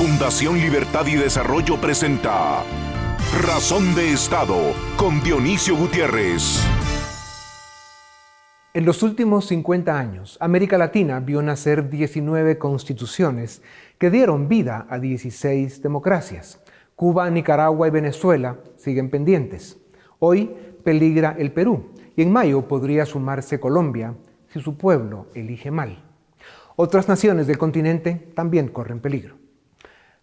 Fundación 0.00 0.58
Libertad 0.58 1.06
y 1.08 1.16
Desarrollo 1.16 1.78
presenta 1.78 2.64
Razón 3.44 3.94
de 3.94 4.14
Estado 4.14 4.56
con 4.96 5.22
Dionisio 5.22 5.76
Gutiérrez. 5.76 6.66
En 8.72 8.86
los 8.86 9.02
últimos 9.02 9.44
50 9.48 9.98
años, 9.98 10.38
América 10.40 10.78
Latina 10.78 11.20
vio 11.20 11.42
nacer 11.42 11.90
19 11.90 12.56
constituciones 12.56 13.60
que 13.98 14.08
dieron 14.08 14.48
vida 14.48 14.86
a 14.88 14.98
16 14.98 15.82
democracias. 15.82 16.62
Cuba, 16.96 17.28
Nicaragua 17.28 17.86
y 17.86 17.90
Venezuela 17.90 18.56
siguen 18.78 19.10
pendientes. 19.10 19.76
Hoy 20.18 20.50
peligra 20.82 21.36
el 21.38 21.52
Perú 21.52 21.90
y 22.16 22.22
en 22.22 22.32
mayo 22.32 22.66
podría 22.66 23.04
sumarse 23.04 23.60
Colombia 23.60 24.14
si 24.48 24.60
su 24.60 24.78
pueblo 24.78 25.26
elige 25.34 25.70
mal. 25.70 26.02
Otras 26.76 27.06
naciones 27.06 27.46
del 27.46 27.58
continente 27.58 28.32
también 28.34 28.68
corren 28.68 29.00
peligro. 29.00 29.39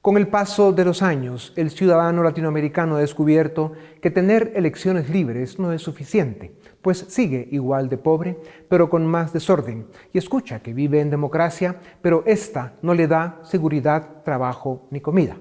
Con 0.08 0.16
el 0.16 0.30
paso 0.30 0.72
de 0.72 0.86
los 0.86 1.02
años, 1.02 1.52
el 1.58 1.70
ciudadano 1.70 2.24
latinoamericano 2.24 2.96
ha 2.96 3.02
descubierto 3.02 3.74
que 4.02 4.10
tener 4.10 4.54
elecciones 4.56 5.10
libres 5.10 5.60
no 5.60 5.74
es 5.74 5.82
suficiente, 5.82 6.56
pues 6.82 7.00
sigue 7.10 7.50
igual 7.52 7.90
de 7.90 7.98
pobre, 7.98 8.40
pero 8.70 8.90
con 8.90 9.06
más 9.06 9.34
desorden, 9.34 9.88
y 10.14 10.18
escucha 10.18 10.62
que 10.62 10.74
vive 10.74 11.02
en 11.02 11.10
democracia, 11.10 11.82
pero 12.02 12.24
esta 12.26 12.76
no 12.82 12.94
le 12.94 13.06
da 13.10 13.42
seguridad, 13.44 14.24
trabajo 14.24 14.88
ni 14.92 15.02
comida. 15.02 15.36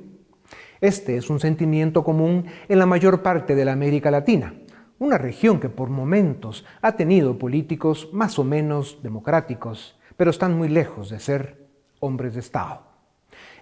Este 0.80 1.16
es 1.16 1.30
un 1.30 1.38
sentimiento 1.38 2.02
común 2.02 2.46
en 2.68 2.80
la 2.80 2.86
mayor 2.86 3.22
parte 3.22 3.54
de 3.54 3.64
la 3.64 3.72
América 3.72 4.10
Latina, 4.10 4.52
una 4.98 5.16
región 5.16 5.60
que 5.60 5.68
por 5.68 5.90
momentos 5.90 6.64
ha 6.82 6.96
tenido 6.96 7.38
políticos 7.38 8.10
más 8.12 8.36
o 8.36 8.42
menos 8.42 8.98
democráticos, 9.00 9.96
pero 10.16 10.32
están 10.32 10.58
muy 10.58 10.68
lejos 10.68 11.08
de 11.08 11.20
ser 11.20 11.68
hombres 12.00 12.34
de 12.34 12.40
Estado. 12.40 12.95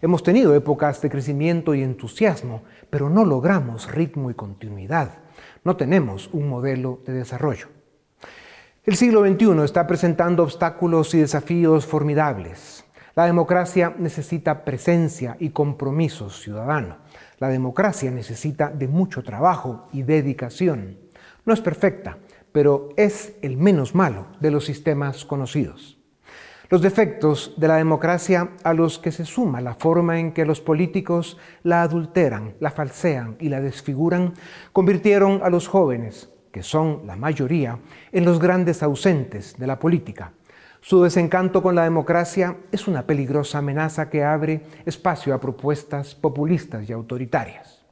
Hemos 0.04 0.22
tenido 0.22 0.54
épocas 0.54 1.00
de 1.00 1.08
crecimiento 1.08 1.74
y 1.74 1.82
entusiasmo, 1.82 2.60
pero 2.90 3.08
no 3.08 3.24
logramos 3.24 3.90
ritmo 3.90 4.30
y 4.30 4.34
continuidad. 4.34 5.20
No 5.64 5.78
tenemos 5.78 6.28
un 6.34 6.46
modelo 6.46 7.00
de 7.06 7.14
desarrollo. 7.14 7.68
El 8.84 8.96
siglo 8.96 9.24
XXI 9.24 9.64
está 9.64 9.86
presentando 9.86 10.42
obstáculos 10.42 11.14
y 11.14 11.20
desafíos 11.20 11.86
formidables. 11.86 12.84
La 13.14 13.24
democracia 13.24 13.94
necesita 13.98 14.66
presencia 14.66 15.38
y 15.40 15.48
compromiso 15.48 16.28
ciudadano. 16.28 16.98
La 17.38 17.48
democracia 17.48 18.10
necesita 18.10 18.68
de 18.68 18.88
mucho 18.88 19.22
trabajo 19.22 19.88
y 19.90 20.02
dedicación. 20.02 20.98
No 21.46 21.54
es 21.54 21.62
perfecta, 21.62 22.18
pero 22.52 22.90
es 22.98 23.36
el 23.40 23.56
menos 23.56 23.94
malo 23.94 24.26
de 24.38 24.50
los 24.50 24.66
sistemas 24.66 25.24
conocidos. 25.24 25.96
Los 26.70 26.80
defectos 26.80 27.52
de 27.58 27.68
la 27.68 27.76
democracia 27.76 28.52
a 28.62 28.72
los 28.72 28.98
que 28.98 29.12
se 29.12 29.26
suma 29.26 29.60
la 29.60 29.74
forma 29.74 30.18
en 30.18 30.32
que 30.32 30.46
los 30.46 30.62
políticos 30.62 31.36
la 31.62 31.82
adulteran, 31.82 32.54
la 32.58 32.70
falsean 32.70 33.36
y 33.38 33.50
la 33.50 33.60
desfiguran, 33.60 34.32
convirtieron 34.72 35.40
a 35.42 35.50
los 35.50 35.68
jóvenes, 35.68 36.30
que 36.50 36.62
son 36.62 37.02
la 37.06 37.16
mayoría, 37.16 37.78
en 38.12 38.24
los 38.24 38.38
grandes 38.38 38.82
ausentes 38.82 39.58
de 39.58 39.66
la 39.66 39.78
política. 39.78 40.32
Su 40.80 41.02
desencanto 41.02 41.62
con 41.62 41.74
la 41.74 41.84
democracia 41.84 42.56
es 42.72 42.88
una 42.88 43.06
peligrosa 43.06 43.58
amenaza 43.58 44.08
que 44.08 44.24
abre 44.24 44.62
espacio 44.86 45.34
a 45.34 45.40
propuestas 45.40 46.14
populistas 46.14 46.88
y 46.88 46.92
autoritarias. 46.92 47.84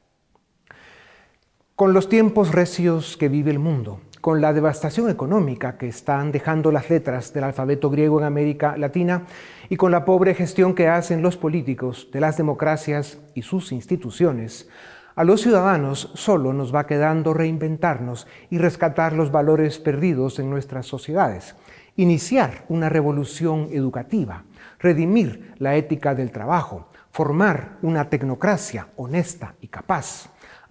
Con 1.75 1.93
los 1.93 2.09
tiempos 2.09 2.51
recios 2.51 3.17
que 3.17 3.29
vive 3.29 3.51
el 3.51 3.59
mundo, 3.59 3.99
con 4.23 4.39
la 4.39 4.53
devastación 4.53 5.09
económica 5.09 5.77
que 5.77 5.89
están 5.89 6.31
dejando 6.31 6.71
las 6.71 6.89
letras 6.89 7.33
del 7.33 7.43
alfabeto 7.43 7.89
griego 7.89 8.21
en 8.21 8.25
América 8.25 8.77
Latina 8.77 9.23
y 9.67 9.75
con 9.75 9.91
la 9.91 10.05
pobre 10.05 10.33
gestión 10.33 10.75
que 10.75 10.87
hacen 10.87 11.21
los 11.21 11.35
políticos 11.35 12.07
de 12.13 12.21
las 12.21 12.37
democracias 12.37 13.17
y 13.35 13.41
sus 13.41 13.73
instituciones, 13.73 14.69
a 15.17 15.25
los 15.25 15.41
ciudadanos 15.41 16.09
solo 16.13 16.53
nos 16.53 16.73
va 16.73 16.87
quedando 16.87 17.33
reinventarnos 17.33 18.25
y 18.49 18.59
rescatar 18.59 19.11
los 19.11 19.29
valores 19.29 19.77
perdidos 19.77 20.39
en 20.39 20.49
nuestras 20.49 20.85
sociedades, 20.85 21.57
iniciar 21.97 22.63
una 22.69 22.87
revolución 22.87 23.67
educativa, 23.73 24.45
redimir 24.79 25.53
la 25.57 25.75
ética 25.75 26.15
del 26.15 26.31
trabajo, 26.31 26.87
formar 27.11 27.77
una 27.81 28.09
tecnocracia 28.09 28.87
honesta 28.95 29.55
y 29.59 29.67
capaz 29.67 30.29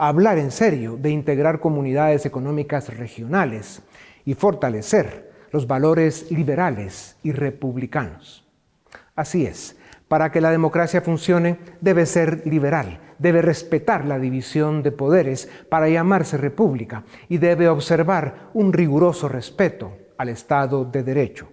hablar 0.09 0.39
en 0.39 0.51
serio 0.51 0.97
de 0.97 1.11
integrar 1.11 1.61
comunidades 1.61 2.27
económicas 2.27 2.97
regionales 2.97 3.83
y 4.25 4.35
fortalecer 4.35 5.31
los 5.53 5.69
valores 5.69 6.31
liberales 6.33 7.17
y 7.23 7.31
republicanos. 7.31 8.45
Así 9.15 9.47
es, 9.47 9.77
para 10.09 10.33
que 10.33 10.41
la 10.41 10.51
democracia 10.51 11.03
funcione 11.03 11.59
debe 11.81 12.07
ser 12.07 12.45
liberal, 12.47 12.99
debe 13.19 13.43
respetar 13.43 14.05
la 14.05 14.19
división 14.19 14.83
de 14.83 14.91
poderes 14.91 15.49
para 15.69 15.89
llamarse 15.89 16.37
república 16.37 17.05
y 17.29 17.39
debe 17.39 17.69
observar 17.69 18.51
un 18.55 18.73
riguroso 18.73 19.29
respeto 19.29 19.97
al 20.19 20.31
Estado 20.31 20.85
de 20.85 21.05
Derecho. 21.05 21.53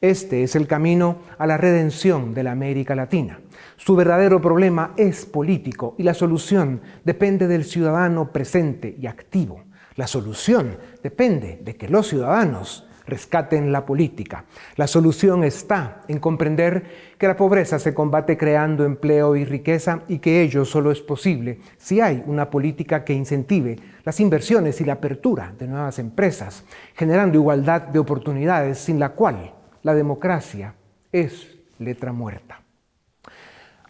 Este 0.00 0.42
es 0.42 0.56
el 0.56 0.66
camino 0.66 1.18
a 1.36 1.46
la 1.46 1.58
redención 1.58 2.32
de 2.32 2.44
la 2.44 2.52
América 2.52 2.94
Latina. 2.94 3.40
Su 3.78 3.94
verdadero 3.94 4.40
problema 4.40 4.92
es 4.96 5.24
político 5.24 5.94
y 5.98 6.02
la 6.02 6.12
solución 6.12 6.82
depende 7.04 7.46
del 7.46 7.64
ciudadano 7.64 8.32
presente 8.32 8.96
y 9.00 9.06
activo. 9.06 9.62
La 9.94 10.08
solución 10.08 10.76
depende 11.00 11.60
de 11.62 11.76
que 11.76 11.88
los 11.88 12.08
ciudadanos 12.08 12.88
rescaten 13.06 13.70
la 13.70 13.86
política. 13.86 14.44
La 14.74 14.88
solución 14.88 15.44
está 15.44 16.02
en 16.08 16.18
comprender 16.18 17.14
que 17.18 17.28
la 17.28 17.36
pobreza 17.36 17.78
se 17.78 17.94
combate 17.94 18.36
creando 18.36 18.84
empleo 18.84 19.36
y 19.36 19.44
riqueza 19.44 20.02
y 20.08 20.18
que 20.18 20.42
ello 20.42 20.64
solo 20.64 20.90
es 20.90 21.00
posible 21.00 21.60
si 21.78 22.00
hay 22.00 22.22
una 22.26 22.50
política 22.50 23.04
que 23.04 23.14
incentive 23.14 23.76
las 24.04 24.18
inversiones 24.18 24.80
y 24.80 24.84
la 24.84 24.94
apertura 24.94 25.54
de 25.56 25.68
nuevas 25.68 26.00
empresas, 26.00 26.64
generando 26.94 27.38
igualdad 27.38 27.82
de 27.82 28.00
oportunidades 28.00 28.78
sin 28.78 28.98
la 28.98 29.10
cual 29.10 29.54
la 29.84 29.94
democracia 29.94 30.74
es 31.12 31.56
letra 31.78 32.12
muerta. 32.12 32.67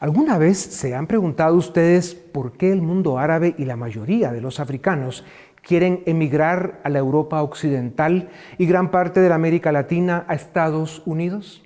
¿Alguna 0.01 0.39
vez 0.39 0.59
se 0.59 0.95
han 0.95 1.09
preguntado 1.09 1.57
ustedes 1.57 2.15
por 2.15 2.53
qué 2.53 2.73
el 2.73 2.83
mundo 2.83 3.19
árabe 3.19 3.57
y 3.59 3.65
la 3.65 3.77
mayoría 3.77 4.31
de 4.31 4.41
los 4.41 4.61
africanos 4.61 5.25
quieren 5.61 6.05
emigrar 6.07 6.81
a 6.85 6.89
la 6.89 7.01
Europa 7.01 7.43
occidental 7.43 8.29
y 8.59 8.67
gran 8.67 8.93
parte 8.93 9.21
de 9.21 9.29
la 9.29 9.35
América 9.35 9.73
Latina 9.73 10.25
a 10.29 10.35
Estados 10.35 11.03
Unidos? 11.05 11.65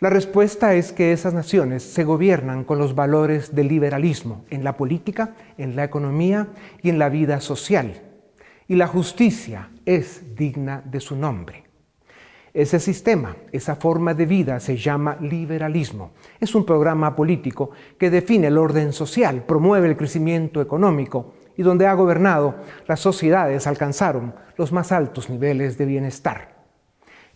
La 0.00 0.10
respuesta 0.10 0.74
es 0.74 0.92
que 0.92 1.12
esas 1.12 1.34
naciones 1.34 1.84
se 1.84 2.02
gobiernan 2.02 2.64
con 2.64 2.78
los 2.78 2.96
valores 2.96 3.54
del 3.54 3.68
liberalismo 3.68 4.44
en 4.50 4.64
la 4.64 4.76
política, 4.76 5.36
en 5.58 5.76
la 5.76 5.84
economía 5.84 6.48
y 6.82 6.90
en 6.90 6.98
la 6.98 7.08
vida 7.08 7.40
social. 7.40 8.02
Y 8.66 8.74
la 8.74 8.88
justicia 8.88 9.70
es 9.86 10.34
digna 10.34 10.82
de 10.84 10.98
su 11.00 11.14
nombre. 11.14 11.65
Ese 12.56 12.80
sistema, 12.80 13.36
esa 13.52 13.76
forma 13.76 14.14
de 14.14 14.24
vida 14.24 14.60
se 14.60 14.78
llama 14.78 15.18
liberalismo. 15.20 16.12
Es 16.40 16.54
un 16.54 16.64
programa 16.64 17.14
político 17.14 17.72
que 17.98 18.08
define 18.08 18.46
el 18.46 18.56
orden 18.56 18.94
social, 18.94 19.44
promueve 19.44 19.88
el 19.88 19.96
crecimiento 19.98 20.62
económico 20.62 21.34
y 21.58 21.62
donde 21.62 21.86
ha 21.86 21.92
gobernado, 21.92 22.54
las 22.88 23.00
sociedades 23.00 23.66
alcanzaron 23.66 24.34
los 24.56 24.72
más 24.72 24.90
altos 24.90 25.28
niveles 25.28 25.76
de 25.76 25.84
bienestar. 25.84 26.64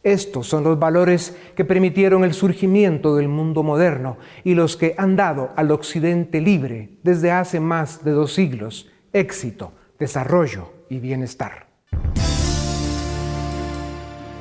Estos 0.02 0.46
son 0.46 0.64
los 0.64 0.78
valores 0.78 1.36
que 1.54 1.66
permitieron 1.66 2.24
el 2.24 2.32
surgimiento 2.32 3.14
del 3.14 3.28
mundo 3.28 3.62
moderno 3.62 4.16
y 4.42 4.54
los 4.54 4.78
que 4.78 4.94
han 4.96 5.16
dado 5.16 5.50
al 5.54 5.70
Occidente 5.70 6.40
libre 6.40 6.96
desde 7.02 7.30
hace 7.30 7.60
más 7.60 8.04
de 8.06 8.12
dos 8.12 8.32
siglos 8.32 8.90
éxito, 9.12 9.72
desarrollo 9.98 10.72
y 10.88 10.98
bienestar. 10.98 11.66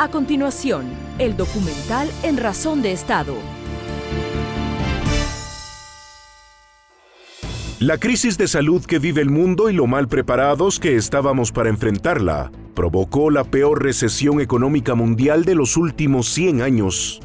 A 0.01 0.07
continuación, 0.07 0.85
el 1.17 1.35
documental 1.35 2.09
En 2.23 2.37
Razón 2.37 2.81
de 2.81 2.93
Estado. 2.93 3.35
La 7.81 7.97
crisis 7.97 8.37
de 8.37 8.47
salud 8.47 8.85
que 8.85 8.97
vive 8.97 9.21
el 9.21 9.29
mundo 9.29 9.69
y 9.69 9.73
lo 9.73 9.87
mal 9.87 10.07
preparados 10.07 10.79
que 10.79 10.95
estábamos 10.95 11.51
para 11.51 11.67
enfrentarla 11.67 12.49
provocó 12.75 13.29
la 13.29 13.43
peor 13.43 13.83
recesión 13.83 14.39
económica 14.39 14.95
mundial 14.95 15.43
de 15.43 15.55
los 15.55 15.75
últimos 15.75 16.29
100 16.29 16.61
años. 16.61 17.19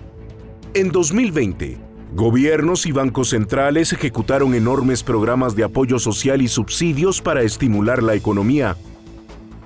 En 0.75 0.91
2020, 0.91 1.79
gobiernos 2.17 2.87
y 2.87 2.91
bancos 2.91 3.29
centrales 3.29 3.93
ejecutaron 3.93 4.53
enormes 4.53 5.05
programas 5.05 5.55
de 5.55 5.63
apoyo 5.63 6.01
social 6.01 6.43
y 6.43 6.49
subsidios 6.49 7.23
para 7.23 7.43
estimular 7.43 8.03
la 8.03 8.17
economía. 8.17 8.77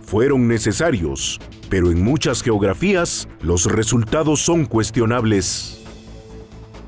Fueron 0.02 0.46
necesarios, 0.46 1.40
pero 1.68 1.90
en 1.90 2.02
muchas 2.02 2.42
geografías 2.42 3.28
los 3.40 3.66
resultados 3.66 4.40
son 4.40 4.64
cuestionables. 4.64 5.82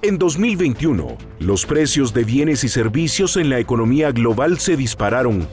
En 0.02 0.16
2021, 0.16 1.18
los 1.40 1.66
precios 1.66 2.14
de 2.14 2.24
bienes 2.24 2.64
y 2.64 2.68
servicios 2.68 3.36
en 3.36 3.50
la 3.50 3.58
economía 3.58 4.12
global 4.12 4.58
se 4.58 4.76
dispararon. 4.76 5.46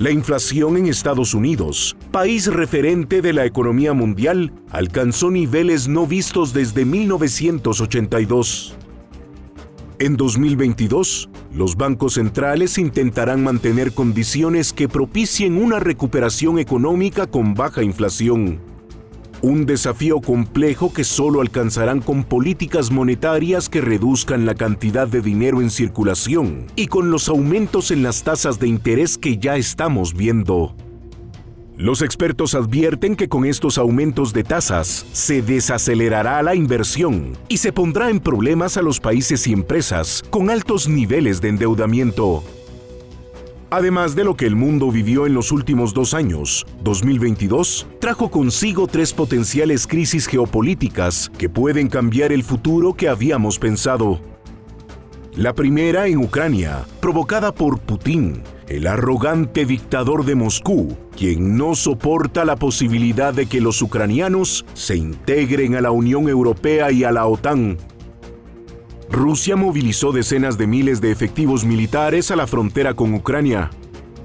La 0.00 0.10
inflación 0.10 0.76
en 0.76 0.86
Estados 0.86 1.34
Unidos, 1.34 1.96
país 2.10 2.46
referente 2.46 3.20
de 3.22 3.32
la 3.32 3.44
economía 3.44 3.92
mundial, 3.92 4.52
alcanzó 4.70 5.30
niveles 5.30 5.88
no 5.88 6.06
vistos 6.06 6.52
desde 6.52 6.84
1982. 6.84 8.74
En 10.00 10.16
2022, 10.16 11.28
los 11.52 11.76
bancos 11.76 12.14
centrales 12.14 12.78
intentarán 12.78 13.44
mantener 13.44 13.92
condiciones 13.92 14.72
que 14.72 14.88
propicien 14.88 15.58
una 15.58 15.78
recuperación 15.78 16.58
económica 16.58 17.26
con 17.26 17.52
baja 17.52 17.82
inflación. 17.82 18.60
Un 19.42 19.66
desafío 19.66 20.22
complejo 20.22 20.90
que 20.90 21.04
solo 21.04 21.42
alcanzarán 21.42 22.00
con 22.00 22.24
políticas 22.24 22.90
monetarias 22.90 23.68
que 23.68 23.82
reduzcan 23.82 24.46
la 24.46 24.54
cantidad 24.54 25.06
de 25.06 25.20
dinero 25.20 25.60
en 25.60 25.68
circulación 25.68 26.64
y 26.76 26.86
con 26.86 27.10
los 27.10 27.28
aumentos 27.28 27.90
en 27.90 28.02
las 28.02 28.22
tasas 28.22 28.58
de 28.58 28.68
interés 28.68 29.18
que 29.18 29.36
ya 29.36 29.58
estamos 29.58 30.14
viendo. 30.14 30.74
Los 31.80 32.02
expertos 32.02 32.54
advierten 32.54 33.16
que 33.16 33.30
con 33.30 33.46
estos 33.46 33.78
aumentos 33.78 34.34
de 34.34 34.44
tasas 34.44 35.06
se 35.12 35.40
desacelerará 35.40 36.42
la 36.42 36.54
inversión 36.54 37.32
y 37.48 37.56
se 37.56 37.72
pondrá 37.72 38.10
en 38.10 38.20
problemas 38.20 38.76
a 38.76 38.82
los 38.82 39.00
países 39.00 39.46
y 39.46 39.54
empresas 39.54 40.22
con 40.28 40.50
altos 40.50 40.90
niveles 40.90 41.40
de 41.40 41.48
endeudamiento. 41.48 42.44
Además 43.70 44.14
de 44.14 44.24
lo 44.24 44.36
que 44.36 44.44
el 44.44 44.56
mundo 44.56 44.90
vivió 44.90 45.26
en 45.26 45.32
los 45.32 45.52
últimos 45.52 45.94
dos 45.94 46.12
años, 46.12 46.66
2022 46.82 47.86
trajo 47.98 48.30
consigo 48.30 48.86
tres 48.86 49.14
potenciales 49.14 49.86
crisis 49.86 50.26
geopolíticas 50.26 51.32
que 51.38 51.48
pueden 51.48 51.88
cambiar 51.88 52.30
el 52.30 52.42
futuro 52.42 52.92
que 52.92 53.08
habíamos 53.08 53.58
pensado. 53.58 54.20
La 55.36 55.54
primera 55.54 56.08
en 56.08 56.18
Ucrania, 56.18 56.84
provocada 57.00 57.52
por 57.52 57.78
Putin, 57.78 58.42
el 58.66 58.88
arrogante 58.88 59.64
dictador 59.64 60.24
de 60.24 60.34
Moscú, 60.34 60.98
quien 61.16 61.56
no 61.56 61.76
soporta 61.76 62.44
la 62.44 62.56
posibilidad 62.56 63.32
de 63.32 63.46
que 63.46 63.60
los 63.60 63.80
ucranianos 63.80 64.66
se 64.74 64.96
integren 64.96 65.76
a 65.76 65.80
la 65.80 65.92
Unión 65.92 66.28
Europea 66.28 66.90
y 66.90 67.04
a 67.04 67.12
la 67.12 67.26
OTAN. 67.26 67.78
Rusia 69.08 69.54
movilizó 69.54 70.10
decenas 70.10 70.58
de 70.58 70.66
miles 70.66 71.00
de 71.00 71.12
efectivos 71.12 71.64
militares 71.64 72.32
a 72.32 72.36
la 72.36 72.48
frontera 72.48 72.94
con 72.94 73.14
Ucrania. 73.14 73.70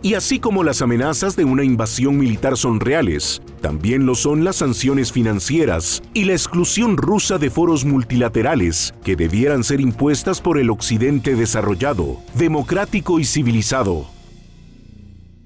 Y 0.05 0.13
así 0.13 0.37
como 0.37 0.63
las 0.63 0.83
amenazas 0.83 1.35
de 1.35 1.45
una 1.45 1.63
invasión 1.63 2.19
militar 2.19 2.57
son 2.57 2.79
reales, 2.79 3.41
también 3.59 4.05
lo 4.05 4.13
son 4.13 4.43
las 4.43 4.57
sanciones 4.57 5.11
financieras 5.11 6.03
y 6.13 6.25
la 6.25 6.33
exclusión 6.33 6.95
rusa 6.95 7.39
de 7.39 7.49
foros 7.49 7.85
multilaterales 7.85 8.93
que 9.03 9.15
debieran 9.15 9.63
ser 9.63 9.81
impuestas 9.81 10.41
por 10.41 10.59
el 10.59 10.69
Occidente 10.69 11.35
desarrollado, 11.35 12.17
democrático 12.35 13.19
y 13.19 13.25
civilizado. 13.25 14.05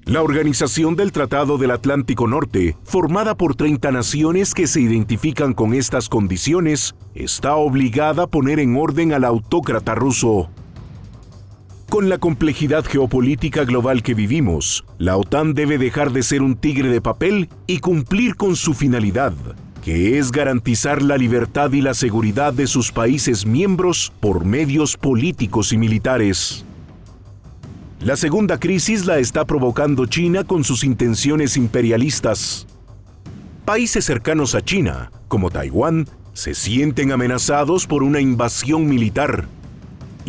La 0.03 0.21
Organización 0.21 0.97
del 0.97 1.13
Tratado 1.13 1.57
del 1.57 1.71
Atlántico 1.71 2.27
Norte, 2.27 2.75
formada 2.83 3.35
por 3.35 3.55
30 3.55 3.93
naciones 3.93 4.53
que 4.53 4.67
se 4.67 4.81
identifican 4.81 5.53
con 5.53 5.73
estas 5.73 6.09
condiciones, 6.09 6.95
está 7.15 7.55
obligada 7.55 8.23
a 8.23 8.27
poner 8.27 8.59
en 8.59 8.75
orden 8.75 9.13
al 9.13 9.23
autócrata 9.23 9.95
ruso. 9.95 10.49
Con 11.89 12.07
la 12.07 12.19
complejidad 12.19 12.85
geopolítica 12.85 13.63
global 13.63 14.03
que 14.03 14.13
vivimos, 14.13 14.85
la 14.99 15.17
OTAN 15.17 15.55
debe 15.55 15.79
dejar 15.79 16.11
de 16.11 16.21
ser 16.21 16.43
un 16.43 16.55
tigre 16.55 16.89
de 16.89 17.01
papel 17.01 17.49
y 17.65 17.79
cumplir 17.79 18.35
con 18.35 18.55
su 18.55 18.75
finalidad, 18.75 19.33
que 19.83 20.19
es 20.19 20.31
garantizar 20.31 21.01
la 21.01 21.17
libertad 21.17 21.71
y 21.71 21.81
la 21.81 21.95
seguridad 21.95 22.53
de 22.53 22.67
sus 22.67 22.91
países 22.91 23.47
miembros 23.47 24.13
por 24.19 24.45
medios 24.45 24.97
políticos 24.97 25.73
y 25.73 25.77
militares. 25.77 26.63
La 28.01 28.15
segunda 28.15 28.59
crisis 28.59 29.07
la 29.07 29.17
está 29.17 29.45
provocando 29.45 30.05
China 30.05 30.43
con 30.43 30.63
sus 30.63 30.83
intenciones 30.83 31.57
imperialistas. 31.57 32.67
Países 33.65 34.05
cercanos 34.05 34.53
a 34.53 34.61
China, 34.61 35.11
como 35.27 35.49
Taiwán, 35.49 36.07
se 36.33 36.53
sienten 36.53 37.11
amenazados 37.11 37.87
por 37.87 38.03
una 38.03 38.21
invasión 38.21 38.87
militar. 38.87 39.47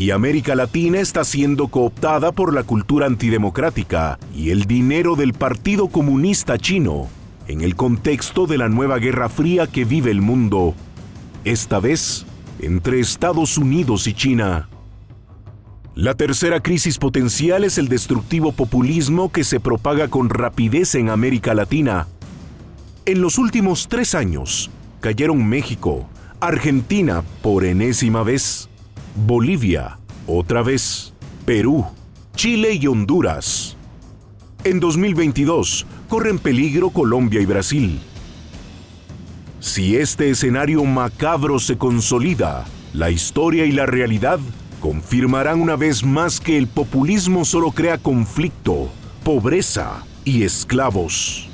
Y 0.00 0.12
América 0.12 0.55
Latina 0.55 0.99
está 0.99 1.25
siendo 1.25 1.69
cooptada 1.69 2.32
por 2.32 2.55
la 2.55 2.62
cultura 2.62 3.05
antidemocrática 3.05 4.19
y 4.35 4.49
el 4.49 4.64
dinero 4.64 5.14
del 5.14 5.35
Partido 5.35 5.88
Comunista 5.88 6.56
Chino, 6.56 7.06
en 7.49 7.61
el 7.61 7.76
contexto 7.76 8.47
de 8.47 8.56
la 8.56 8.70
nueva 8.70 8.97
Guerra 8.97 9.29
Fría 9.29 9.67
que 9.67 9.85
vive 9.85 10.11
el 10.11 10.23
mundo. 10.23 10.75
Esta 11.44 11.81
vez, 11.81 12.25
entre 12.61 12.99
Estados 12.99 13.58
Unidos 13.58 14.06
y 14.06 14.14
China. 14.14 14.70
La 15.94 16.14
tercera 16.14 16.61
crisis 16.61 16.97
potencial 16.97 17.62
es 17.62 17.76
el 17.76 17.88
destructivo 17.88 18.52
populismo 18.52 19.31
que 19.31 19.44
se 19.44 19.61
propaga 19.61 20.08
con 20.08 20.31
rapidez 20.31 20.94
en 20.94 21.11
América 21.11 21.52
Latina. 21.52 22.06
En 23.05 23.20
los 23.20 23.37
últimos 23.37 23.87
tres 23.87 24.14
años, 24.14 24.70
cayeron 25.00 25.47
México, 25.47 26.08
Argentina 26.41 27.23
por 27.43 27.67
enésima 27.67 28.23
vez, 28.23 28.69
Bolivia 29.15 29.99
otra 30.27 30.62
vez, 30.62 31.12
Perú, 31.45 31.85
Chile 32.37 32.75
y 32.75 32.87
Honduras. 32.87 33.77
En 34.62 34.79
2022 34.79 35.87
corren 36.09 36.39
peligro 36.39 36.91
Colombia 36.91 37.41
y 37.41 37.47
Brasil. 37.47 38.01
Si 39.59 39.97
este 39.97 40.31
escenario 40.31 40.85
macabro 40.85 41.59
se 41.59 41.77
consolida, 41.77 42.65
la 42.93 43.11
historia 43.11 43.65
y 43.67 43.73
la 43.73 43.87
realidad 43.87 44.39
confirmarán 44.81 45.61
una 45.61 45.77
vez 45.77 46.05
más 46.05 46.41
que 46.41 46.57
el 46.57 46.67
populismo 46.67 47.45
solo 47.45 47.73
crea 47.73 47.99
conflicto, 47.99 48.89
pobreza 49.25 50.05
y 50.25 50.45
esclavos. 50.45 51.49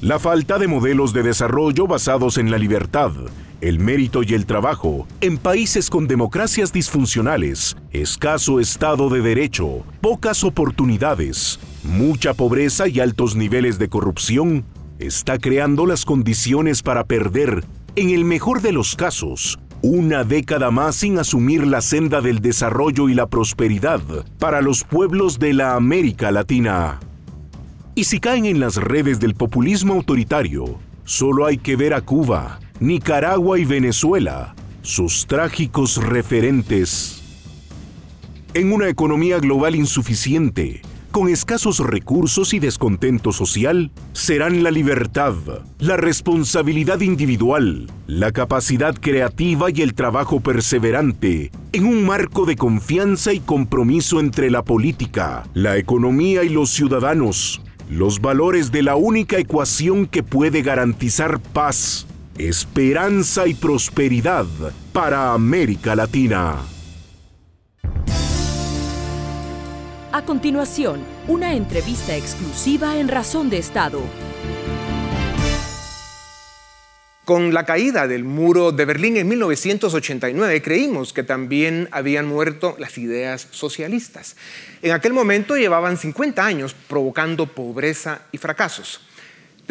La 0.00 0.18
falta 0.18 0.58
de 0.58 0.66
modelos 0.66 1.12
de 1.12 1.22
desarrollo 1.22 1.86
basados 1.86 2.36
en 2.38 2.50
la 2.50 2.58
libertad, 2.58 3.12
el 3.62 3.78
mérito 3.78 4.24
y 4.24 4.34
el 4.34 4.44
trabajo 4.44 5.06
en 5.20 5.38
países 5.38 5.88
con 5.88 6.08
democracias 6.08 6.72
disfuncionales, 6.72 7.76
escaso 7.92 8.58
Estado 8.58 9.08
de 9.08 9.22
Derecho, 9.22 9.84
pocas 10.00 10.42
oportunidades, 10.42 11.60
mucha 11.84 12.34
pobreza 12.34 12.88
y 12.88 12.98
altos 12.98 13.36
niveles 13.36 13.78
de 13.78 13.88
corrupción, 13.88 14.64
está 14.98 15.38
creando 15.38 15.86
las 15.86 16.04
condiciones 16.04 16.82
para 16.82 17.04
perder, 17.04 17.64
en 17.94 18.10
el 18.10 18.24
mejor 18.24 18.62
de 18.62 18.72
los 18.72 18.96
casos, 18.96 19.60
una 19.80 20.24
década 20.24 20.72
más 20.72 20.96
sin 20.96 21.18
asumir 21.20 21.64
la 21.64 21.82
senda 21.82 22.20
del 22.20 22.40
desarrollo 22.40 23.08
y 23.08 23.14
la 23.14 23.28
prosperidad 23.28 24.00
para 24.40 24.60
los 24.60 24.82
pueblos 24.82 25.38
de 25.38 25.52
la 25.52 25.76
América 25.76 26.32
Latina. 26.32 26.98
Y 27.94 28.04
si 28.04 28.18
caen 28.18 28.44
en 28.44 28.58
las 28.58 28.74
redes 28.74 29.20
del 29.20 29.36
populismo 29.36 29.94
autoritario, 29.94 30.80
solo 31.04 31.46
hay 31.46 31.58
que 31.58 31.76
ver 31.76 31.94
a 31.94 32.00
Cuba, 32.00 32.58
Nicaragua 32.82 33.60
y 33.60 33.64
Venezuela, 33.64 34.56
sus 34.82 35.28
trágicos 35.28 36.02
referentes. 36.02 37.22
En 38.54 38.72
una 38.72 38.88
economía 38.88 39.38
global 39.38 39.76
insuficiente, 39.76 40.82
con 41.12 41.28
escasos 41.28 41.78
recursos 41.78 42.52
y 42.54 42.58
descontento 42.58 43.30
social, 43.30 43.92
serán 44.14 44.64
la 44.64 44.72
libertad, 44.72 45.32
la 45.78 45.96
responsabilidad 45.96 47.02
individual, 47.02 47.86
la 48.08 48.32
capacidad 48.32 48.96
creativa 48.96 49.70
y 49.70 49.82
el 49.82 49.94
trabajo 49.94 50.40
perseverante, 50.40 51.52
en 51.72 51.86
un 51.86 52.04
marco 52.04 52.46
de 52.46 52.56
confianza 52.56 53.32
y 53.32 53.38
compromiso 53.38 54.18
entre 54.18 54.50
la 54.50 54.64
política, 54.64 55.44
la 55.54 55.76
economía 55.76 56.42
y 56.42 56.48
los 56.48 56.70
ciudadanos, 56.70 57.62
los 57.88 58.20
valores 58.20 58.72
de 58.72 58.82
la 58.82 58.96
única 58.96 59.38
ecuación 59.38 60.06
que 60.06 60.24
puede 60.24 60.62
garantizar 60.62 61.38
paz, 61.38 62.08
esperanza 62.48 63.46
y 63.46 63.54
prosperidad 63.54 64.46
para 64.92 65.32
América 65.32 65.94
Latina. 65.94 66.56
A 70.12 70.22
continuación, 70.26 71.00
una 71.28 71.54
entrevista 71.54 72.16
exclusiva 72.16 72.98
en 72.98 73.08
Razón 73.08 73.48
de 73.48 73.58
Estado. 73.58 74.02
Con 77.24 77.54
la 77.54 77.64
caída 77.64 78.08
del 78.08 78.24
muro 78.24 78.72
de 78.72 78.84
Berlín 78.84 79.16
en 79.16 79.28
1989 79.28 80.60
creímos 80.60 81.12
que 81.12 81.22
también 81.22 81.88
habían 81.92 82.26
muerto 82.26 82.74
las 82.78 82.98
ideas 82.98 83.46
socialistas. 83.52 84.36
En 84.82 84.90
aquel 84.90 85.12
momento 85.12 85.56
llevaban 85.56 85.96
50 85.96 86.44
años 86.44 86.74
provocando 86.88 87.46
pobreza 87.46 88.22
y 88.32 88.38
fracasos. 88.38 89.00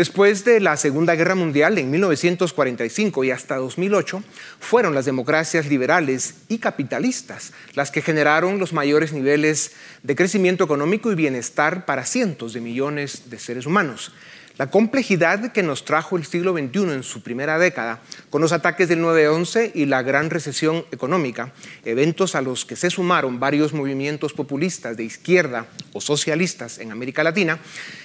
Después 0.02 0.44
de 0.46 0.60
la 0.60 0.78
Segunda 0.78 1.14
Guerra 1.14 1.36
Mundial, 1.36 1.78
en 1.78 1.92
1945 1.92 3.24
y 3.24 3.30
hasta 3.30 3.58
2008, 3.58 4.24
fueron 4.60 4.96
las 4.96 5.06
democracias 5.06 5.68
liberales 5.68 6.38
y 6.50 6.58
capitalistas 6.58 7.54
las 7.76 7.92
que 7.92 8.02
generaron 8.02 8.58
los 8.58 8.74
mayores 8.74 9.14
niveles 9.14 9.74
de 10.02 10.16
crecimiento 10.16 10.64
económico 10.64 11.12
y 11.12 11.16
bienestar 11.16 11.86
para 11.86 12.04
cientos 12.04 12.54
de 12.54 12.62
millones 12.62 13.30
de 13.30 13.38
seres 13.38 13.68
humanos. 13.68 14.12
La 14.58 14.70
complejidad 14.70 15.52
que 15.52 15.64
nos 15.64 15.86
trajo 15.86 16.18
el 16.18 16.26
siglo 16.26 16.54
XXI 16.54 16.92
en 16.92 17.04
su 17.04 17.24
primera 17.24 17.58
década, 17.58 18.02
con 18.30 18.42
los 18.42 18.52
ataques 18.52 18.90
del 18.90 19.02
9-11 19.02 19.72
y 19.74 19.86
la 19.86 20.04
gran 20.04 20.30
recesión 20.30 20.86
económica, 20.92 21.54
eventos 21.86 22.36
a 22.36 22.42
los 22.42 22.66
que 22.66 22.76
se 22.76 22.90
sumaron 22.90 23.40
varios 23.40 23.74
movimientos 23.74 24.34
populistas 24.34 24.98
de 24.98 25.04
izquierda 25.04 25.68
o 25.94 26.02
socialistas 26.02 26.80
en 26.80 26.92
América 26.92 27.24
Latina, 27.24 27.60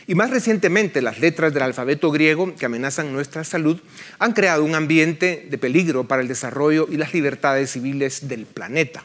y 0.07 0.15
más 0.15 0.31
recientemente 0.31 1.03
las 1.03 1.19
letras 1.19 1.53
del 1.53 1.65
alfabeto 1.65 2.11
griego 2.11 2.55
que 2.55 2.67
amenazan 2.67 3.13
nuestra 3.13 3.45
salud, 3.45 3.81
han 4.19 4.33
creado 4.33 4.65
un 4.65 4.75
ambiente 4.75 5.47
de 5.51 5.59
peligro 5.59 6.07
para 6.07 6.23
el 6.23 6.29
desarrollo 6.29 6.87
y 6.91 6.97
las 6.97 7.13
libertades 7.13 7.73
civiles 7.73 8.29
del 8.29 8.47
planeta. 8.47 9.05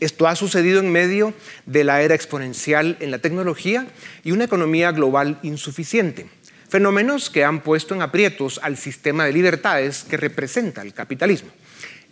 Esto 0.00 0.26
ha 0.26 0.34
sucedido 0.34 0.80
en 0.80 0.90
medio 0.90 1.34
de 1.66 1.84
la 1.84 2.00
era 2.02 2.14
exponencial 2.14 2.96
en 3.00 3.10
la 3.10 3.18
tecnología 3.18 3.86
y 4.24 4.32
una 4.32 4.44
economía 4.44 4.92
global 4.92 5.38
insuficiente. 5.42 6.26
Fenómenos 6.70 7.30
que 7.30 7.44
han 7.44 7.62
puesto 7.62 7.96
en 7.96 8.02
aprietos 8.02 8.60
al 8.62 8.76
sistema 8.76 9.24
de 9.24 9.32
libertades 9.32 10.04
que 10.04 10.16
representa 10.16 10.82
el 10.82 10.94
capitalismo. 10.94 11.50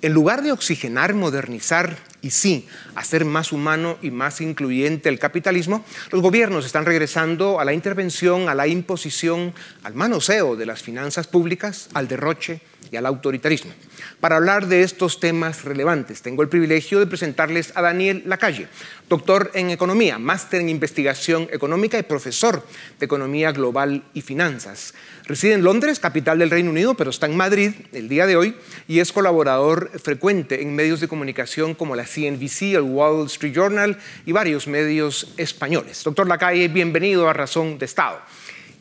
En 0.03 0.13
lugar 0.13 0.43
de 0.43 0.51
oxigenar, 0.51 1.15
modernizar 1.15 1.97
y 2.21 2.31
sí, 2.31 2.69
hacer 2.95 3.25
más 3.25 3.53
humano 3.53 3.99
y 4.03 4.11
más 4.11 4.41
incluyente 4.41 5.09
el 5.09 5.19
capitalismo, 5.19 5.85
los 6.11 6.21
gobiernos 6.21 6.67
están 6.67 6.85
regresando 6.85 7.61
a 7.61 7.65
la 7.65 7.73
intervención, 7.73 8.49
a 8.49 8.55
la 8.55 8.67
imposición, 8.67 9.55
al 9.85 9.95
manoseo 9.95 10.57
de 10.57 10.67
las 10.67 10.83
finanzas 10.83 11.27
públicas, 11.27 11.89
al 11.95 12.09
derroche 12.09 12.61
y 12.91 12.97
al 12.97 13.07
autoritarismo. 13.07 13.73
Para 14.21 14.37
hablar 14.37 14.67
de 14.67 14.83
estos 14.83 15.21
temas 15.21 15.65
relevantes, 15.65 16.23
tengo 16.23 16.43
el 16.43 16.49
privilegio 16.49 16.99
de 16.99 17.07
presentarles 17.07 17.73
a 17.77 17.83
Daniel 17.83 18.23
Lacalle, 18.27 18.69
doctor 19.09 19.51
en 19.55 19.71
Economía, 19.71 20.19
máster 20.19 20.61
en 20.61 20.69
Investigación 20.69 21.49
Económica 21.53 21.99
y 21.99 22.03
profesor 22.03 22.65
de 22.99 23.07
Economía 23.07 23.53
Global 23.53 24.03
y 24.15 24.23
Finanzas. 24.23 24.95
Reside 25.25 25.55
en 25.55 25.63
Londres, 25.63 26.01
capital 26.01 26.39
del 26.39 26.51
Reino 26.51 26.71
Unido, 26.71 26.95
pero 26.95 27.11
está 27.11 27.27
en 27.27 27.37
Madrid 27.37 27.73
el 27.93 28.09
día 28.09 28.27
de 28.27 28.37
hoy 28.37 28.57
y 28.87 29.01
es 29.01 29.13
colaborador 29.13 29.91
frecuente 30.03 30.63
en 30.63 30.75
medios 30.75 31.01
de 31.01 31.09
comunicación 31.09 31.75
como 31.75 31.97
la 31.97 32.07
CNBC, 32.09 32.75
el 32.75 32.83
Wall 32.83 33.27
Street 33.27 33.55
Journal 33.55 33.99
y 34.27 34.33
varios 34.33 34.67
medios 34.67 35.33
españoles. 35.37 36.03
Doctor 36.03 36.27
Lacalle, 36.27 36.69
bienvenido 36.69 37.29
a 37.29 37.33
Razón 37.33 37.79
de 37.79 37.85
Estado. 37.85 38.21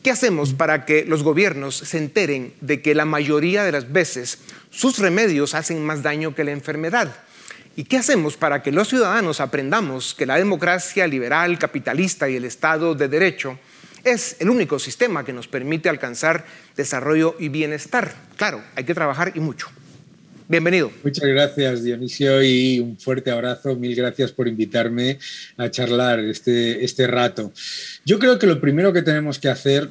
¿Qué 0.02 0.10
hacemos 0.10 0.54
para 0.54 0.84
que 0.84 1.04
los 1.04 1.22
gobiernos 1.22 1.76
se 1.76 1.98
enteren 1.98 2.54
de 2.60 2.80
que 2.80 2.94
la 2.94 3.04
mayoría 3.04 3.64
de 3.64 3.72
las 3.72 3.92
veces 3.92 4.38
sus 4.70 4.98
remedios 4.98 5.54
hacen 5.54 5.84
más 5.84 6.02
daño 6.02 6.34
que 6.34 6.44
la 6.44 6.52
enfermedad? 6.52 7.14
¿Y 7.74 7.84
qué 7.84 7.98
hacemos 7.98 8.36
para 8.36 8.62
que 8.62 8.72
los 8.72 8.88
ciudadanos 8.88 9.40
aprendamos 9.40 10.14
que 10.14 10.26
la 10.26 10.36
democracia 10.36 11.06
liberal, 11.06 11.58
capitalista 11.58 12.28
y 12.28 12.36
el 12.36 12.44
Estado 12.44 12.94
de 12.94 13.08
Derecho 13.08 13.58
es 14.04 14.36
el 14.40 14.50
único 14.50 14.78
sistema 14.78 15.24
que 15.24 15.32
nos 15.32 15.48
permite 15.48 15.88
alcanzar 15.88 16.44
desarrollo 16.76 17.36
y 17.38 17.48
bienestar? 17.48 18.14
Claro, 18.36 18.62
hay 18.74 18.84
que 18.84 18.94
trabajar 18.94 19.32
y 19.34 19.40
mucho. 19.40 19.68
Bienvenido. 20.50 20.90
Muchas 21.04 21.28
gracias, 21.28 21.84
Dionisio, 21.84 22.42
y 22.42 22.80
un 22.80 22.96
fuerte 22.96 23.30
abrazo. 23.30 23.76
Mil 23.76 23.94
gracias 23.94 24.32
por 24.32 24.48
invitarme 24.48 25.18
a 25.58 25.70
charlar 25.70 26.20
este, 26.20 26.82
este 26.82 27.06
rato. 27.06 27.52
Yo 28.06 28.18
creo 28.18 28.38
que 28.38 28.46
lo 28.46 28.58
primero 28.58 28.90
que 28.94 29.02
tenemos 29.02 29.38
que 29.38 29.50
hacer 29.50 29.90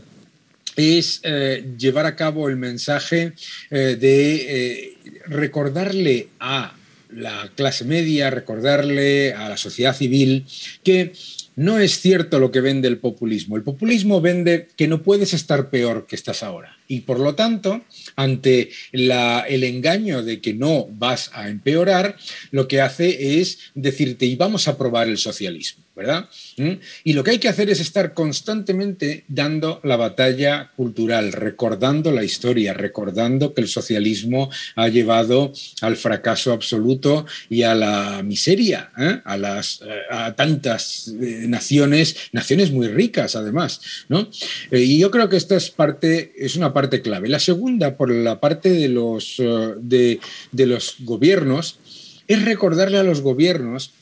es 0.76 1.20
eh, 1.22 1.64
llevar 1.78 2.08
a 2.08 2.16
cabo 2.16 2.50
el 2.50 2.56
mensaje 2.56 3.34
eh, 3.70 3.98
de 4.00 4.36
eh, 4.36 4.98
recordarle 5.28 6.30
a 6.40 6.76
la 7.12 7.52
clase 7.56 7.86
media, 7.86 8.32
recordarle 8.32 9.34
a 9.34 9.50
la 9.50 9.58
sociedad 9.58 9.96
civil 9.96 10.48
que 10.84 11.14
no 11.56 11.78
es 11.78 12.00
cierto 12.00 12.40
lo 12.40 12.52
que 12.52 12.62
vende 12.62 12.88
el 12.88 12.98
populismo. 12.98 13.58
El 13.58 13.64
populismo 13.64 14.22
vende 14.22 14.70
que 14.76 14.88
no 14.88 15.04
puedes 15.04 15.36
estar 15.36 15.70
peor 15.70 16.08
que 16.08 16.16
estás 16.16 16.42
ahora. 16.42 16.77
Y 16.88 17.02
por 17.02 17.20
lo 17.20 17.36
tanto, 17.36 17.84
ante 18.16 18.72
el 18.92 19.64
engaño 19.64 20.24
de 20.24 20.42
que 20.42 20.54
no 20.54 20.88
vas 20.90 21.32
a 21.34 21.50
empeorar, 21.50 22.16
lo 22.52 22.68
que 22.68 22.82
hace 22.82 23.40
es 23.40 23.60
decirte, 23.76 24.26
y 24.26 24.36
vamos 24.36 24.68
a 24.68 24.78
probar 24.78 25.08
el 25.08 25.18
socialismo. 25.18 25.88
¿verdad? 25.98 26.30
¿Mm? 26.58 26.74
Y 27.06 27.14
lo 27.14 27.24
que 27.24 27.32
hay 27.32 27.40
que 27.40 27.50
hacer 27.50 27.72
es 27.72 27.80
estar 27.80 28.14
constantemente 28.14 29.26
dando 29.28 29.82
la 29.84 29.96
batalla 29.96 30.72
cultural, 30.76 31.34
recordando 31.34 32.12
la 32.12 32.24
historia, 32.24 32.76
recordando 32.76 33.56
que 33.56 33.62
el 33.62 33.68
socialismo 33.68 34.52
ha 34.76 34.90
llevado 34.90 35.52
al 35.82 35.98
fracaso 35.98 36.54
absoluto 36.54 37.26
y 37.50 37.64
a 37.64 37.74
la 37.74 38.22
miseria, 38.24 38.92
¿eh? 38.96 39.22
a, 39.26 39.38
las, 39.38 39.80
a 40.12 40.36
tantas 40.36 41.08
eh, 41.08 41.46
naciones, 41.48 42.16
naciones 42.32 42.70
muy 42.70 42.90
ricas 42.90 43.36
además, 43.36 43.82
¿no? 44.08 44.30
Eh, 44.70 44.82
y 44.82 45.00
yo 45.00 45.10
creo 45.10 45.30
que 45.30 45.38
esta 45.38 45.56
es 45.56 45.72
parte, 45.72 46.32
es 46.38 46.56
una 46.56 46.74
parte 46.78 47.02
clave. 47.02 47.28
La 47.28 47.40
segunda, 47.40 47.98
por 47.98 48.12
la 48.12 48.40
parte 48.40 48.70
de 48.70 48.88
los, 48.88 49.38
de, 49.80 50.20
de 50.52 50.66
los 50.68 50.98
gobiernos, 51.00 51.80
es 52.28 52.46
recordarle 52.46 53.00
a 53.00 53.04
los 53.04 53.22
gobiernos 53.22 53.94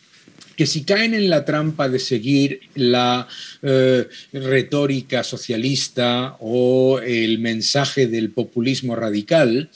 que 0.57 0.65
si 0.65 0.83
caen 0.83 1.13
en 1.13 1.29
la 1.29 1.45
trampa 1.45 1.87
de 1.87 1.99
seguir 1.99 2.59
la 2.75 3.29
eh, 3.61 4.07
retórica 4.33 5.23
socialista 5.23 6.35
o 6.41 6.99
el 6.99 7.39
mensaje 7.39 8.07
del 8.07 8.31
populismo 8.31 8.95
radical, 8.95 9.69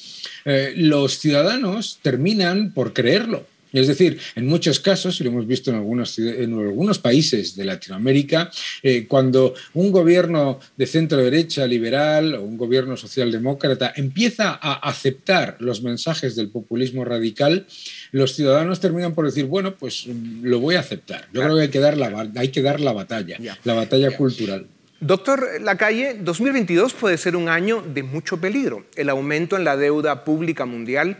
eh, 0.44 0.74
los 0.76 1.20
ciudadanos 1.20 2.00
terminan 2.02 2.74
por 2.74 2.92
creerlo. 2.92 3.46
Es 3.72 3.88
decir, 3.88 4.20
en 4.36 4.48
muchos 4.48 4.80
casos, 4.80 5.20
y 5.20 5.24
lo 5.24 5.30
hemos 5.30 5.48
visto 5.48 5.70
en 5.70 5.78
algunos, 5.78 6.18
en 6.18 6.54
algunos 6.54 7.00
países 7.00 7.56
de 7.56 7.66
Latinoamérica, 7.66 8.50
eh, 8.82 9.06
cuando 9.08 9.54
un 9.74 9.92
gobierno 9.92 10.60
de 10.76 10.86
centro 10.88 11.18
derecha 11.20 11.68
liberal 11.68 12.36
o 12.36 12.44
un 12.44 12.58
gobierno 12.58 12.98
socialdemócrata 12.98 13.94
empieza 13.96 14.60
a 14.62 14.74
aceptar 14.90 15.58
los 15.60 15.84
mensajes 15.84 16.36
del 16.36 16.50
populismo 16.50 17.06
radical, 17.06 17.68
los 18.12 18.36
ciudadanos 18.36 18.80
terminan 18.80 19.14
por 19.14 19.26
decir, 19.26 19.46
bueno, 19.46 19.76
pues 19.76 20.06
mm, 20.08 20.46
lo 20.46 20.60
voy 20.60 20.76
a 20.76 20.80
aceptar. 20.80 21.28
Yo 21.34 21.42
creo 21.42 21.56
que 21.56 21.64
hay 21.64 21.70
que 21.70 21.80
dar 21.80 21.98
la, 21.98 22.30
hay 22.36 22.50
que 22.50 22.62
dar 22.62 22.80
la 22.80 22.94
batalla, 22.94 23.38
la 23.64 23.74
batalla 23.74 24.16
cultural. 24.16 24.68
Doctor 25.02 25.62
Lacalle, 25.62 26.18
2022 26.20 26.94
puede 26.94 27.18
ser 27.18 27.38
un 27.38 27.48
año 27.48 27.82
de 27.82 28.04
mucho 28.04 28.38
peligro. 28.38 28.86
El 28.98 29.10
aumento 29.10 29.56
en 29.56 29.64
la 29.64 29.78
deuda 29.78 30.26
pública 30.26 30.66
mundial 30.66 31.20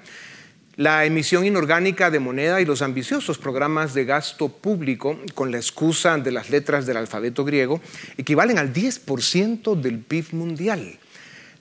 la 0.80 1.04
emisión 1.04 1.46
inorgánica 1.46 2.10
de 2.10 2.22
moneda 2.22 2.62
y 2.62 2.66
los 2.66 2.82
ambiciosos 2.82 3.38
programas 3.38 3.94
de 3.94 4.06
gasto 4.06 4.48
público, 4.48 5.20
con 5.36 5.52
la 5.52 5.58
excusa 5.58 6.18
de 6.18 6.32
las 6.32 6.52
letras 6.52 6.86
del 6.86 6.96
alfabeto 6.96 7.44
griego, 7.44 7.82
equivalen 8.16 8.58
al 8.58 8.72
10% 8.72 9.76
del 9.76 10.00
PIB 10.00 10.32
mundial. 10.32 10.98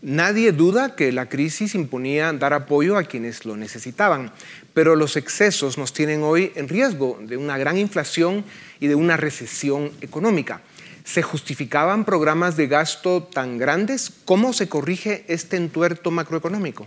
Nadie 0.03 0.53
duda 0.53 0.95
que 0.95 1.11
la 1.11 1.29
crisis 1.29 1.75
imponía 1.75 2.33
dar 2.33 2.53
apoyo 2.53 2.97
a 2.97 3.03
quienes 3.03 3.45
lo 3.45 3.57
necesitaban, 3.57 4.31
pero 4.73 4.95
los 4.95 5.17
excesos 5.17 5.79
nos 5.79 5.93
tienen 5.93 6.23
hoy 6.23 6.53
en 6.55 6.69
riesgo 6.69 7.19
de 7.21 7.37
una 7.37 7.59
gran 7.59 7.77
inflación 7.77 8.45
y 8.79 8.87
de 8.87 8.95
una 8.95 9.17
recesión 9.17 9.91
económica. 10.01 10.63
¿Se 11.03 11.23
justificaban 11.23 12.05
programas 12.05 12.57
de 12.57 12.69
gasto 12.69 13.25
tan 13.25 13.59
grandes? 13.59 14.13
¿Cómo 14.25 14.53
se 14.53 14.69
corrige 14.69 15.25
este 15.27 15.57
entuerto 15.57 16.13
macroeconómico? 16.13 16.87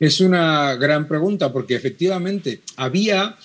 Es 0.00 0.20
una 0.20 0.74
gran 0.74 1.06
pregunta 1.08 1.52
porque 1.52 1.74
efectivamente 1.74 2.60
había 2.76 3.36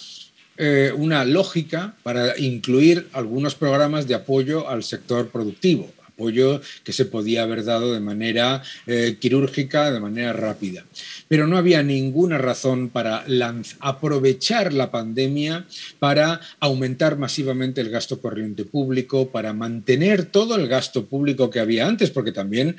eh, 0.58 0.92
una 0.96 1.24
lógica 1.24 1.96
para 2.04 2.38
incluir 2.38 3.08
algunos 3.14 3.56
programas 3.56 4.08
de 4.08 4.16
apoyo 4.16 4.68
al 4.68 4.84
sector 4.84 5.30
productivo 5.30 5.90
apoyo 6.20 6.62
que 6.84 6.92
se 6.92 7.06
podía 7.06 7.44
haber 7.44 7.64
dado 7.64 7.94
de 7.94 8.02
manera 8.02 8.62
eh, 8.88 9.18
quirúrgica, 9.20 9.90
de 9.92 10.02
manera 10.02 10.34
rápida. 10.34 10.84
Pero 11.30 11.48
no 11.48 11.58
había 11.58 11.82
ninguna 11.82 12.38
razón 12.38 12.90
para 12.90 13.24
aprovechar 13.80 14.74
la 14.74 14.92
pandemia 14.92 15.66
para 16.00 16.42
aumentar 16.60 17.18
masivamente 17.18 17.80
el 17.80 17.90
gasto 17.90 18.20
corriente 18.20 18.66
público, 18.66 19.32
para 19.32 19.54
mantener 19.54 20.26
todo 20.26 20.56
el 20.56 20.68
gasto 20.68 21.06
público 21.06 21.50
que 21.50 21.62
había 21.62 21.88
antes, 21.88 22.10
porque 22.10 22.34
también 22.34 22.76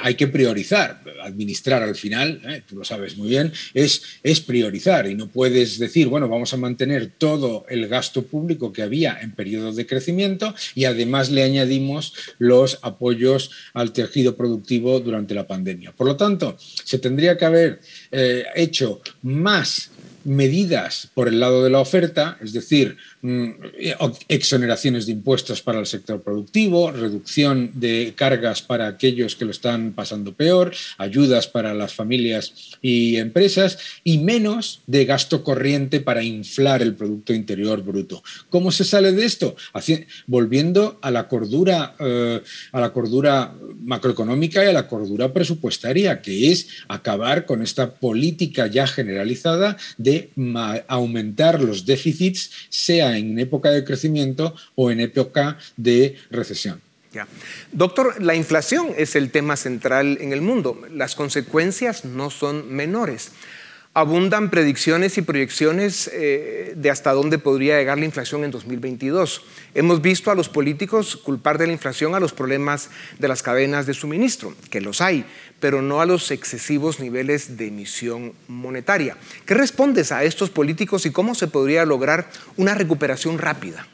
hay 0.00 0.14
que 0.14 0.28
priorizar. 0.28 1.02
Administrar 1.24 1.82
al 1.82 1.96
final, 1.96 2.40
eh, 2.46 2.62
tú 2.66 2.76
lo 2.76 2.84
sabes 2.84 3.16
muy 3.16 3.28
bien, 3.28 3.52
es, 3.74 4.02
es 4.22 4.40
priorizar 4.40 5.08
y 5.08 5.14
no 5.14 5.28
puedes 5.28 5.78
decir, 5.78 6.06
bueno, 6.06 6.28
vamos 6.28 6.54
a 6.54 6.56
mantener 6.56 7.10
todo 7.18 7.66
el 7.68 7.88
gasto 7.88 8.22
público 8.22 8.72
que 8.72 8.82
había 8.82 9.18
en 9.20 9.32
periodos 9.32 9.74
de 9.74 9.86
crecimiento 9.86 10.54
y 10.74 10.84
además 10.84 11.30
le 11.30 11.42
añadimos 11.42 12.14
los 12.38 12.75
apoyos 12.82 13.50
al 13.74 13.92
tejido 13.92 14.36
productivo 14.36 15.00
durante 15.00 15.34
la 15.34 15.46
pandemia. 15.46 15.92
Por 15.92 16.06
lo 16.06 16.16
tanto, 16.16 16.56
se 16.58 16.98
tendría 16.98 17.36
que 17.36 17.44
haber 17.44 17.80
eh, 18.10 18.44
hecho 18.54 19.00
más 19.22 19.90
medidas 20.26 21.08
por 21.14 21.28
el 21.28 21.38
lado 21.38 21.62
de 21.62 21.70
la 21.70 21.78
oferta, 21.78 22.36
es 22.42 22.52
decir, 22.52 22.96
exoneraciones 24.28 25.06
de 25.06 25.12
impuestos 25.12 25.62
para 25.62 25.80
el 25.80 25.86
sector 25.86 26.22
productivo, 26.22 26.90
reducción 26.90 27.70
de 27.74 28.14
cargas 28.16 28.62
para 28.62 28.86
aquellos 28.86 29.36
que 29.36 29.44
lo 29.44 29.50
están 29.50 29.92
pasando 29.92 30.32
peor, 30.32 30.74
ayudas 30.98 31.46
para 31.48 31.74
las 31.74 31.94
familias 31.94 32.76
y 32.82 33.16
empresas 33.16 33.78
y 34.04 34.18
menos 34.18 34.80
de 34.86 35.04
gasto 35.04 35.42
corriente 35.42 36.00
para 36.00 36.22
inflar 36.22 36.82
el 36.82 36.94
Producto 36.94 37.32
Interior 37.32 37.82
Bruto. 37.82 38.22
¿Cómo 38.50 38.70
se 38.70 38.84
sale 38.84 39.12
de 39.12 39.24
esto? 39.24 39.56
volviendo 40.26 40.98
a 41.02 41.10
la 41.10 41.28
cordura, 41.28 41.94
eh, 41.98 42.40
a 42.72 42.80
la 42.80 42.92
cordura 42.92 43.54
macroeconómica 43.82 44.64
y 44.64 44.68
a 44.68 44.72
la 44.72 44.88
cordura 44.88 45.32
presupuestaria, 45.32 46.20
que 46.20 46.52
es 46.52 46.68
acabar 46.88 47.46
con 47.46 47.62
esta 47.62 47.94
política 47.94 48.66
ya 48.66 48.86
generalizada 48.86 49.76
de 49.96 50.30
aumentar 50.88 51.62
los 51.62 51.86
déficits, 51.86 52.50
sea 52.68 53.15
en 53.15 53.15
época 53.38 53.70
de 53.70 53.84
crecimiento 53.84 54.54
o 54.74 54.90
en 54.90 55.00
época 55.00 55.58
de 55.76 56.16
recesión. 56.30 56.80
Doctor, 57.72 58.22
la 58.22 58.34
inflación 58.34 58.88
es 58.96 59.16
el 59.16 59.30
tema 59.30 59.56
central 59.56 60.18
en 60.20 60.32
el 60.32 60.42
mundo. 60.42 60.80
Las 60.92 61.14
consecuencias 61.14 62.04
no 62.04 62.30
son 62.30 62.70
menores. 62.74 63.30
Abundan 63.96 64.50
predicciones 64.50 65.16
y 65.16 65.22
proyecciones 65.22 66.10
eh, 66.12 66.74
de 66.76 66.90
hasta 66.90 67.14
dónde 67.14 67.38
podría 67.38 67.78
llegar 67.78 67.98
la 67.98 68.04
inflación 68.04 68.44
en 68.44 68.50
2022. 68.50 69.42
Hemos 69.74 70.02
visto 70.02 70.30
a 70.30 70.34
los 70.34 70.50
políticos 70.50 71.16
culpar 71.16 71.56
de 71.56 71.66
la 71.66 71.72
inflación 71.72 72.14
a 72.14 72.20
los 72.20 72.34
problemas 72.34 72.90
de 73.18 73.26
las 73.26 73.42
cadenas 73.42 73.86
de 73.86 73.94
suministro, 73.94 74.52
que 74.68 74.82
los 74.82 75.00
hay, 75.00 75.24
pero 75.60 75.80
no 75.80 76.02
a 76.02 76.06
los 76.06 76.30
excesivos 76.30 77.00
niveles 77.00 77.56
de 77.56 77.68
emisión 77.68 78.34
monetaria. 78.48 79.16
¿Qué 79.46 79.54
respondes 79.54 80.12
a 80.12 80.24
estos 80.24 80.50
políticos 80.50 81.06
y 81.06 81.10
cómo 81.10 81.34
se 81.34 81.48
podría 81.48 81.86
lograr 81.86 82.28
una 82.58 82.74
recuperación 82.74 83.38
rápida? 83.38 83.88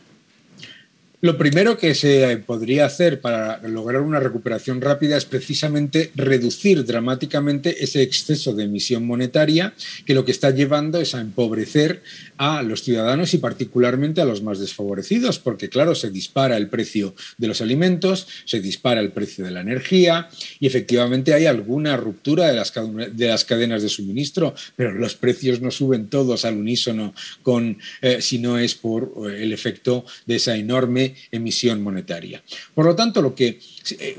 Lo 1.25 1.39
primero 1.39 1.79
que 1.79 1.95
se 1.95 2.37
podría 2.39 2.85
hacer 2.85 3.21
para 3.21 3.63
lograr 3.69 4.03
una 4.03 4.19
recuperación 4.19 4.81
rápida 4.81 5.17
es 5.17 5.25
precisamente 5.25 6.11
reducir 6.17 6.85
dramáticamente 6.85 7.85
ese 7.85 8.03
exceso 8.03 8.55
de 8.55 8.65
emisión 8.65 9.07
monetaria 9.07 9.73
que 10.05 10.15
lo 10.15 10.25
que 10.25 10.33
está 10.33 10.51
llevando 10.51 11.01
es 11.01 11.15
a 11.15 11.21
empobrecer 11.21 12.03
a 12.39 12.65
los 12.65 12.83
ciudadanos 12.83 13.35
y 13.35 13.39
particularmente 13.39 14.21
a 14.21 14.25
los 14.25 14.43
más 14.43 14.59
desfavorecidos, 14.59 15.39
porque 15.39 15.69
claro, 15.69 15.95
se 15.95 16.11
dispara 16.11 16.57
el 16.57 16.69
precio 16.69 17.15
de 17.39 17.47
los 17.47 17.61
alimentos, 17.61 18.27
se 18.45 18.59
dispara 18.59 19.01
el 19.01 19.13
precio 19.13 19.45
de 19.45 19.53
la 19.53 19.61
energía 19.61 20.29
y 20.59 20.67
efectivamente 20.67 21.35
hay 21.35 21.47
alguna 21.47 21.97
ruptura 21.97 22.49
de 22.49 22.57
las, 22.57 22.73
de 23.13 23.29
las 23.29 23.45
cadenas 23.45 23.83
de 23.83 23.91
suministro, 23.91 24.57
pero 24.75 24.91
los 24.91 25.15
precios 25.15 25.61
no 25.61 25.71
suben 25.71 26.09
todos 26.09 26.45
al 26.45 26.57
unísono 26.57 27.15
con, 27.45 27.79
eh, 28.01 28.21
si 28.21 28.41
no 28.41 28.59
es 28.59 28.75
por 28.75 29.13
eh, 29.31 29.45
el 29.45 29.53
efecto 29.53 30.05
de 30.27 30.35
esa 30.35 30.57
enorme 30.57 31.12
emisión 31.31 31.83
monetaria. 31.83 32.43
Por 32.75 32.87
lo 32.87 32.95
tanto, 32.95 33.23
lo 33.23 33.35
que, 33.35 33.47
eh, 33.49 33.59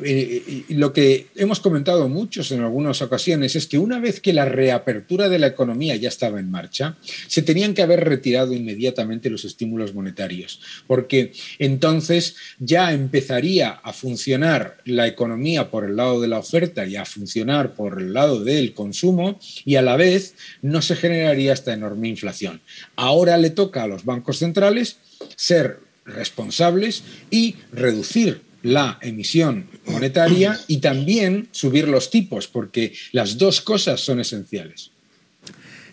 eh, 0.03 0.65
lo 0.69 0.93
que 0.93 1.27
hemos 1.35 1.59
comentado 1.59 2.09
muchos 2.09 2.51
en 2.51 2.62
algunas 2.62 3.01
ocasiones 3.01 3.55
es 3.55 3.67
que 3.67 3.77
una 3.77 4.00
vez 4.00 4.19
que 4.19 4.33
la 4.33 4.45
reapertura 4.45 5.29
de 5.29 5.39
la 5.39 5.47
economía 5.47 5.95
ya 5.95 6.09
estaba 6.09 6.39
en 6.39 6.51
marcha, 6.51 6.97
se 7.27 7.41
tenían 7.41 7.73
que 7.73 7.81
haber 7.81 8.03
retirado 8.03 8.53
inmediatamente 8.53 9.29
los 9.29 9.45
estímulos 9.45 9.93
monetarios, 9.93 10.59
porque 10.88 11.33
entonces 11.59 12.35
ya 12.59 12.93
empezaría 12.93 13.71
a 13.71 13.93
funcionar 13.93 14.77
la 14.85 15.07
economía 15.07 15.69
por 15.69 15.85
el 15.85 15.95
lado 15.95 16.21
de 16.21 16.27
la 16.27 16.39
oferta 16.39 16.85
y 16.85 16.95
a 16.95 17.05
funcionar 17.05 17.73
por 17.75 18.01
el 18.01 18.13
lado 18.13 18.43
del 18.43 18.73
consumo 18.73 19.39
y 19.65 19.75
a 19.75 19.81
la 19.81 19.97
vez 19.97 20.35
no 20.62 20.81
se 20.81 20.95
generaría 20.95 21.53
esta 21.53 21.73
enorme 21.73 22.09
inflación. 22.09 22.62
Ahora 22.95 23.38
le 23.38 23.50
toca 23.50 23.83
a 23.83 23.88
los 23.88 24.05
bancos 24.05 24.39
centrales 24.39 24.97
ser 25.35 25.79
responsables 26.05 27.03
y 27.29 27.55
reducir 27.72 28.41
la 28.63 28.98
emisión 29.01 29.67
monetaria 29.86 30.60
y 30.67 30.77
también 30.77 31.50
subir 31.51 31.88
los 31.88 32.10
tipos, 32.10 32.48
porque 32.48 32.93
las 33.12 33.38
dos 33.38 33.62
cosas 33.62 34.00
son 34.00 34.19
esenciales. 34.22 34.91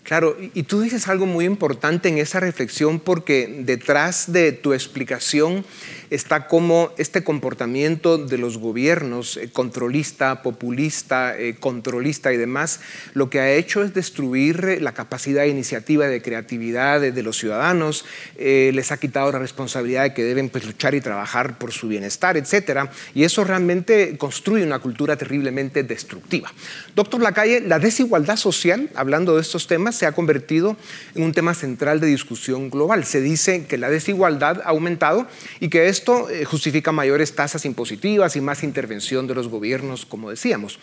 Claro, 0.03 0.35
y 0.53 0.63
tú 0.63 0.81
dices 0.81 1.07
algo 1.07 1.27
muy 1.27 1.45
importante 1.45 2.09
en 2.09 2.17
esa 2.17 2.39
reflexión 2.39 2.99
porque 2.99 3.61
detrás 3.65 4.31
de 4.31 4.51
tu 4.51 4.73
explicación 4.73 5.63
está 6.11 6.47
como 6.47 6.91
este 6.97 7.23
comportamiento 7.23 8.17
de 8.17 8.37
los 8.37 8.57
gobiernos, 8.57 9.37
eh, 9.37 9.49
controlista, 9.51 10.43
populista, 10.43 11.37
eh, 11.39 11.55
controlista 11.57 12.33
y 12.33 12.37
demás, 12.37 12.81
lo 13.13 13.29
que 13.29 13.39
ha 13.39 13.53
hecho 13.53 13.81
es 13.81 13.93
destruir 13.93 14.65
eh, 14.65 14.81
la 14.81 14.93
capacidad 14.93 15.43
de 15.43 15.47
iniciativa, 15.47 16.07
de 16.07 16.21
creatividad 16.21 16.99
de, 16.99 17.21
los 17.21 17.37
ciudadanos, 17.37 18.03
les 18.35 18.91
ha 18.91 18.97
quitado 18.97 19.31
la 19.31 19.37
responsabilidad 19.39 20.03
de 20.03 20.13
que 20.13 20.23
deben 20.23 20.49
pues, 20.49 20.65
luchar 20.65 20.95
y 20.95 21.01
trabajar 21.01 21.59
por 21.59 21.71
su 21.71 21.87
bienestar, 21.87 22.35
etc. 22.35 22.89
Y 23.13 23.23
eso 23.23 23.43
realmente 23.43 24.17
construye 24.17 24.65
una 24.65 24.79
cultura 24.79 25.15
terriblemente 25.15 25.83
destructiva. 25.83 26.51
Doctor 26.95 27.21
Lacalle, 27.21 27.61
la 27.61 27.77
desigualdad 27.77 28.37
social, 28.37 28.89
hablando 28.95 29.35
de 29.35 29.41
estos 29.41 29.67
temas, 29.67 29.95
se 29.95 30.07
ha 30.07 30.11
convertido 30.13 30.75
en 31.13 31.23
un 31.23 31.31
tema 31.31 31.53
central 31.53 31.99
de 31.99 32.07
discusión 32.07 32.69
global. 32.71 33.05
Se 33.05 33.21
dice 33.21 33.65
que 33.65 33.77
la 33.77 33.89
desigualdad 33.89 34.61
ha 34.65 34.69
aumentado 34.69 35.27
y 35.59 35.69
que 35.69 35.87
es 35.87 36.00
esto 36.01 36.31
eh, 36.31 36.45
justifica 36.45 36.91
mayores 36.91 37.35
tasas 37.35 37.63
impositivas 37.63 38.35
y 38.35 38.41
más 38.41 38.63
intervención 38.63 39.27
de 39.27 39.35
los 39.35 39.49
gobiernos, 39.49 40.03
como 40.07 40.31
decíamos. 40.31 40.79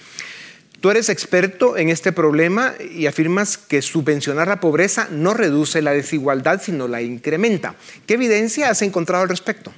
Tú 0.80 0.90
eres 0.90 1.08
experto 1.08 1.76
en 1.76 1.88
este 1.88 2.12
problema 2.12 2.74
y 2.94 3.06
afirmas 3.06 3.58
que 3.58 3.82
subvencionar 3.82 4.46
la 4.46 4.60
pobreza 4.60 5.08
no 5.10 5.34
reduce 5.34 5.82
la 5.82 5.90
desigualdad, 5.90 6.62
sino 6.62 6.86
la 6.86 7.02
incrementa. 7.02 7.74
¿Qué 8.06 8.14
evidencia 8.14 8.70
has 8.70 8.80
encontrado 8.82 9.24
al 9.24 9.28
respecto? 9.28 9.72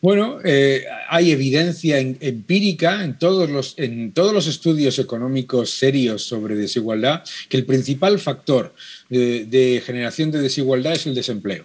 Bueno, 0.00 0.38
eh, 0.44 0.84
hay 1.08 1.32
evidencia 1.32 1.98
empírica 1.98 3.02
en 3.02 3.18
todos, 3.18 3.50
los, 3.50 3.74
en 3.76 4.12
todos 4.12 4.32
los 4.32 4.46
estudios 4.46 5.00
económicos 5.00 5.70
serios 5.70 6.22
sobre 6.22 6.54
desigualdad 6.54 7.24
que 7.48 7.56
el 7.56 7.66
principal 7.66 8.20
factor 8.20 8.72
de 9.08 9.82
generación 9.84 10.30
de 10.30 10.40
desigualdad 10.40 10.92
es 10.92 11.06
el 11.08 11.16
desempleo. 11.16 11.64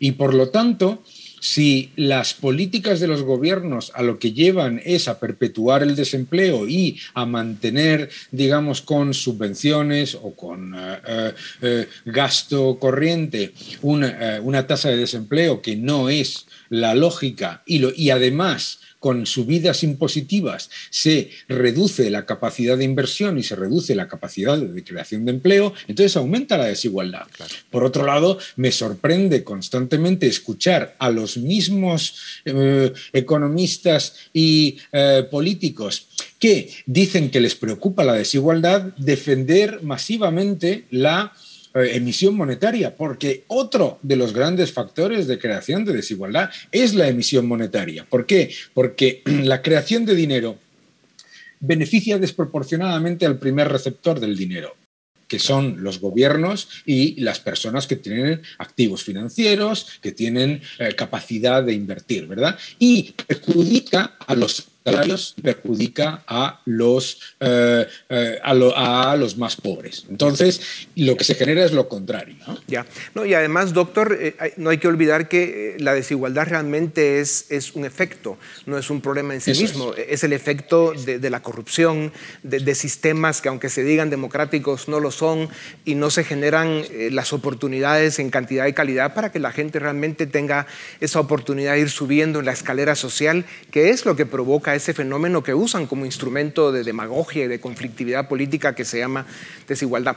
Y 0.00 0.12
por 0.12 0.34
lo 0.34 0.50
tanto, 0.50 1.02
si 1.40 1.90
las 1.96 2.34
políticas 2.34 3.00
de 3.00 3.08
los 3.08 3.22
gobiernos 3.22 3.90
a 3.94 4.02
lo 4.02 4.18
que 4.18 4.32
llevan 4.32 4.80
es 4.84 5.08
a 5.08 5.18
perpetuar 5.18 5.82
el 5.82 5.96
desempleo 5.96 6.68
y 6.68 7.00
a 7.14 7.26
mantener, 7.26 8.10
digamos, 8.30 8.82
con 8.82 9.14
subvenciones 9.14 10.14
o 10.14 10.34
con 10.36 10.74
eh, 10.74 10.98
eh, 11.06 11.32
eh, 11.62 11.88
gasto 12.04 12.78
corriente 12.78 13.52
una, 13.82 14.40
una, 14.42 14.66
tasa 14.66 14.90
de 14.90 14.98
desempleo 14.98 15.62
que 15.62 15.76
no 15.76 16.10
es 16.10 16.46
la 16.68 16.94
lógica 16.94 17.62
y, 17.64 17.78
lo, 17.78 17.90
y 17.94 18.10
además 18.10 18.80
con 19.00 19.26
subidas 19.26 19.82
impositivas 19.82 20.70
se 20.90 21.30
reduce 21.48 22.08
la 22.10 22.26
capacidad 22.26 22.78
de 22.78 22.84
inversión 22.84 23.38
y 23.38 23.42
se 23.42 23.56
reduce 23.56 23.94
la 23.94 24.06
capacidad 24.08 24.58
de 24.58 24.84
creación 24.84 25.24
de 25.24 25.32
empleo, 25.32 25.72
entonces 25.88 26.16
aumenta 26.16 26.58
la 26.58 26.66
desigualdad. 26.66 27.26
Por 27.70 27.82
otro 27.82 28.06
lado, 28.06 28.38
me 28.56 28.70
sorprende 28.70 29.42
constantemente 29.42 30.26
escuchar 30.26 30.94
a 30.98 31.10
los 31.10 31.38
mismos 31.38 32.14
eh, 32.44 32.92
economistas 33.12 34.14
y 34.32 34.78
eh, 34.92 35.26
políticos 35.30 36.06
que 36.38 36.70
dicen 36.86 37.30
que 37.30 37.40
les 37.40 37.54
preocupa 37.54 38.04
la 38.04 38.14
desigualdad 38.14 38.82
defender 38.96 39.82
masivamente 39.82 40.84
la 40.90 41.32
emisión 41.74 42.36
monetaria, 42.36 42.96
porque 42.96 43.44
otro 43.48 43.98
de 44.02 44.16
los 44.16 44.32
grandes 44.32 44.72
factores 44.72 45.26
de 45.26 45.38
creación 45.38 45.84
de 45.84 45.92
desigualdad 45.92 46.50
es 46.72 46.94
la 46.94 47.08
emisión 47.08 47.46
monetaria. 47.46 48.06
¿Por 48.08 48.26
qué? 48.26 48.52
Porque 48.74 49.22
la 49.24 49.62
creación 49.62 50.04
de 50.04 50.14
dinero 50.14 50.58
beneficia 51.60 52.18
desproporcionadamente 52.18 53.26
al 53.26 53.38
primer 53.38 53.68
receptor 53.68 54.18
del 54.18 54.36
dinero 54.36 54.74
que 55.30 55.38
son 55.38 55.84
los 55.84 56.00
gobiernos 56.00 56.68
y 56.84 57.20
las 57.20 57.38
personas 57.38 57.86
que 57.86 57.94
tienen 57.94 58.42
activos 58.58 59.04
financieros, 59.04 60.00
que 60.02 60.10
tienen 60.10 60.60
eh, 60.80 60.92
capacidad 60.96 61.62
de 61.62 61.72
invertir, 61.72 62.26
¿verdad? 62.26 62.58
Y 62.80 63.14
perjudica 63.28 64.16
a 64.26 64.34
los 64.34 64.69
salarios 64.84 65.34
perjudica 65.42 66.22
a 66.26 66.60
los, 66.64 67.20
eh, 67.40 67.86
eh, 68.08 68.38
a, 68.42 69.16
los 69.16 69.36
más 69.36 69.56
pobres. 69.56 70.06
Entonces, 70.08 70.88
lo 70.96 71.16
que 71.16 71.24
se 71.24 71.34
genera 71.34 71.64
es 71.64 71.72
lo 71.72 71.88
contrario. 71.88 72.36
Ya. 72.66 72.86
No, 73.14 73.26
y 73.26 73.34
además, 73.34 73.72
doctor, 73.72 74.16
eh, 74.18 74.54
no 74.56 74.70
hay 74.70 74.78
que 74.78 74.88
olvidar 74.88 75.28
que 75.28 75.76
la 75.78 75.94
desigualdad 75.94 76.46
realmente 76.48 77.20
es, 77.20 77.46
es 77.50 77.74
un 77.74 77.84
efecto, 77.84 78.38
no 78.66 78.78
es 78.78 78.90
un 78.90 79.00
problema 79.00 79.34
en 79.34 79.40
sí 79.40 79.50
mismo. 79.50 79.92
Es. 79.94 80.24
el 80.24 80.32
efecto 80.32 80.92
de, 80.92 81.30
la 81.30 81.42
corrupción, 81.42 82.12
de, 82.42 82.74
sistemas 82.74 83.40
que 83.40 83.48
aunque 83.48 83.68
se 83.68 83.82
digan 83.82 84.10
democráticos 84.10 84.88
no 84.88 85.00
lo 85.00 85.10
son 85.10 85.48
y 85.84 85.96
no 85.96 86.10
se 86.10 86.24
generan 86.24 86.84
las 87.10 87.32
oportunidades 87.32 88.18
en 88.18 88.30
cantidad 88.30 88.66
y 88.66 88.72
calidad 88.72 89.12
para 89.12 89.32
que 89.32 89.38
la 89.38 89.50
gente 89.50 89.78
realmente 89.80 90.26
tenga 90.26 90.66
esa 91.00 91.20
oportunidad 91.20 91.74
de 91.74 91.80
ir 91.80 91.90
subiendo 91.90 92.38
en 92.38 92.46
la 92.46 92.52
escalera 92.52 92.94
social, 92.94 93.44
que 93.70 93.90
es 93.90 94.06
lo 94.06 94.16
que 94.16 94.24
provoca 94.24 94.69
ese 94.74 94.94
fenómeno 94.94 95.42
que 95.42 95.54
usan 95.54 95.86
como 95.86 96.04
instrumento 96.04 96.72
de 96.72 96.84
demagogia 96.84 97.44
y 97.44 97.48
de 97.48 97.60
conflictividad 97.60 98.28
política 98.28 98.74
que 98.74 98.84
se 98.84 98.98
llama 98.98 99.26
desigualdad. 99.68 100.16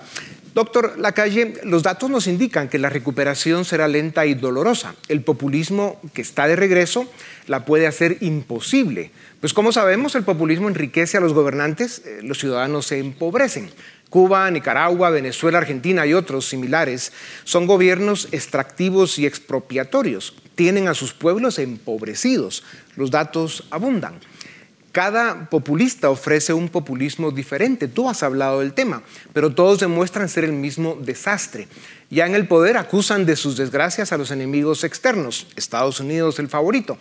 Doctor 0.53 0.99
Lacalle, 0.99 1.55
los 1.63 1.81
datos 1.81 2.09
nos 2.09 2.27
indican 2.27 2.69
que 2.69 2.77
la 2.77 2.89
recuperación 2.89 3.65
será 3.65 3.87
lenta 3.87 4.25
y 4.25 4.35
dolorosa. 4.35 4.95
El 5.07 5.21
populismo 5.23 5.99
que 6.13 6.21
está 6.21 6.47
de 6.47 6.55
regreso 6.55 7.11
la 7.47 7.65
puede 7.65 7.87
hacer 7.87 8.17
imposible. 8.21 9.11
Pues 9.39 9.53
como 9.53 9.71
sabemos, 9.71 10.15
el 10.15 10.23
populismo 10.23 10.69
enriquece 10.69 11.17
a 11.17 11.21
los 11.21 11.33
gobernantes, 11.33 12.03
eh, 12.05 12.19
los 12.21 12.37
ciudadanos 12.37 12.85
se 12.85 12.99
empobrecen. 12.99 13.71
Cuba, 14.13 14.51
Nicaragua, 14.51 15.09
Venezuela, 15.09 15.57
Argentina 15.57 16.05
y 16.05 16.13
otros 16.13 16.45
similares 16.47 17.11
son 17.45 17.65
gobiernos 17.65 18.27
extractivos 18.31 19.17
y 19.17 19.25
expropiatorios. 19.25 20.35
Tienen 20.53 20.87
a 20.87 20.93
sus 20.93 21.13
pueblos 21.13 21.57
empobrecidos. 21.57 22.63
Los 22.95 23.09
datos 23.09 23.63
abundan. 23.71 24.19
Cada 24.93 25.49
populista 25.49 26.11
ofrece 26.11 26.53
un 26.53 26.69
populismo 26.69 27.31
diferente. 27.31 27.87
Tú 27.87 28.07
has 28.07 28.21
hablado 28.21 28.59
del 28.59 28.73
tema, 28.73 29.01
pero 29.33 29.51
todos 29.55 29.79
demuestran 29.79 30.29
ser 30.29 30.43
el 30.43 30.53
mismo 30.53 30.95
desastre. 31.01 31.67
Ya 32.11 32.27
en 32.27 32.35
el 32.35 32.47
poder 32.47 32.77
acusan 32.77 33.25
de 33.25 33.35
sus 33.35 33.57
desgracias 33.57 34.11
a 34.11 34.17
los 34.19 34.29
enemigos 34.29 34.83
externos, 34.83 35.47
Estados 35.55 35.99
Unidos 35.99 36.37
el 36.37 36.47
favorito. 36.47 36.99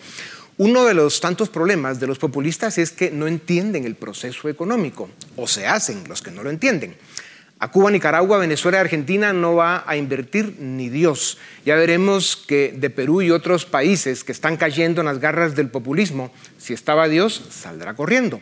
Uno 0.56 0.86
de 0.86 0.94
los 0.94 1.20
tantos 1.20 1.50
problemas 1.50 2.00
de 2.00 2.06
los 2.06 2.18
populistas 2.18 2.78
es 2.78 2.92
que 2.92 3.10
no 3.10 3.26
entienden 3.26 3.84
el 3.84 3.94
proceso 3.94 4.48
económico, 4.48 5.10
o 5.36 5.46
se 5.46 5.66
hacen 5.66 6.02
los 6.08 6.22
que 6.22 6.30
no 6.30 6.42
lo 6.42 6.48
entienden. 6.48 6.96
A 7.62 7.68
Cuba, 7.68 7.92
Nicaragua, 7.92 8.38
Venezuela 8.38 8.78
y 8.78 8.80
Argentina 8.80 9.32
no 9.32 9.54
va 9.54 9.84
a 9.86 9.96
invertir 9.96 10.56
ni 10.58 10.88
Dios. 10.88 11.38
Ya 11.64 11.76
veremos 11.76 12.34
que 12.34 12.74
de 12.76 12.90
Perú 12.90 13.22
y 13.22 13.30
otros 13.30 13.66
países 13.66 14.24
que 14.24 14.32
están 14.32 14.56
cayendo 14.56 15.00
en 15.00 15.06
las 15.06 15.20
garras 15.20 15.54
del 15.54 15.68
populismo, 15.68 16.32
si 16.58 16.72
estaba 16.72 17.06
Dios, 17.06 17.40
saldrá 17.50 17.94
corriendo. 17.94 18.40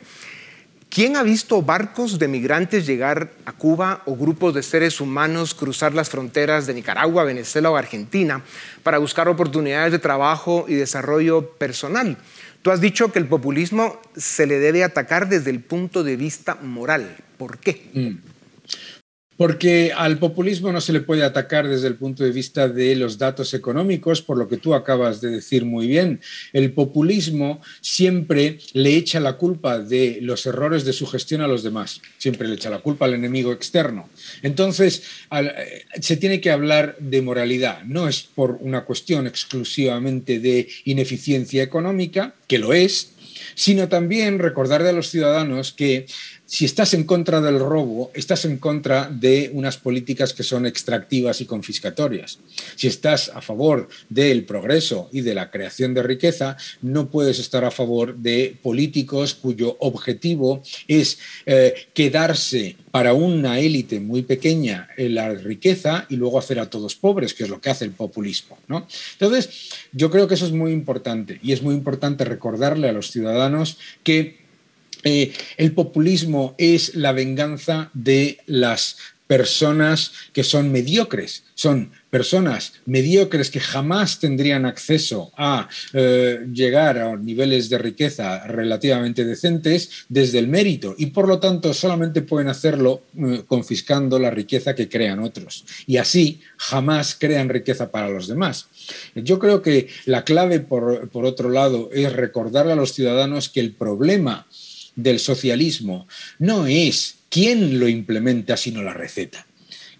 ¿Quién 0.88 1.18
ha 1.18 1.22
visto 1.22 1.60
barcos 1.60 2.18
de 2.18 2.28
migrantes 2.28 2.86
llegar 2.86 3.30
a 3.44 3.52
Cuba 3.52 4.02
o 4.06 4.16
grupos 4.16 4.54
de 4.54 4.62
seres 4.62 5.02
humanos 5.02 5.52
cruzar 5.52 5.92
las 5.92 6.08
fronteras 6.08 6.66
de 6.66 6.72
Nicaragua, 6.72 7.24
Venezuela 7.24 7.70
o 7.70 7.76
Argentina 7.76 8.42
para 8.82 8.96
buscar 8.96 9.28
oportunidades 9.28 9.92
de 9.92 9.98
trabajo 9.98 10.64
y 10.66 10.76
desarrollo 10.76 11.50
personal? 11.58 12.16
Tú 12.62 12.70
has 12.70 12.80
dicho 12.80 13.12
que 13.12 13.18
el 13.18 13.26
populismo 13.26 14.00
se 14.16 14.46
le 14.46 14.58
debe 14.58 14.82
atacar 14.82 15.28
desde 15.28 15.50
el 15.50 15.60
punto 15.60 16.04
de 16.04 16.16
vista 16.16 16.54
moral. 16.54 17.18
¿Por 17.36 17.58
qué? 17.58 17.90
Mm. 17.92 18.29
Porque 19.40 19.90
al 19.96 20.18
populismo 20.18 20.70
no 20.70 20.82
se 20.82 20.92
le 20.92 21.00
puede 21.00 21.24
atacar 21.24 21.66
desde 21.66 21.88
el 21.88 21.94
punto 21.94 22.24
de 22.24 22.30
vista 22.30 22.68
de 22.68 22.94
los 22.94 23.16
datos 23.16 23.54
económicos, 23.54 24.20
por 24.20 24.36
lo 24.36 24.46
que 24.46 24.58
tú 24.58 24.74
acabas 24.74 25.22
de 25.22 25.30
decir 25.30 25.64
muy 25.64 25.86
bien. 25.86 26.20
El 26.52 26.74
populismo 26.74 27.62
siempre 27.80 28.58
le 28.74 28.96
echa 28.96 29.18
la 29.18 29.38
culpa 29.38 29.78
de 29.78 30.18
los 30.20 30.44
errores 30.44 30.84
de 30.84 30.92
su 30.92 31.06
gestión 31.06 31.40
a 31.40 31.48
los 31.48 31.62
demás, 31.62 32.02
siempre 32.18 32.48
le 32.48 32.56
echa 32.56 32.68
la 32.68 32.80
culpa 32.80 33.06
al 33.06 33.14
enemigo 33.14 33.50
externo. 33.50 34.10
Entonces, 34.42 35.04
eh, 35.32 35.86
se 35.98 36.18
tiene 36.18 36.42
que 36.42 36.50
hablar 36.50 36.96
de 36.98 37.22
moralidad, 37.22 37.82
no 37.84 38.08
es 38.08 38.20
por 38.20 38.58
una 38.60 38.84
cuestión 38.84 39.26
exclusivamente 39.26 40.38
de 40.38 40.68
ineficiencia 40.84 41.62
económica, 41.62 42.34
que 42.46 42.58
lo 42.58 42.74
es, 42.74 43.12
sino 43.54 43.88
también 43.88 44.38
recordarle 44.38 44.90
a 44.90 44.92
los 44.92 45.08
ciudadanos 45.08 45.72
que 45.72 46.06
si 46.50 46.64
estás 46.64 46.94
en 46.94 47.04
contra 47.04 47.40
del 47.40 47.60
robo, 47.60 48.10
estás 48.12 48.44
en 48.44 48.58
contra 48.58 49.08
de 49.08 49.52
unas 49.54 49.76
políticas 49.76 50.34
que 50.34 50.42
son 50.42 50.66
extractivas 50.66 51.40
y 51.40 51.46
confiscatorias. 51.46 52.40
Si 52.74 52.88
estás 52.88 53.30
a 53.32 53.40
favor 53.40 53.88
del 54.08 54.44
progreso 54.44 55.08
y 55.12 55.20
de 55.20 55.34
la 55.34 55.52
creación 55.52 55.94
de 55.94 56.02
riqueza, 56.02 56.56
no 56.82 57.08
puedes 57.08 57.38
estar 57.38 57.64
a 57.64 57.70
favor 57.70 58.16
de 58.16 58.58
políticos 58.64 59.34
cuyo 59.34 59.76
objetivo 59.78 60.60
es 60.88 61.20
eh, 61.46 61.72
quedarse 61.94 62.74
para 62.90 63.14
una 63.14 63.60
élite 63.60 64.00
muy 64.00 64.22
pequeña 64.22 64.88
en 64.96 65.14
la 65.14 65.32
riqueza 65.32 66.06
y 66.08 66.16
luego 66.16 66.40
hacer 66.40 66.58
a 66.58 66.68
todos 66.68 66.96
pobres, 66.96 67.32
que 67.32 67.44
es 67.44 67.48
lo 67.48 67.60
que 67.60 67.70
hace 67.70 67.84
el 67.84 67.92
populismo. 67.92 68.58
Entonces, 69.12 69.70
yo 69.92 70.10
creo 70.10 70.26
que 70.26 70.34
eso 70.34 70.46
es 70.46 70.52
muy 70.52 70.72
importante 70.72 71.38
y 71.44 71.52
es 71.52 71.62
muy 71.62 71.76
importante 71.76 72.24
recordarle 72.24 72.88
a 72.88 72.92
los 72.92 73.12
ciudadanos 73.12 73.78
que 74.02 74.39
eh, 75.04 75.32
el 75.56 75.72
populismo 75.72 76.54
es 76.58 76.94
la 76.94 77.12
venganza 77.12 77.90
de 77.94 78.38
las 78.46 78.96
personas 79.30 80.10
que 80.32 80.42
son 80.42 80.72
mediocres, 80.72 81.44
son 81.54 81.92
personas 82.10 82.72
mediocres 82.84 83.48
que 83.48 83.60
jamás 83.60 84.18
tendrían 84.18 84.66
acceso 84.66 85.30
a 85.36 85.68
eh, 85.92 86.40
llegar 86.52 86.98
a 86.98 87.16
niveles 87.16 87.70
de 87.70 87.78
riqueza 87.78 88.44
relativamente 88.48 89.24
decentes 89.24 90.04
desde 90.08 90.40
el 90.40 90.48
mérito 90.48 90.96
y 90.98 91.06
por 91.06 91.28
lo 91.28 91.38
tanto 91.38 91.72
solamente 91.72 92.22
pueden 92.22 92.48
hacerlo 92.48 93.02
eh, 93.16 93.44
confiscando 93.46 94.18
la 94.18 94.30
riqueza 94.30 94.74
que 94.74 94.88
crean 94.88 95.20
otros 95.20 95.64
y 95.86 95.98
así 95.98 96.40
jamás 96.56 97.16
crean 97.18 97.48
riqueza 97.48 97.92
para 97.92 98.08
los 98.08 98.26
demás. 98.26 98.66
Yo 99.14 99.38
creo 99.38 99.62
que 99.62 99.86
la 100.06 100.24
clave, 100.24 100.58
por, 100.58 101.08
por 101.10 101.24
otro 101.24 101.50
lado, 101.50 101.88
es 101.92 102.12
recordarle 102.12 102.72
a 102.72 102.76
los 102.76 102.94
ciudadanos 102.94 103.48
que 103.48 103.60
el 103.60 103.74
problema 103.74 104.48
del 105.02 105.18
socialismo 105.18 106.06
no 106.38 106.66
es 106.66 107.16
quién 107.28 107.78
lo 107.78 107.88
implementa, 107.88 108.56
sino 108.56 108.82
la 108.82 108.94
receta. 108.94 109.46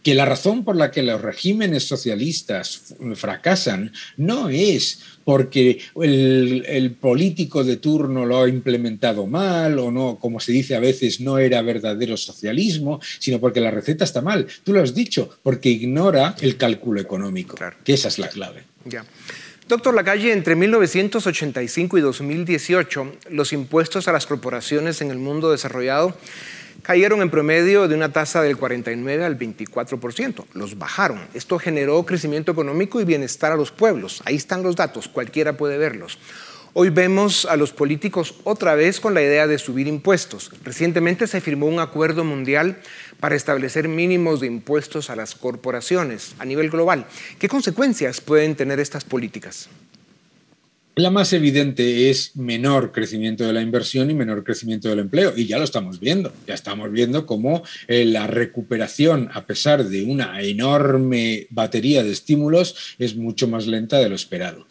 Que 0.03 0.15
la 0.15 0.25
razón 0.25 0.65
por 0.65 0.77
la 0.77 0.91
que 0.91 1.03
los 1.03 1.21
regímenes 1.21 1.85
socialistas 1.85 2.95
fracasan 3.17 3.93
no 4.17 4.49
es 4.49 5.01
porque 5.25 5.79
el, 5.95 6.97
político 6.99 7.65
de 7.65 7.77
turno 7.77 8.25
lo 8.25 8.43
ha 8.43 8.49
implementado 8.49 9.27
mal 9.27 9.79
o 9.79 9.91
no, 9.91 10.19
como 10.19 10.41
se 10.41 10.53
dice 10.53 10.75
a 10.75 10.81
veces, 10.81 11.21
no 11.21 11.37
era 11.37 11.61
verdadero 11.61 12.17
socialismo, 12.17 12.99
sino 13.19 13.41
porque 13.41 13.61
la 13.61 13.71
receta 13.71 14.05
está 14.05 14.23
mal. 14.23 14.47
Tú 14.65 14.73
lo 14.73 14.83
has 14.83 14.95
dicho, 14.95 15.39
porque 15.43 15.69
ignora 15.69 16.35
el 16.41 16.57
cálculo 16.57 16.99
económico, 16.99 17.59
que 17.85 17.93
esa 17.93 18.09
es 18.09 18.19
la 18.19 18.29
clave. 18.29 18.65
Ya. 18.87 19.05
Doctor 19.71 19.95
Lacalle, 19.95 20.33
entre 20.33 20.57
1985 20.57 21.97
y 21.97 22.01
2018, 22.01 23.13
los 23.31 23.53
impuestos 23.53 24.09
a 24.09 24.13
las 24.13 24.27
corporaciones 24.27 25.01
en 25.01 25.13
el 25.13 25.19
mundo 25.19 25.53
desarrollado 25.53 26.17
cayeron 26.83 27.23
en 27.23 27.31
promedio 27.31 27.87
de 27.87 27.95
una 27.95 28.13
tasa 28.13 28.43
del 28.43 28.57
49 28.57 29.25
al 29.25 29.39
24%. 29.39 30.45
Los 30.55 30.77
bajaron. 30.77 31.21
Esto 31.35 31.61
generó 31.61 32.05
crecimiento 32.05 32.51
económico 32.51 33.01
y 33.01 33.05
bienestar 33.05 33.53
a 33.53 33.57
los 33.57 33.71
pueblos. 33.71 34.23
Ahí 34.25 34.35
están 34.35 34.65
los 34.65 34.75
datos, 34.75 35.07
cualquiera 35.07 35.57
puede 35.57 35.79
verlos. 35.79 36.19
Hoy 36.73 36.91
vemos 36.91 37.47
a 37.47 37.57
los 37.57 37.73
políticos 37.73 38.37
otra 38.45 38.77
vez 38.77 39.01
con 39.01 39.13
la 39.13 39.23
idea 39.23 39.49
de 39.49 39.59
subir 39.59 39.89
impuestos. 39.89 40.53
Recientemente 40.63 41.27
se 41.27 41.41
firmó 41.41 41.67
un 41.67 41.81
acuerdo 41.81 42.23
mundial 42.23 42.81
para 43.19 43.35
establecer 43.35 43.89
mínimos 43.89 44.39
de 44.39 44.47
impuestos 44.47 45.11
a 45.11 45.17
las 45.17 45.35
corporaciones 45.35 46.37
a 46.39 46.45
nivel 46.45 46.71
global. 46.71 47.07
¿Qué 47.41 47.49
consecuencias 47.49 48.21
pueden 48.21 48.55
tener 48.55 48.79
estas 48.79 49.03
políticas? 49.03 49.69
La 51.01 51.09
más 51.09 51.33
evidente 51.33 52.11
es 52.11 52.37
menor 52.37 52.93
crecimiento 52.93 53.47
de 53.47 53.55
la 53.55 53.63
inversión 53.63 54.11
y 54.11 54.15
menor 54.15 54.45
crecimiento 54.45 54.91
del 54.91 54.99
empleo. 54.99 55.33
Y 55.35 55.47
ya 55.47 55.57
lo 55.57 55.65
estamos 55.65 55.99
viendo. 55.99 56.31
Ya 56.47 56.53
estamos 56.53 56.93
viendo 56.93 57.25
cómo 57.25 57.63
eh, 57.89 58.05
la 58.05 58.27
recuperación, 58.27 59.31
a 59.33 59.47
pesar 59.47 59.89
de 59.89 60.03
una 60.03 60.43
enorme 60.43 61.47
batería 61.49 62.03
de 62.03 62.13
estímulos, 62.13 62.97
es 62.99 63.17
mucho 63.17 63.49
más 63.49 63.67
lenta 63.67 63.99
de 63.99 64.11
lo 64.11 64.15
esperado. 64.15 64.67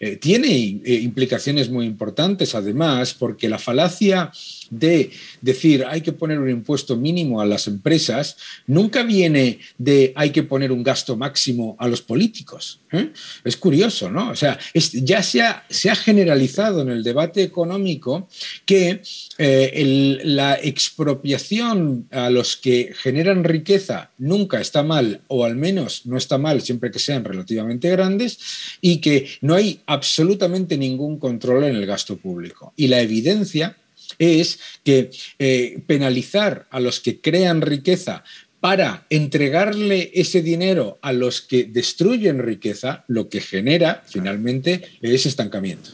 Eh, 0.00 0.16
tiene 0.16 0.48
eh, 0.56 0.94
implicaciones 1.02 1.68
muy 1.68 1.84
importantes, 1.84 2.54
además, 2.54 3.12
porque 3.12 3.50
la 3.50 3.58
falacia 3.58 4.32
de 4.70 5.10
decir 5.40 5.84
hay 5.86 6.00
que 6.00 6.12
poner 6.12 6.38
un 6.38 6.50
impuesto 6.50 6.96
mínimo 6.96 7.40
a 7.40 7.46
las 7.46 7.66
empresas 7.66 8.36
nunca 8.66 9.02
viene 9.02 9.58
de 9.78 10.12
hay 10.16 10.30
que 10.30 10.42
poner 10.42 10.72
un 10.72 10.82
gasto 10.82 11.16
máximo 11.16 11.76
a 11.78 11.88
los 11.88 12.02
políticos. 12.02 12.80
¿eh? 12.92 13.10
Es 13.44 13.56
curioso, 13.56 14.10
¿no? 14.10 14.30
O 14.30 14.36
sea, 14.36 14.58
ya 14.74 15.22
se 15.22 15.42
ha, 15.42 15.64
se 15.68 15.90
ha, 15.90 15.94
generalizado 15.94 16.82
en 16.82 16.90
el 16.90 17.02
debate 17.02 17.42
económico 17.42 18.28
que 18.66 19.02
eh, 19.38 20.20
la 20.24 20.54
expropiación 20.54 22.08
a 22.10 22.30
los 22.30 22.56
que 22.56 22.92
generan 22.94 23.44
riqueza 23.44 24.10
nunca 24.18 24.60
está 24.60 24.82
mal, 24.82 25.20
o 25.28 25.44
al 25.44 25.56
menos 25.56 26.06
no 26.06 26.16
está 26.16 26.38
mal 26.38 26.62
siempre 26.62 26.90
que 26.90 26.98
sean 26.98 27.24
relativamente 27.24 27.90
grandes, 27.90 28.38
y 28.80 28.98
que 28.98 29.28
no 29.40 29.54
hay 29.54 29.80
absolutamente 29.86 30.76
ningún 30.76 31.18
control 31.18 31.64
en 31.64 31.76
el 31.76 31.86
gasto 31.86 32.16
público. 32.16 32.72
Y 32.76 32.88
la 32.88 33.00
evidencia 33.00 33.76
es 34.18 34.58
que 34.84 35.10
eh, 35.38 35.80
penalizar 35.86 36.66
a 36.70 36.80
los 36.80 37.00
que 37.00 37.20
crean 37.20 37.60
riqueza 37.60 38.24
para 38.60 39.04
entregarle 39.10 40.10
ese 40.14 40.40
dinero 40.40 40.98
a 41.02 41.12
los 41.12 41.42
que 41.42 41.64
destruyen 41.64 42.38
riqueza, 42.38 43.04
lo 43.08 43.28
que 43.28 43.42
genera 43.42 44.02
finalmente 44.06 44.98
es 45.02 45.26
estancamiento. 45.26 45.90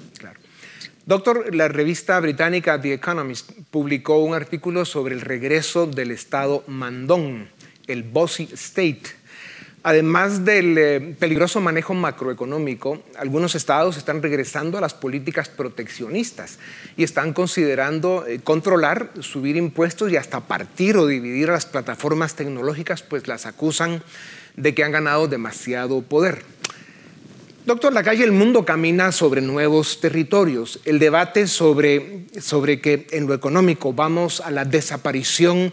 Doctor, 1.05 1.53
la 1.53 1.67
revista 1.67 2.21
británica 2.21 2.81
The 2.81 2.93
Economist 2.93 3.51
publicó 3.73 4.23
un 4.23 4.35
artículo 4.35 4.85
sobre 4.85 5.17
el 5.17 5.23
regreso 5.23 5.87
del 5.87 6.13
Estado 6.13 6.63
mandón, 6.69 7.49
el 7.89 8.05
bossy 8.05 8.49
state, 8.53 9.03
Además 9.83 10.45
del 10.45 10.77
eh, 10.77 11.17
peligroso 11.19 11.59
manejo 11.59 11.95
macroeconómico, 11.95 13.03
algunos 13.17 13.55
estados 13.55 13.97
están 13.97 14.23
regresando 14.23 14.77
a 14.77 14.81
las 14.83 14.93
políticas 14.93 15.49
proteccionistas 15.49 16.59
y 16.99 17.03
están 17.03 17.33
considerando 17.33 18.27
eh, 18.27 18.41
controlar, 18.45 19.11
subir 19.21 19.57
impuestos 19.57 20.13
y 20.13 20.19
hasta 20.19 20.41
partir 20.41 20.99
o 20.99 21.07
dividir 21.07 21.49
a 21.49 21.55
las 21.55 21.65
plataformas 21.65 22.35
tecnológicas, 22.35 23.03
pues 23.03 23.27
las 23.27 23.47
acusan 23.47 24.03
de 24.55 24.75
que 24.75 24.85
han 24.85 24.93
ganado 24.93 25.29
demasiado 25.29 26.03
poder. 26.03 26.43
Doctor 27.65 27.95
Lacalle, 27.95 28.25
el 28.25 28.33
mundo 28.33 28.65
camina 28.67 29.13
sobre 29.13 29.41
nuevos 29.41 30.01
territorios. 30.01 30.81
El 30.85 30.99
debate 30.99 31.47
sobre, 31.47 32.25
sobre 32.41 32.81
que 32.81 33.07
en 33.13 33.27
lo 33.27 33.33
económico 33.35 33.93
vamos 33.93 34.41
a 34.41 34.51
la 34.51 34.65
desaparición 34.65 35.73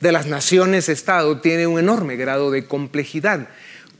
de 0.00 0.12
las 0.12 0.26
naciones-estado 0.26 1.40
tiene 1.40 1.66
un 1.66 1.78
enorme 1.78 2.16
grado 2.16 2.50
de 2.50 2.66
complejidad. 2.66 3.48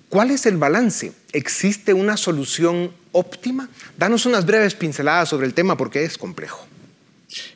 ¿Cuál 0.09 0.31
es 0.31 0.47
el 0.47 0.57
balance? 0.57 1.13
¿Existe 1.33 1.93
una 1.93 2.17
solución 2.17 2.93
óptima? 3.13 3.69
Danos 3.99 4.27
unas 4.27 4.47
breves 4.47 4.75
pinceladas 4.75 5.29
sobre 5.29 5.47
el 5.47 5.55
tema 5.55 5.77
porque 5.77 6.05
es 6.05 6.17
complejo. 6.17 6.67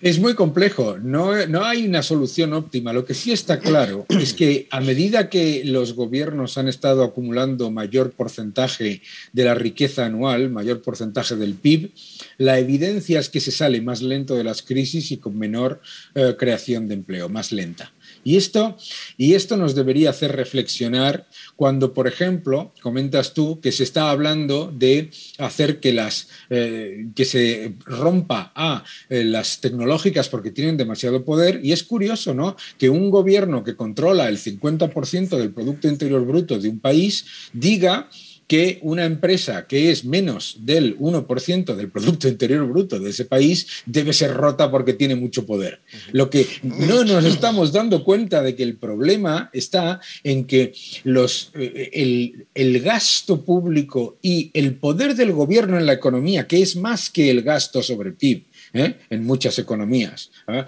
Es 0.00 0.18
muy 0.18 0.34
complejo, 0.34 0.98
no, 0.98 1.46
no, 1.46 1.64
hay 1.64 1.86
una 1.86 2.02
solución 2.02 2.52
óptima. 2.52 2.92
Lo 2.92 3.04
que 3.04 3.14
sí 3.14 3.32
está 3.32 3.60
claro 3.60 4.04
es 4.08 4.34
que 4.34 4.66
a 4.70 4.80
medida 4.80 5.30
que 5.30 5.62
los 5.64 5.94
gobiernos 5.94 6.58
han 6.58 6.68
estado 6.68 7.04
acumulando 7.04 7.70
mayor 7.70 8.10
porcentaje 8.10 9.02
de 9.32 9.44
la 9.44 9.54
riqueza 9.54 10.06
anual, 10.06 10.50
mayor 10.50 10.82
porcentaje 10.82 11.36
del 11.36 11.54
PIB, 11.54 11.92
la 12.38 12.58
evidencia 12.58 13.20
es 13.20 13.28
que 13.28 13.40
se 13.40 13.52
sale 13.52 13.80
más 13.80 14.02
lento 14.02 14.34
de 14.34 14.44
las 14.44 14.62
crisis 14.62 15.12
y 15.12 15.18
con 15.18 15.38
menor 15.38 15.80
eh, 16.14 16.34
creación 16.38 16.88
de 16.88 16.94
empleo, 16.94 17.28
más 17.28 17.52
lenta. 17.52 17.92
Y 18.22 18.36
esto, 18.36 18.76
y 19.16 19.34
esto 19.34 19.56
nos 19.56 19.74
debería 19.74 20.10
hacer 20.10 20.36
reflexionar 20.36 21.26
cuando, 21.56 21.94
por 21.94 22.06
ejemplo, 22.06 22.72
comentas 22.82 23.34
tú 23.34 23.60
que 23.60 23.72
se 23.72 23.84
está 23.84 24.10
hablando 24.10 24.72
de 24.74 25.10
hacer 25.38 25.80
que, 25.80 25.92
las, 25.92 26.28
eh, 26.50 27.08
que 27.14 27.24
se 27.24 27.74
rompa 27.84 28.52
a 28.54 28.84
eh, 29.08 29.24
las 29.24 29.60
tecnológicas 29.60 30.28
porque 30.28 30.50
tienen 30.50 30.76
demasiado 30.76 31.24
poder. 31.24 31.60
Y 31.62 31.72
es 31.72 31.82
curioso, 31.82 32.34
¿no? 32.34 32.56
Que 32.78 32.90
un 32.90 33.10
gobierno 33.10 33.64
que 33.64 33.76
controla 33.76 34.28
el 34.28 34.38
50% 34.38 35.36
del 35.36 35.52
Producto 35.52 35.88
Interior 35.88 36.24
Bruto 36.26 36.58
de 36.58 36.68
un 36.68 36.80
país 36.80 37.24
diga 37.52 38.08
que 38.50 38.80
una 38.82 39.04
empresa 39.04 39.68
que 39.68 39.92
es 39.92 40.04
menos 40.04 40.56
del 40.62 40.98
1% 40.98 41.76
del 41.76 41.88
Producto 41.88 42.26
Interior 42.26 42.66
Bruto 42.66 42.98
de 42.98 43.10
ese 43.10 43.24
país 43.24 43.84
debe 43.86 44.12
ser 44.12 44.34
rota 44.34 44.72
porque 44.72 44.92
tiene 44.92 45.14
mucho 45.14 45.46
poder. 45.46 45.82
Lo 46.10 46.30
que 46.30 46.48
no 46.64 47.04
nos 47.04 47.24
estamos 47.24 47.70
dando 47.70 48.02
cuenta 48.02 48.42
de 48.42 48.56
que 48.56 48.64
el 48.64 48.74
problema 48.74 49.50
está 49.52 50.00
en 50.24 50.46
que 50.46 50.72
los, 51.04 51.52
eh, 51.54 51.90
el, 51.92 52.48
el 52.56 52.80
gasto 52.80 53.44
público 53.44 54.18
y 54.20 54.50
el 54.52 54.74
poder 54.74 55.14
del 55.14 55.30
gobierno 55.30 55.78
en 55.78 55.86
la 55.86 55.92
economía, 55.92 56.48
que 56.48 56.60
es 56.60 56.74
más 56.74 57.08
que 57.08 57.30
el 57.30 57.42
gasto 57.42 57.84
sobre 57.84 58.08
el 58.08 58.16
PIB, 58.16 58.46
¿eh? 58.72 58.96
en 59.10 59.24
muchas 59.24 59.58
economías. 59.58 60.30
¿eh? 60.48 60.64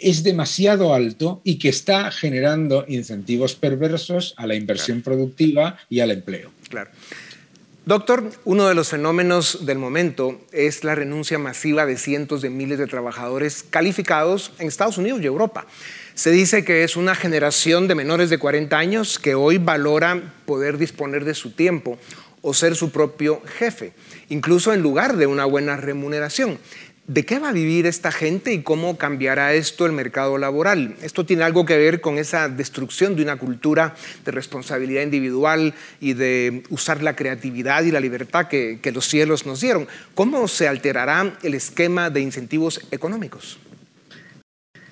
Es 0.00 0.22
demasiado 0.22 0.94
alto 0.94 1.40
y 1.44 1.56
que 1.56 1.68
está 1.68 2.10
generando 2.10 2.84
incentivos 2.88 3.54
perversos 3.54 4.34
a 4.36 4.46
la 4.46 4.54
inversión 4.54 5.02
productiva 5.02 5.78
y 5.88 6.00
al 6.00 6.10
empleo. 6.10 6.50
Claro. 6.72 6.90
Doctor, 7.84 8.30
uno 8.44 8.66
de 8.66 8.74
los 8.74 8.88
fenómenos 8.88 9.66
del 9.66 9.76
momento 9.76 10.40
es 10.52 10.84
la 10.84 10.94
renuncia 10.94 11.38
masiva 11.38 11.84
de 11.84 11.98
cientos 11.98 12.40
de 12.40 12.48
miles 12.48 12.78
de 12.78 12.86
trabajadores 12.86 13.62
calificados 13.68 14.52
en 14.58 14.68
Estados 14.68 14.96
Unidos 14.96 15.20
y 15.20 15.26
Europa. 15.26 15.66
Se 16.14 16.30
dice 16.30 16.64
que 16.64 16.82
es 16.82 16.96
una 16.96 17.14
generación 17.14 17.88
de 17.88 17.94
menores 17.94 18.30
de 18.30 18.38
40 18.38 18.78
años 18.78 19.18
que 19.18 19.34
hoy 19.34 19.58
valora 19.58 20.32
poder 20.46 20.78
disponer 20.78 21.26
de 21.26 21.34
su 21.34 21.50
tiempo 21.50 21.98
o 22.40 22.54
ser 22.54 22.74
su 22.74 22.90
propio 22.90 23.42
jefe, 23.58 23.92
incluso 24.30 24.72
en 24.72 24.80
lugar 24.80 25.18
de 25.18 25.26
una 25.26 25.44
buena 25.44 25.76
remuneración. 25.76 26.58
¿De 27.08 27.24
qué 27.24 27.40
va 27.40 27.48
a 27.48 27.52
vivir 27.52 27.86
esta 27.86 28.12
gente 28.12 28.52
y 28.52 28.62
cómo 28.62 28.96
cambiará 28.96 29.54
esto 29.54 29.86
el 29.86 29.92
mercado 29.92 30.38
laboral? 30.38 30.94
Esto 31.02 31.26
tiene 31.26 31.42
algo 31.42 31.66
que 31.66 31.76
ver 31.76 32.00
con 32.00 32.16
esa 32.16 32.48
destrucción 32.48 33.16
de 33.16 33.22
una 33.22 33.38
cultura 33.38 33.96
de 34.24 34.30
responsabilidad 34.30 35.02
individual 35.02 35.74
y 36.00 36.12
de 36.12 36.62
usar 36.70 37.02
la 37.02 37.16
creatividad 37.16 37.82
y 37.82 37.90
la 37.90 37.98
libertad 37.98 38.46
que, 38.46 38.78
los 38.94 39.08
cielos 39.08 39.46
nos 39.46 39.60
dieron. 39.60 39.88
¿Cómo 40.14 40.46
se 40.46 40.68
alterará 40.68 41.36
el 41.42 41.54
esquema 41.54 42.08
de 42.08 42.20
incentivos 42.20 42.80
económicos? 42.92 43.58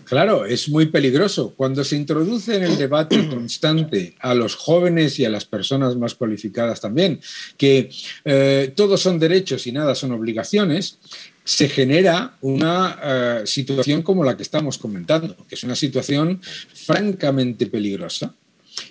Claro, 0.04 0.44
es 0.44 0.68
muy 0.68 0.86
peligroso. 0.86 1.54
Cuando 1.56 1.84
se 1.84 1.94
introduce 1.94 2.56
en 2.56 2.64
el 2.64 2.76
debate 2.76 3.28
constante 3.30 4.16
a 4.18 4.34
los 4.34 4.56
jóvenes 4.56 5.16
y 5.20 5.24
a 5.24 5.30
las 5.30 5.44
personas 5.44 5.94
más 5.94 6.16
cualificadas 6.16 6.80
también, 6.80 7.20
que 7.56 7.88
eh, 8.24 8.72
todos 8.74 9.00
son 9.00 9.20
derechos 9.20 9.68
y 9.68 9.70
nada 9.70 9.94
son 9.94 10.10
obligaciones, 10.10 10.98
se 11.50 11.68
genera 11.68 12.36
una 12.42 12.96
eh, 13.02 13.42
situación 13.44 14.02
como 14.02 14.22
la 14.22 14.36
que 14.36 14.44
estamos 14.44 14.78
comentando, 14.78 15.36
que 15.48 15.56
es 15.56 15.64
una 15.64 15.74
situación 15.74 16.40
francamente 16.40 17.66
peligrosa. 17.66 18.36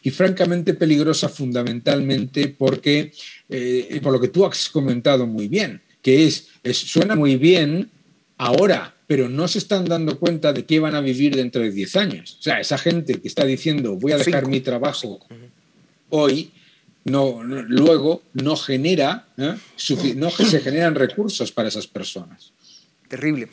Y 0.03 0.09
francamente 0.09 0.73
peligrosa 0.73 1.29
fundamentalmente 1.29 2.49
porque, 2.49 3.13
eh, 3.47 3.99
por 4.03 4.11
lo 4.11 4.19
que 4.19 4.27
tú 4.27 4.45
has 4.45 4.67
comentado 4.67 5.25
muy 5.25 5.47
bien, 5.47 5.81
que 6.01 6.27
es, 6.27 6.49
suena 6.73 7.15
muy 7.15 7.37
bien 7.37 7.89
ahora, 8.37 8.93
pero 9.07 9.29
no 9.29 9.47
se 9.47 9.59
están 9.59 9.85
dando 9.85 10.19
cuenta 10.19 10.51
de 10.51 10.65
qué 10.65 10.81
van 10.81 10.95
a 10.95 11.01
vivir 11.01 11.37
dentro 11.37 11.61
de 11.61 11.71
10 11.71 11.95
años. 11.95 12.35
O 12.39 12.43
sea, 12.43 12.59
esa 12.59 12.77
gente 12.77 13.21
que 13.21 13.29
está 13.29 13.45
diciendo 13.45 13.95
voy 13.95 14.11
a 14.11 14.17
dejar 14.17 14.47
mi 14.47 14.59
trabajo 14.59 15.25
hoy, 16.09 16.51
no, 17.05 17.43
luego 17.43 18.21
no 18.33 18.55
genera, 18.55 19.27
¿eh? 19.37 19.55
no 20.15 20.29
se 20.29 20.59
generan 20.63 20.95
recursos 20.95 21.51
para 21.51 21.69
esas 21.69 21.87
personas. 21.87 22.51
Terrible. 23.07 23.49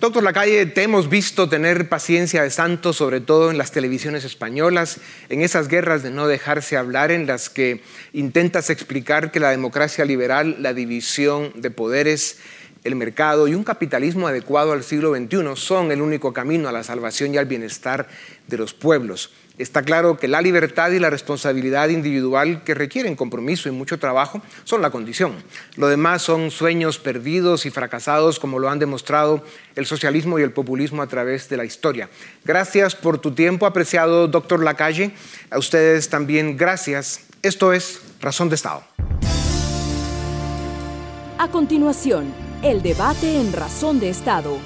Doctor 0.00 0.22
Lacalle, 0.22 0.64
te 0.66 0.84
hemos 0.84 1.10
visto 1.10 1.48
tener 1.48 1.88
paciencia 1.88 2.44
de 2.44 2.50
santo, 2.50 2.92
sobre 2.92 3.20
todo 3.20 3.50
en 3.50 3.58
las 3.58 3.72
televisiones 3.72 4.24
españolas, 4.24 5.00
en 5.28 5.42
esas 5.42 5.66
guerras 5.66 6.04
de 6.04 6.12
no 6.12 6.28
dejarse 6.28 6.76
hablar, 6.76 7.10
en 7.10 7.26
las 7.26 7.50
que 7.50 7.82
intentas 8.12 8.70
explicar 8.70 9.32
que 9.32 9.40
la 9.40 9.50
democracia 9.50 10.04
liberal, 10.04 10.58
la 10.60 10.72
división 10.72 11.50
de 11.56 11.72
poderes, 11.72 12.38
el 12.84 12.94
mercado 12.94 13.48
y 13.48 13.56
un 13.56 13.64
capitalismo 13.64 14.28
adecuado 14.28 14.72
al 14.72 14.84
siglo 14.84 15.12
XXI 15.16 15.56
son 15.56 15.90
el 15.90 16.00
único 16.00 16.32
camino 16.32 16.68
a 16.68 16.72
la 16.72 16.84
salvación 16.84 17.34
y 17.34 17.38
al 17.38 17.46
bienestar 17.46 18.06
de 18.46 18.56
los 18.56 18.74
pueblos. 18.74 19.32
Está 19.58 19.82
claro 19.82 20.16
que 20.16 20.28
la 20.28 20.40
libertad 20.40 20.92
y 20.92 21.00
la 21.00 21.10
responsabilidad 21.10 21.88
individual 21.88 22.62
que 22.62 22.74
requieren 22.74 23.16
compromiso 23.16 23.68
y 23.68 23.72
mucho 23.72 23.98
trabajo 23.98 24.40
son 24.62 24.82
la 24.82 24.90
condición. 24.90 25.34
Lo 25.76 25.88
demás 25.88 26.22
son 26.22 26.52
sueños 26.52 26.98
perdidos 26.98 27.66
y 27.66 27.70
fracasados 27.70 28.38
como 28.38 28.60
lo 28.60 28.70
han 28.70 28.78
demostrado 28.78 29.44
el 29.74 29.84
socialismo 29.84 30.38
y 30.38 30.42
el 30.42 30.52
populismo 30.52 31.02
a 31.02 31.08
través 31.08 31.48
de 31.48 31.56
la 31.56 31.64
historia. 31.64 32.08
Gracias 32.44 32.94
por 32.94 33.18
tu 33.18 33.32
tiempo, 33.32 33.66
apreciado 33.66 34.28
doctor 34.28 34.62
Lacalle. 34.62 35.10
A 35.50 35.58
ustedes 35.58 36.08
también 36.08 36.56
gracias. 36.56 37.26
Esto 37.42 37.72
es 37.72 38.00
Razón 38.20 38.48
de 38.48 38.54
Estado. 38.54 38.84
A 41.38 41.48
continuación, 41.50 42.32
el 42.62 42.82
debate 42.82 43.40
en 43.40 43.52
Razón 43.52 43.98
de 43.98 44.10
Estado 44.10 44.58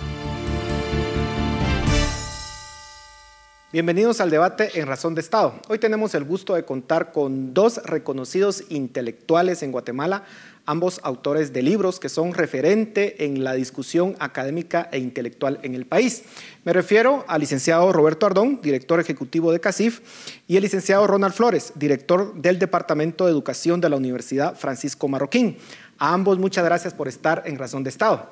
Bienvenidos 3.72 4.20
al 4.20 4.28
debate 4.28 4.78
en 4.78 4.86
Razón 4.86 5.14
de 5.14 5.22
Estado. 5.22 5.54
Hoy 5.66 5.78
tenemos 5.78 6.14
el 6.14 6.24
gusto 6.24 6.54
de 6.54 6.66
contar 6.66 7.10
con 7.10 7.54
dos 7.54 7.78
reconocidos 7.86 8.64
intelectuales 8.68 9.62
en 9.62 9.72
Guatemala, 9.72 10.24
ambos 10.66 11.00
autores 11.02 11.54
de 11.54 11.62
libros 11.62 11.98
que 11.98 12.10
son 12.10 12.34
referente 12.34 13.24
en 13.24 13.42
la 13.44 13.54
discusión 13.54 14.14
académica 14.18 14.90
e 14.92 14.98
intelectual 14.98 15.58
en 15.62 15.74
el 15.74 15.86
país. 15.86 16.24
Me 16.66 16.74
refiero 16.74 17.24
al 17.28 17.40
licenciado 17.40 17.90
Roberto 17.94 18.26
Ardón, 18.26 18.60
director 18.60 19.00
ejecutivo 19.00 19.52
de 19.52 19.60
CACIF, 19.60 20.00
y 20.46 20.56
el 20.56 20.64
licenciado 20.64 21.06
Ronald 21.06 21.32
Flores, 21.32 21.72
director 21.74 22.34
del 22.34 22.58
Departamento 22.58 23.24
de 23.24 23.32
Educación 23.32 23.80
de 23.80 23.88
la 23.88 23.96
Universidad 23.96 24.54
Francisco 24.54 25.08
Marroquín. 25.08 25.56
A 25.96 26.12
ambos 26.12 26.38
muchas 26.38 26.66
gracias 26.66 26.92
por 26.92 27.08
estar 27.08 27.44
en 27.46 27.56
Razón 27.56 27.84
de 27.84 27.88
Estado. 27.88 28.28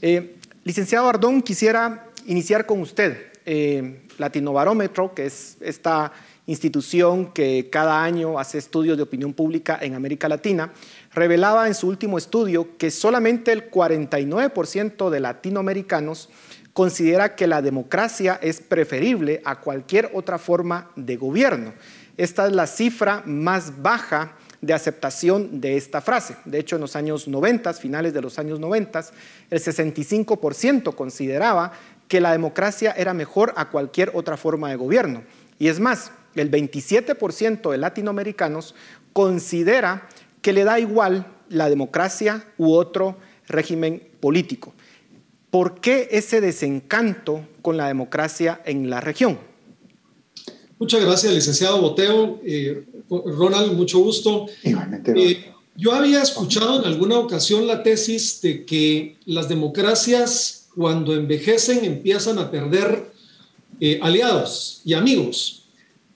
Eh, 0.00 0.36
licenciado 0.64 1.06
Ardón, 1.06 1.42
quisiera 1.42 2.06
iniciar 2.24 2.64
con 2.64 2.80
usted. 2.80 3.26
Eh, 3.44 4.06
Latinobarómetro, 4.20 5.14
que 5.14 5.26
es 5.26 5.56
esta 5.60 6.12
institución 6.46 7.32
que 7.32 7.68
cada 7.70 8.02
año 8.02 8.38
hace 8.38 8.58
estudios 8.58 8.96
de 8.96 9.02
opinión 9.02 9.32
pública 9.32 9.78
en 9.80 9.94
América 9.94 10.28
Latina, 10.28 10.72
revelaba 11.14 11.66
en 11.66 11.74
su 11.74 11.88
último 11.88 12.18
estudio 12.18 12.76
que 12.76 12.90
solamente 12.90 13.52
el 13.52 13.70
49% 13.70 15.10
de 15.10 15.20
latinoamericanos 15.20 16.28
considera 16.72 17.34
que 17.34 17.46
la 17.46 17.62
democracia 17.62 18.38
es 18.42 18.60
preferible 18.60 19.40
a 19.44 19.60
cualquier 19.60 20.10
otra 20.14 20.38
forma 20.38 20.90
de 20.96 21.16
gobierno. 21.16 21.72
Esta 22.16 22.46
es 22.46 22.52
la 22.52 22.66
cifra 22.66 23.22
más 23.26 23.82
baja 23.82 24.36
de 24.60 24.74
aceptación 24.74 25.60
de 25.60 25.76
esta 25.76 26.00
frase. 26.00 26.36
De 26.44 26.58
hecho, 26.58 26.76
en 26.76 26.82
los 26.82 26.94
años 26.94 27.26
90, 27.26 27.72
finales 27.74 28.12
de 28.12 28.20
los 28.20 28.38
años 28.38 28.60
90, 28.60 29.04
el 29.50 29.58
65% 29.60 30.94
consideraba 30.94 31.72
que 32.10 32.20
la 32.20 32.32
democracia 32.32 32.90
era 32.90 33.14
mejor 33.14 33.54
a 33.56 33.70
cualquier 33.70 34.10
otra 34.14 34.36
forma 34.36 34.68
de 34.68 34.74
gobierno. 34.74 35.22
Y 35.60 35.68
es 35.68 35.78
más, 35.78 36.10
el 36.34 36.50
27% 36.50 37.70
de 37.70 37.78
latinoamericanos 37.78 38.74
considera 39.12 40.08
que 40.42 40.52
le 40.52 40.64
da 40.64 40.80
igual 40.80 41.28
la 41.48 41.70
democracia 41.70 42.44
u 42.58 42.72
otro 42.72 43.16
régimen 43.46 44.02
político. 44.18 44.74
¿Por 45.52 45.80
qué 45.80 46.08
ese 46.10 46.40
desencanto 46.40 47.46
con 47.62 47.76
la 47.76 47.86
democracia 47.86 48.60
en 48.64 48.90
la 48.90 49.00
región? 49.00 49.38
Muchas 50.80 51.04
gracias, 51.04 51.32
licenciado 51.32 51.80
Boteo. 51.80 52.40
Eh, 52.44 52.86
Ronald, 53.08 53.74
mucho 53.74 54.00
gusto. 54.00 54.46
Eh, 54.64 55.52
yo 55.76 55.92
había 55.92 56.22
escuchado 56.22 56.80
en 56.80 56.88
alguna 56.88 57.18
ocasión 57.18 57.68
la 57.68 57.84
tesis 57.84 58.40
de 58.40 58.64
que 58.64 59.16
las 59.26 59.48
democracias 59.48 60.59
cuando 60.74 61.14
envejecen 61.14 61.84
empiezan 61.84 62.38
a 62.38 62.50
perder 62.50 63.10
eh, 63.80 63.98
aliados 64.02 64.82
y 64.84 64.94
amigos. 64.94 65.64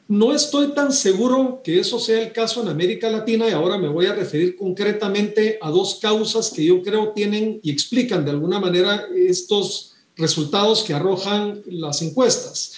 No 0.07 0.35
estoy 0.35 0.75
tan 0.75 0.93
seguro 0.93 1.63
que 1.65 1.81
eso 1.81 1.99
sea 1.99 2.21
el 2.21 2.33
caso 2.33 2.61
en 2.61 2.69
América 2.69 3.09
Latina 3.09 3.49
y 3.49 3.53
ahora 3.53 3.79
me 3.79 3.89
voy 3.89 4.07
a 4.07 4.15
referir 4.15 4.55
concretamente 4.57 5.59
a 5.63 5.71
dos 5.71 5.99
causas 6.01 6.51
que 6.51 6.65
yo 6.65 6.83
creo 6.83 7.13
tienen 7.13 7.59
y 7.63 7.71
explican 7.71 8.25
de 8.25 8.33
alguna 8.33 8.61
manera 8.61 9.07
estos 9.17 9.95
resultados 10.17 10.83
que 10.83 10.93
arrojan 10.93 11.63
las 11.67 12.03
encuestas. 12.03 12.75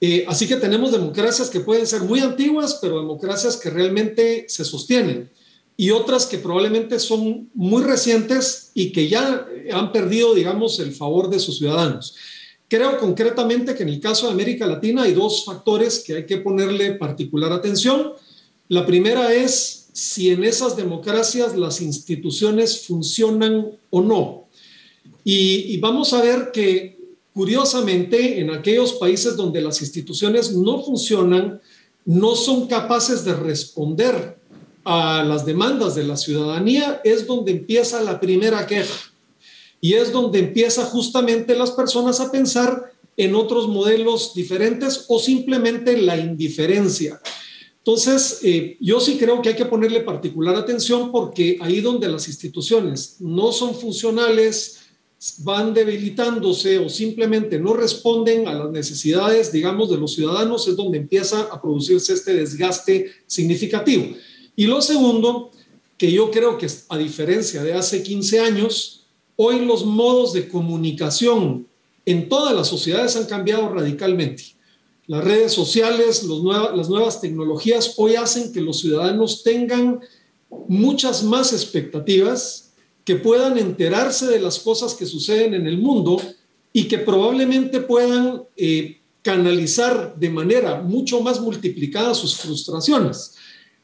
Eh, 0.00 0.24
así 0.26 0.46
que 0.46 0.56
tenemos 0.56 0.90
democracias 0.90 1.50
que 1.50 1.60
pueden 1.60 1.86
ser 1.86 2.02
muy 2.02 2.20
antiguas, 2.20 2.78
pero 2.80 2.98
democracias 2.98 3.56
que 3.56 3.70
realmente 3.70 4.46
se 4.48 4.64
sostienen 4.64 5.30
y 5.76 5.90
otras 5.90 6.26
que 6.26 6.38
probablemente 6.38 6.98
son 6.98 7.50
muy 7.54 7.82
recientes 7.82 8.70
y 8.74 8.92
que 8.92 9.08
ya 9.08 9.46
han 9.72 9.92
perdido, 9.92 10.34
digamos, 10.34 10.78
el 10.78 10.92
favor 10.92 11.28
de 11.28 11.40
sus 11.40 11.58
ciudadanos. 11.58 12.14
Creo 12.68 12.98
concretamente 12.98 13.74
que 13.74 13.82
en 13.82 13.88
el 13.88 14.00
caso 14.00 14.26
de 14.26 14.32
América 14.32 14.66
Latina 14.66 15.02
hay 15.02 15.12
dos 15.12 15.44
factores 15.44 16.02
que 16.04 16.16
hay 16.16 16.26
que 16.26 16.38
ponerle 16.38 16.94
particular 16.94 17.52
atención. 17.52 18.12
La 18.68 18.86
primera 18.86 19.34
es 19.34 19.88
si 19.92 20.30
en 20.30 20.44
esas 20.44 20.76
democracias 20.76 21.56
las 21.56 21.80
instituciones 21.80 22.86
funcionan 22.86 23.70
o 23.90 24.00
no. 24.00 24.48
Y, 25.22 25.78
vamos 25.78 26.12
a 26.12 26.20
ver 26.20 26.50
que, 26.52 26.98
curiosamente, 27.32 28.40
en 28.40 28.50
aquellos 28.50 28.94
países 28.94 29.36
donde 29.36 29.60
las 29.60 29.80
instituciones 29.80 30.52
no 30.52 30.82
funcionan, 30.82 31.60
no 32.04 32.34
son 32.34 32.66
capaces 32.66 33.24
de 33.24 33.34
responder 33.34 34.36
a 34.84 35.22
las 35.24 35.46
demandas 35.46 35.94
de 35.94 36.04
la 36.04 36.16
ciudadanía, 36.16 37.00
es 37.04 37.26
donde 37.26 37.52
empieza 37.52 38.02
la 38.02 38.20
primera 38.20 38.66
queja. 38.66 38.94
Y 39.80 39.94
es 39.94 40.12
donde 40.12 40.38
empieza 40.38 40.84
justamente 40.84 41.54
las 41.54 41.70
personas 41.70 42.20
a 42.20 42.30
pensar 42.30 42.92
en 43.16 43.34
otros 43.34 43.68
modelos 43.68 44.34
diferentes 44.34 45.04
o 45.08 45.18
simplemente 45.18 45.96
la 45.96 46.16
indiferencia. 46.16 47.20
Entonces, 47.78 48.40
eh, 48.42 48.78
yo 48.80 48.98
sí 48.98 49.18
creo 49.18 49.42
que 49.42 49.50
hay 49.50 49.56
que 49.56 49.66
ponerle 49.66 50.00
particular 50.00 50.56
atención 50.56 51.12
porque 51.12 51.58
ahí 51.60 51.80
donde 51.80 52.08
las 52.08 52.28
instituciones 52.28 53.16
no 53.20 53.52
son 53.52 53.74
funcionales, 53.74 54.80
van 55.38 55.72
debilitándose 55.72 56.78
o 56.78 56.88
simplemente 56.88 57.58
no 57.58 57.72
responden 57.72 58.46
a 58.46 58.54
las 58.54 58.70
necesidades, 58.70 59.52
digamos, 59.52 59.90
de 59.90 59.96
los 59.96 60.14
ciudadanos, 60.14 60.68
es 60.68 60.76
donde 60.76 60.98
empieza 60.98 61.42
a 61.42 61.60
producirse 61.60 62.12
este 62.12 62.34
desgaste 62.34 63.10
significativo. 63.26 64.14
Y 64.56 64.66
lo 64.66 64.80
segundo, 64.80 65.50
que 65.98 66.12
yo 66.12 66.30
creo 66.30 66.58
que 66.58 66.68
a 66.88 66.98
diferencia 66.98 67.62
de 67.62 67.74
hace 67.74 68.02
15 68.02 68.40
años, 68.40 69.06
hoy 69.36 69.64
los 69.64 69.84
modos 69.84 70.32
de 70.32 70.48
comunicación 70.48 71.66
en 72.06 72.28
todas 72.28 72.54
las 72.54 72.68
sociedades 72.68 73.16
han 73.16 73.26
cambiado 73.26 73.68
radicalmente. 73.68 74.44
Las 75.06 75.24
redes 75.24 75.52
sociales, 75.52 76.24
las 76.24 76.88
nuevas 76.88 77.20
tecnologías 77.20 77.94
hoy 77.98 78.16
hacen 78.16 78.52
que 78.52 78.60
los 78.60 78.80
ciudadanos 78.80 79.42
tengan 79.42 80.00
muchas 80.68 81.22
más 81.22 81.52
expectativas, 81.52 82.72
que 83.04 83.16
puedan 83.16 83.58
enterarse 83.58 84.26
de 84.26 84.40
las 84.40 84.58
cosas 84.58 84.94
que 84.94 85.04
suceden 85.04 85.52
en 85.52 85.66
el 85.66 85.76
mundo 85.76 86.20
y 86.72 86.84
que 86.84 86.98
probablemente 86.98 87.80
puedan 87.80 88.44
eh, 88.56 89.00
canalizar 89.20 90.14
de 90.16 90.30
manera 90.30 90.80
mucho 90.80 91.20
más 91.20 91.40
multiplicada 91.40 92.14
sus 92.14 92.36
frustraciones. 92.36 93.34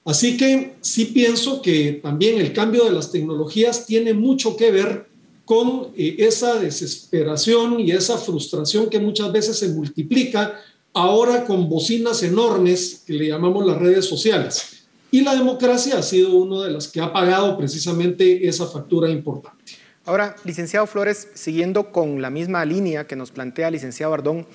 Así 0.04 0.36
que 0.36 0.74
sí 0.80 1.06
pienso 1.06 1.60
que 1.60 2.00
también 2.02 2.40
el 2.40 2.52
cambio 2.52 2.84
de 2.84 2.92
las 2.92 3.12
tecnologías 3.12 3.86
tiene 3.86 4.14
mucho 4.14 4.56
que 4.56 4.70
ver 4.70 5.06
con 5.44 5.88
eh, 5.96 6.16
esa 6.18 6.58
desesperación 6.58 7.80
y 7.80 7.90
esa 7.90 8.16
frustración 8.16 8.88
que 8.88 8.98
muchas 8.98 9.30
veces 9.32 9.58
se 9.58 9.68
multiplica 9.68 10.58
ahora 10.92 11.44
con 11.44 11.68
bocinas 11.68 12.22
enormes 12.22 13.02
que 13.06 13.12
le 13.12 13.28
llamamos 13.28 13.66
las 13.66 13.78
redes 13.78 14.06
sociales. 14.06 14.84
Y 15.10 15.22
la 15.22 15.34
democracia 15.34 15.98
ha 15.98 16.02
sido 16.02 16.36
una 16.36 16.64
de 16.64 16.70
las 16.70 16.88
que 16.88 17.00
ha 17.00 17.12
pagado 17.12 17.58
precisamente 17.58 18.46
esa 18.46 18.66
factura 18.66 19.10
importante. 19.10 19.72
Ahora, 20.06 20.34
licenciado 20.44 20.86
Flores, 20.86 21.28
siguiendo 21.34 21.92
con 21.92 22.22
la 22.22 22.30
misma 22.30 22.64
línea 22.64 23.06
que 23.06 23.16
nos 23.16 23.32
plantea 23.32 23.70
licenciado 23.70 24.14
Ardón, 24.14 24.46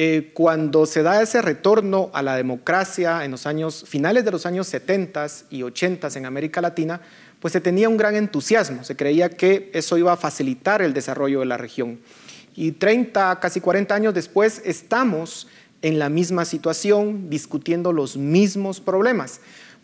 eh, 0.00 0.30
cuando 0.32 0.86
se 0.86 1.02
da 1.02 1.20
ese 1.20 1.42
retorno 1.42 2.08
a 2.12 2.22
la 2.22 2.36
democracia 2.36 3.24
en 3.24 3.32
los 3.32 3.46
años 3.46 3.84
finales 3.88 4.24
de 4.24 4.30
los 4.30 4.46
años 4.46 4.68
70 4.68 5.26
y 5.50 5.64
80 5.64 6.10
en 6.14 6.24
América 6.24 6.60
Latina, 6.60 7.00
pues 7.40 7.50
se 7.50 7.60
tenía 7.60 7.88
un 7.88 7.96
gran 7.96 8.14
entusiasmo, 8.14 8.84
se 8.84 8.94
creía 8.94 9.28
que 9.28 9.72
eso 9.74 9.98
iba 9.98 10.12
a 10.12 10.16
facilitar 10.16 10.82
el 10.82 10.94
desarrollo 10.94 11.40
de 11.40 11.46
la 11.46 11.56
región. 11.56 11.98
Y 12.54 12.70
30, 12.70 13.40
casi 13.40 13.60
40 13.60 13.92
años 13.92 14.14
después, 14.14 14.62
estamos 14.64 15.48
en 15.82 15.98
la 15.98 16.08
misma 16.08 16.44
situación, 16.44 17.28
discutiendo 17.28 17.92
los 17.92 18.16
mismos 18.16 18.80
problemas. 18.80 19.40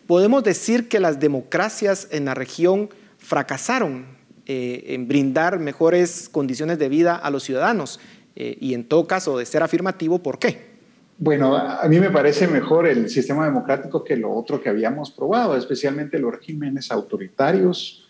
Podemos 0.07 0.45
decir 0.45 0.87
que 0.87 1.01
las 1.01 1.19
democracias 1.19 2.07
en 2.11 2.23
la 2.23 2.35
región 2.35 2.89
fracasaron 3.17 4.05
eh, 4.45 4.93
en 4.93 5.09
brindar 5.09 5.59
mejores 5.59 6.29
condiciones 6.29 6.79
de 6.79 6.87
vida 6.87 7.15
a 7.15 7.31
los 7.31 7.43
ciudadanos 7.43 7.99
eh, 8.35 8.57
y 8.59 8.73
en 8.73 8.83
todo 8.83 9.07
caso 9.07 9.37
de 9.37 9.45
ser 9.45 9.63
afirmativo, 9.63 10.19
¿por 10.19 10.39
qué? 10.39 10.75
Bueno, 11.17 11.55
a 11.55 11.87
mí 11.87 11.99
me 11.99 12.09
parece 12.09 12.45
mejor 12.45 12.87
el 12.87 13.09
sistema 13.09 13.45
democrático 13.45 14.03
que 14.03 14.17
lo 14.17 14.33
otro 14.33 14.61
que 14.61 14.67
habíamos 14.67 15.11
probado, 15.11 15.55
especialmente 15.55 16.19
los 16.19 16.33
regímenes 16.33 16.91
autoritarios 16.91 18.05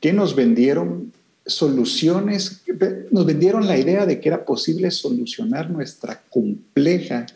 que 0.00 0.14
nos 0.14 0.34
vendieron 0.34 1.12
soluciones, 1.44 2.62
nos 3.10 3.26
vendieron 3.26 3.66
la 3.66 3.78
idea 3.78 4.06
de 4.06 4.20
que 4.20 4.28
era 4.28 4.44
posible 4.44 4.90
solucionar 4.90 5.70
nuestra 5.70 6.22
compleja 6.30 7.26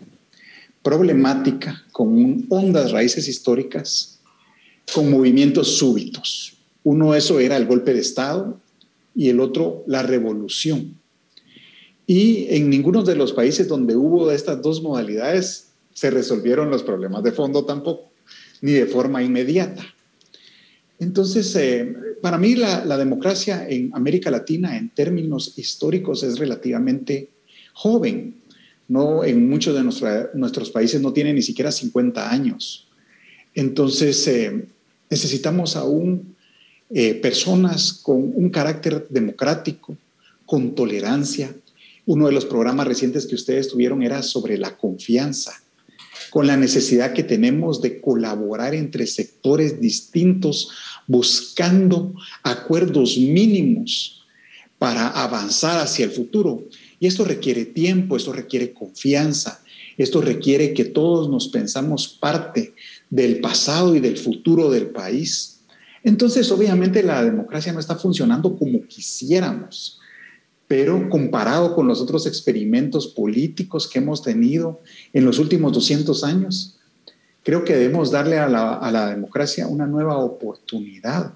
problemática 0.83 1.85
con 1.93 2.47
ondas 2.49 2.93
raíces 2.93 3.29
históricas, 3.29 4.19
con 4.95 5.11
movimientos 5.11 5.77
súbitos. 5.77 6.57
Uno 6.85 7.15
eso 7.15 7.39
era 7.39 7.57
el 7.57 7.67
golpe 7.67 7.93
de 7.93 8.01
Estado 8.01 8.59
y 9.15 9.29
el 9.29 9.41
otro 9.41 9.85
la 9.87 10.03
revolución. 10.03 11.02
Y 12.07 12.47
en 12.51 12.69
ninguno 12.69 13.03
de 13.03 13.15
los 13.15 13.33
países 13.33 13.69
donde 13.69 13.97
hubo 13.97 14.31
estas 14.31 14.61
dos 14.61 14.83
modalidades 14.83 15.69
se 15.95 16.11
resolvieron 16.11 16.71
los 16.71 16.83
problemas 16.83 17.23
de 17.23 17.33
fondo 17.33 17.65
tampoco, 17.65 18.11
ni 18.61 18.73
de 18.73 18.87
forma 18.87 19.23
inmediata. 19.23 19.85
Entonces, 20.99 21.55
eh, 21.57 21.95
para 22.21 22.39
mí 22.39 22.55
la, 22.55 22.97
democracia 22.97 23.69
en 23.69 23.91
América 23.93 24.31
Latina 24.31 24.77
en 24.77 24.89
términos 24.91 25.59
históricos 25.59 26.23
es 26.23 26.39
relativamente 26.39 27.29
joven. 27.73 28.37
No, 28.89 29.25
en 29.25 29.49
muchos 29.49 29.75
de 29.75 29.83
nuestros 30.35 30.71
países 30.71 31.01
no 31.01 31.13
tiene 31.13 31.33
ni 31.33 31.43
siquiera 31.43 31.73
50 31.73 32.31
años. 32.31 32.89
Entonces, 33.55 34.27
eh, 34.29 34.67
necesitamos 35.11 35.77
aún 35.77 36.37
eh, 36.91 37.15
personas 37.15 37.93
con 37.95 38.33
un 38.35 38.51
carácter 38.51 39.07
democrático, 39.09 39.97
con 40.47 40.75
tolerancia. 40.75 41.53
Uno 42.07 42.27
de 42.27 42.33
los 42.33 42.45
programas 42.45 42.87
recientes 42.87 43.27
que 43.27 43.35
ustedes 43.35 43.69
tuvieron 43.69 44.03
era 44.03 44.23
sobre 44.23 44.59
la 44.59 44.77
confianza, 44.77 45.53
con 46.31 46.47
la 46.47 46.57
necesidad 46.57 47.13
que 47.13 47.23
tenemos 47.23 47.81
de 47.81 48.01
colaborar 48.01 48.75
entre 48.75 49.07
sectores 49.07 49.81
distintos 49.81 50.71
buscando 51.07 52.15
acuerdos 52.43 53.19
mínimos 53.19 54.25
para 54.79 55.09
avanzar 55.09 55.79
hacia 55.79 56.05
el 56.05 56.11
futuro. 56.11 56.65
Y 56.99 57.07
esto 57.07 57.25
requiere 57.25 57.67
tiempo, 57.67 58.17
esto 58.17 58.33
requiere 58.33 58.73
confianza, 58.73 59.63
esto 59.97 60.21
requiere 60.21 60.75
que 60.75 60.85
todos 60.85 61.29
nos 61.31 61.49
pensamos 61.49 62.09
parte 62.09 62.75
del 63.11 63.41
pasado 63.41 63.95
y 63.95 64.01
del 64.01 64.17
futuro 64.17 64.71
del 64.71 64.87
país. 64.89 65.61
Entonces, 66.03 66.51
obviamente 66.51 67.03
la 67.03 67.23
democracia 67.23 67.73
no 67.73 67.79
está 67.79 67.95
funcionando 67.95 68.57
como 68.57 68.87
quisiéramos, 68.89 70.01
pero 70.73 71.11
comparado 71.11 71.75
con 71.75 71.87
los 71.87 72.01
otros 72.01 72.27
experimentos 72.27 73.07
políticos 73.09 73.87
que 73.87 73.99
hemos 73.99 74.23
tenido 74.23 74.81
en 75.13 75.27
los 75.27 75.39
últimos 75.39 75.75
200 75.75 76.25
años, 76.25 76.79
Creo 77.45 77.65
que 77.65 77.75
debemos 77.75 78.11
darle 78.11 78.39
a 78.39 78.49
la, 78.49 79.11
democracia 79.11 79.67
una 79.67 79.87
nueva 79.87 80.17
oportunidad 80.17 81.35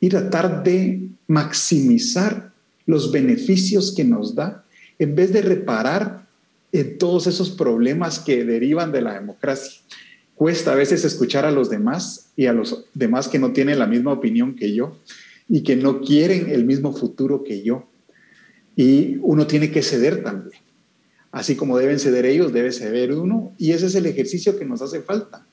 y 0.00 0.08
tratar 0.08 0.64
de 0.64 1.08
maximizar 1.28 2.52
los 2.86 3.12
beneficios 3.12 3.94
que 3.94 4.04
nos 4.04 4.34
da 4.34 4.64
en 4.98 5.14
vez 5.14 5.32
de 5.32 5.42
reparar 5.42 6.26
en 6.72 6.98
todos 6.98 7.26
esos 7.26 7.50
problemas 7.50 8.18
que 8.18 8.44
derivan 8.44 8.90
de 8.90 9.02
la 9.02 9.14
democracia. 9.14 9.80
Cuesta 10.34 10.72
a 10.72 10.76
veces 10.76 11.04
escuchar 11.04 11.44
a 11.44 11.52
los 11.52 11.70
demás 11.70 12.30
y 12.36 12.46
a 12.46 12.52
los 12.52 12.84
demás 12.94 13.28
que 13.28 13.38
no 13.38 13.52
tienen 13.52 13.78
la 13.78 13.86
misma 13.86 14.12
opinión 14.12 14.56
que 14.56 14.74
yo 14.74 14.98
y 15.48 15.62
que 15.62 15.76
no 15.76 16.00
quieren 16.00 16.50
el 16.50 16.64
mismo 16.64 16.92
futuro 16.92 17.44
que 17.44 17.62
yo. 17.62 17.87
Y 18.78 19.18
uno 19.22 19.48
tiene 19.48 19.72
que 19.72 19.82
ceder 19.82 20.22
también. 20.22 20.62
Así 21.32 21.56
como 21.56 21.76
deben 21.76 21.98
ceder 21.98 22.24
ellos, 22.26 22.52
debe 22.52 22.70
ceder 22.70 23.12
uno. 23.12 23.52
Y 23.58 23.72
ese 23.72 23.86
es 23.86 23.96
el 23.96 24.06
ejercicio 24.06 24.56
que 24.56 24.64
nos 24.64 24.80
hace 24.82 25.02
falta. 25.02 25.44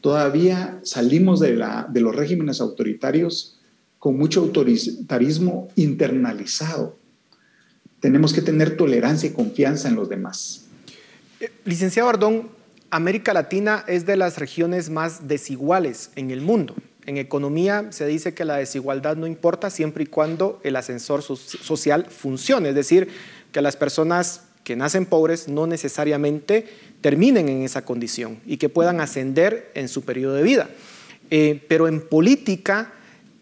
Todavía 0.00 0.78
salimos 0.84 1.40
de, 1.40 1.56
los 1.56 2.14
regímenes 2.14 2.60
autoritarios 2.60 3.58
con 3.98 4.16
mucho 4.16 4.42
autoritarismo 4.42 5.66
internalizado. 5.74 6.96
Tenemos 7.98 8.32
que 8.32 8.42
tener 8.42 8.76
tolerancia 8.76 9.28
y 9.28 9.32
confianza 9.32 9.88
en 9.88 9.96
los 9.96 10.08
demás. 10.08 10.66
Eh, 11.40 11.50
licenciado 11.64 12.08
Ardón, 12.08 12.48
América 12.90 13.34
Latina 13.34 13.84
es 13.88 14.06
de 14.06 14.16
las 14.16 14.38
regiones 14.38 14.88
más 14.88 15.26
desiguales 15.26 16.10
en 16.14 16.30
el 16.30 16.42
mundo. 16.42 16.76
En 17.08 17.16
economía 17.16 17.86
se 17.88 18.06
dice 18.06 18.34
que 18.34 18.44
la 18.44 18.56
desigualdad 18.56 19.16
no 19.16 19.26
importa 19.26 19.70
siempre 19.70 20.04
y 20.04 20.06
cuando 20.08 20.60
el 20.62 20.76
ascensor 20.76 21.22
social 21.22 22.04
funcione, 22.10 22.68
es 22.68 22.74
decir, 22.74 23.08
que 23.50 23.62
las 23.62 23.76
personas 23.76 24.42
que 24.62 24.76
nacen 24.76 25.06
pobres 25.06 25.48
no 25.48 25.66
necesariamente 25.66 26.66
terminen 27.00 27.48
en 27.48 27.62
esa 27.62 27.82
condición 27.82 28.40
y 28.44 28.58
que 28.58 28.68
puedan 28.68 29.00
ascender 29.00 29.70
en 29.72 29.88
su 29.88 30.02
periodo 30.02 30.34
de 30.34 30.42
vida. 30.42 30.68
Eh, 31.30 31.64
pero 31.66 31.88
en 31.88 32.06
política 32.06 32.92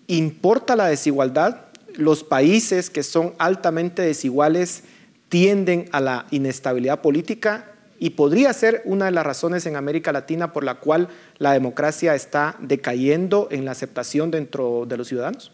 importa 0.07 0.77
la 0.77 0.87
desigualdad. 0.87 1.63
Los 1.97 2.23
países 2.23 2.89
que 2.89 3.03
son 3.03 3.35
altamente 3.39 4.01
desiguales 4.03 4.85
tienden 5.29 5.89
a 5.91 6.01
la 6.01 6.27
inestabilidad 6.31 7.01
política 7.01 7.73
y 7.99 8.11
podría 8.11 8.53
ser 8.53 8.83
una 8.85 9.07
de 9.07 9.13
las 9.13 9.25
razones 9.25 9.67
en 9.67 9.77
América 9.77 10.13
Latina 10.13 10.53
por 10.53 10.65
la 10.65 10.77
cual 10.77 11.09
la 11.39 11.53
democracia 11.53 12.15
está 12.15 12.57
decayendo 12.61 13.49
en 13.51 13.65
la 13.65 13.73
aceptación 13.73 14.31
dentro 14.31 14.85
de 14.87 14.97
los 14.97 15.09
ciudadanos? 15.09 15.51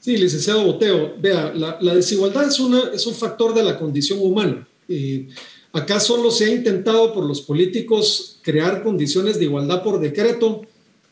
Sí, 0.00 0.16
licenciado 0.16 0.64
Boteo, 0.64 1.14
vea, 1.18 1.52
la, 1.54 1.94
desigualdad 1.94 2.48
es, 2.48 2.58
una, 2.58 2.90
es, 2.92 3.06
un 3.06 3.14
factor 3.14 3.54
de 3.54 3.62
la 3.62 3.78
condición 3.78 4.18
humana. 4.22 4.66
Eh, 4.88 5.28
acá 5.72 6.00
solo 6.00 6.30
se 6.30 6.46
ha 6.46 6.48
intentado 6.48 7.12
por 7.12 7.24
los 7.24 7.42
políticos 7.42 8.38
crear 8.42 8.82
condiciones 8.82 9.38
de 9.38 9.44
igualdad 9.44 9.82
por 9.82 10.00
decreto 10.00 10.62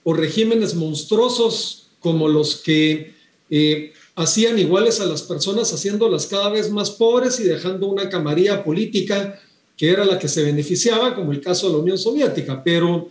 o 0.05 0.15
regímenes 0.15 0.75
monstruosos 0.75 1.89
como 2.01 2.29
los 2.29 2.57
que 2.57 3.15
eh, 3.51 3.93
hacían 4.15 4.59
iguales 4.59 5.01
a 5.01 5.07
las 5.07 5.23
personas, 5.23 5.73
haciéndolas 5.73 6.27
cada 6.27 6.49
vez 6.49 6.71
más 6.71 6.91
pobres 6.91 7.39
y 7.41 7.45
dejando 7.45 7.89
una 7.89 8.09
camarilla 8.09 8.65
política 8.65 9.39
que 9.79 9.91
era 9.91 10.05
la 10.05 10.19
que 10.19 10.29
se 10.29 10.43
beneficiaba, 10.43 11.15
como 11.15 11.31
el 11.31 11.41
caso 11.41 11.69
de 11.69 11.75
la 11.75 11.79
Unión 11.79 11.99
Soviética. 11.99 12.63
Pero 12.65 13.09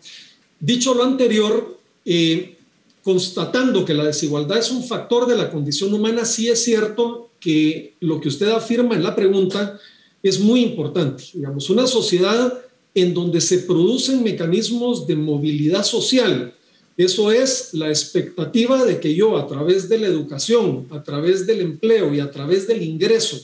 dicho 0.59 0.93
lo 0.93 1.03
anterior, 1.03 1.79
eh, 2.03 2.57
constatando 3.01 3.85
que 3.85 3.93
la 3.93 4.03
desigualdad 4.03 4.57
es 4.57 4.69
un 4.69 4.83
factor 4.83 5.27
de 5.27 5.37
la 5.37 5.49
condición 5.49 5.93
humana, 5.93 6.25
sí 6.25 6.49
es 6.49 6.61
cierto 6.61 7.29
que 7.39 7.93
lo 8.01 8.19
que 8.19 8.27
usted 8.27 8.49
afirma 8.49 8.95
en 8.95 9.03
la 9.03 9.15
pregunta 9.15 9.79
es 10.21 10.41
muy 10.41 10.61
importante. 10.61 11.23
Digamos, 11.33 11.69
una 11.69 11.87
sociedad 11.87 12.61
en 12.93 13.13
donde 13.13 13.39
se 13.39 13.59
producen 13.59 14.21
mecanismos 14.21 15.07
de 15.07 15.15
movilidad 15.15 15.83
social, 15.83 16.53
eso 16.97 17.31
es 17.31 17.73
la 17.73 17.89
expectativa 17.89 18.83
de 18.83 18.99
que 18.99 19.15
yo 19.15 19.37
a 19.37 19.47
través 19.47 19.87
de 19.87 19.99
la 19.99 20.07
educación, 20.07 20.87
a 20.89 21.01
través 21.01 21.47
del 21.47 21.61
empleo 21.61 22.13
y 22.13 22.19
a 22.19 22.29
través 22.29 22.67
del 22.67 22.83
ingreso 22.83 23.39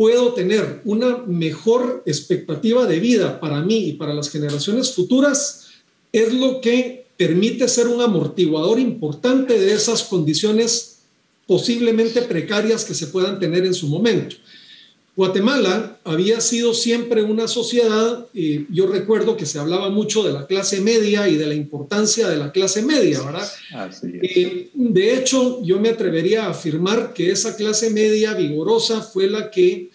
puedo 0.00 0.32
tener 0.32 0.80
una 0.86 1.24
mejor 1.26 2.02
expectativa 2.06 2.86
de 2.86 2.98
vida 3.00 3.38
para 3.38 3.60
mí 3.60 3.88
y 3.88 3.92
para 3.92 4.14
las 4.14 4.30
generaciones 4.30 4.94
futuras, 4.94 5.66
es 6.10 6.32
lo 6.32 6.62
que 6.62 7.04
permite 7.18 7.68
ser 7.68 7.86
un 7.86 8.00
amortiguador 8.00 8.80
importante 8.80 9.58
de 9.58 9.74
esas 9.74 10.04
condiciones 10.04 11.00
posiblemente 11.46 12.22
precarias 12.22 12.86
que 12.86 12.94
se 12.94 13.08
puedan 13.08 13.38
tener 13.38 13.66
en 13.66 13.74
su 13.74 13.88
momento. 13.88 14.36
Guatemala 15.16 15.98
había 16.04 16.40
sido 16.40 16.72
siempre 16.72 17.22
una 17.22 17.48
sociedad, 17.48 18.26
y 18.32 18.72
yo 18.72 18.86
recuerdo 18.86 19.36
que 19.36 19.44
se 19.44 19.58
hablaba 19.58 19.90
mucho 19.90 20.22
de 20.22 20.32
la 20.32 20.46
clase 20.46 20.80
media 20.80 21.28
y 21.28 21.36
de 21.36 21.46
la 21.46 21.54
importancia 21.54 22.28
de 22.28 22.36
la 22.36 22.52
clase 22.52 22.82
media, 22.82 23.20
¿verdad? 23.22 23.50
Eh, 24.04 24.70
de 24.72 25.14
hecho, 25.14 25.62
yo 25.62 25.80
me 25.80 25.90
atrevería 25.90 26.46
a 26.46 26.50
afirmar 26.50 27.12
que 27.12 27.30
esa 27.30 27.56
clase 27.56 27.90
media 27.90 28.34
vigorosa 28.34 29.02
fue 29.02 29.28
la 29.28 29.50
que 29.50 29.90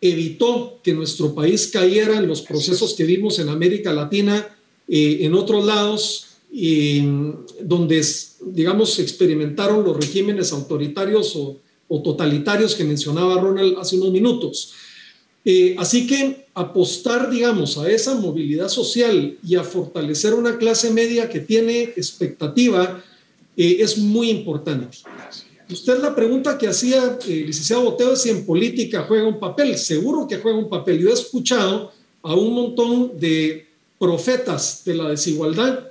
evitó 0.00 0.80
que 0.82 0.92
nuestro 0.92 1.34
país 1.34 1.68
cayera 1.68 2.18
en 2.18 2.26
los 2.26 2.42
procesos 2.42 2.94
que 2.94 3.04
vimos 3.04 3.38
en 3.38 3.50
América 3.50 3.92
Latina, 3.92 4.48
eh, 4.88 5.18
en 5.20 5.34
otros 5.34 5.64
lados, 5.64 6.26
donde, 7.60 8.04
digamos, 8.46 8.98
experimentaron 9.00 9.82
los 9.82 9.96
regímenes 9.96 10.52
autoritarios 10.52 11.34
o 11.34 11.58
o 11.88 12.02
totalitarios 12.02 12.74
que 12.74 12.84
mencionaba 12.84 13.40
Ronald 13.40 13.78
hace 13.78 13.96
unos 13.96 14.10
minutos. 14.10 14.72
Eh, 15.44 15.76
así 15.78 16.06
que 16.06 16.46
apostar, 16.54 17.30
digamos, 17.30 17.76
a 17.76 17.90
esa 17.90 18.14
movilidad 18.14 18.68
social 18.68 19.36
y 19.46 19.56
a 19.56 19.64
fortalecer 19.64 20.32
una 20.32 20.56
clase 20.56 20.90
media 20.90 21.28
que 21.28 21.40
tiene 21.40 21.82
expectativa 21.82 23.02
eh, 23.56 23.76
es 23.80 23.98
muy 23.98 24.30
importante. 24.30 24.98
Usted 25.70 26.00
la 26.00 26.14
pregunta 26.14 26.56
que 26.56 26.68
hacía, 26.68 27.18
eh, 27.26 27.44
licenciado 27.46 27.84
Boteo, 27.84 28.12
es 28.14 28.22
si 28.22 28.30
en 28.30 28.46
política 28.46 29.04
juega 29.06 29.26
un 29.26 29.38
papel. 29.38 29.76
Seguro 29.76 30.26
que 30.26 30.38
juega 30.38 30.58
un 30.58 30.68
papel. 30.68 30.98
Yo 30.98 31.10
he 31.10 31.12
escuchado 31.12 31.92
a 32.22 32.34
un 32.34 32.54
montón 32.54 33.18
de 33.18 33.66
profetas 33.98 34.82
de 34.84 34.94
la 34.94 35.10
desigualdad 35.10 35.88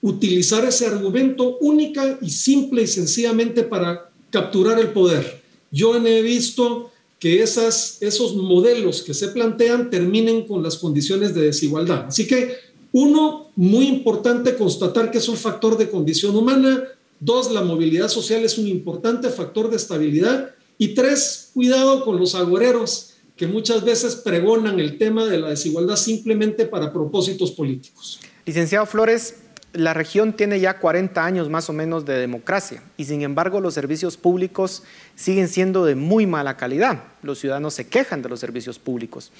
utilizar 0.00 0.64
ese 0.64 0.86
argumento 0.86 1.58
única 1.58 2.18
y 2.20 2.30
simple 2.30 2.82
y 2.82 2.86
sencillamente 2.88 3.62
para 3.62 4.10
capturar 4.32 4.80
el 4.80 4.88
poder. 4.88 5.42
Yo 5.70 5.94
he 5.94 6.22
visto 6.22 6.90
que 7.20 7.42
esas, 7.42 7.98
esos 8.00 8.34
modelos 8.34 9.02
que 9.02 9.14
se 9.14 9.28
plantean 9.28 9.90
terminen 9.90 10.44
con 10.44 10.62
las 10.62 10.76
condiciones 10.76 11.34
de 11.34 11.42
desigualdad. 11.42 12.06
Así 12.08 12.26
que, 12.26 12.56
uno, 12.90 13.52
muy 13.54 13.86
importante 13.86 14.56
constatar 14.56 15.12
que 15.12 15.18
es 15.18 15.28
un 15.28 15.36
factor 15.36 15.78
de 15.78 15.88
condición 15.88 16.34
humana. 16.34 16.82
Dos, 17.20 17.52
la 17.52 17.62
movilidad 17.62 18.08
social 18.08 18.44
es 18.44 18.58
un 18.58 18.66
importante 18.66 19.30
factor 19.30 19.70
de 19.70 19.76
estabilidad. 19.76 20.50
Y 20.78 20.88
tres, 20.88 21.50
cuidado 21.54 22.04
con 22.04 22.18
los 22.18 22.34
agoreros 22.34 23.10
que 23.36 23.46
muchas 23.46 23.84
veces 23.84 24.16
pregonan 24.16 24.80
el 24.80 24.98
tema 24.98 25.26
de 25.26 25.38
la 25.38 25.50
desigualdad 25.50 25.96
simplemente 25.96 26.66
para 26.66 26.92
propósitos 26.92 27.52
políticos. 27.52 28.18
Licenciado 28.44 28.84
Flores, 28.86 29.36
la 29.72 29.94
región 29.94 30.34
tiene 30.34 30.60
ya 30.60 30.78
40 30.78 31.24
años 31.24 31.48
más 31.48 31.70
o 31.70 31.72
menos 31.72 32.04
de 32.04 32.18
democracia 32.18 32.82
y 32.96 33.06
sin 33.06 33.22
embargo 33.22 33.60
los 33.60 33.74
servicios 33.74 34.16
públicos 34.16 34.82
siguen 35.14 35.48
siendo 35.48 35.84
de 35.84 35.94
muy 35.94 36.26
mala 36.26 36.56
calidad. 36.56 37.04
Los 37.22 37.38
ciudadanos 37.38 37.74
se 37.74 37.86
quejan 37.86 38.22
de 38.22 38.28
los 38.28 38.40
servicios 38.40 38.78
públicos. 38.78 39.32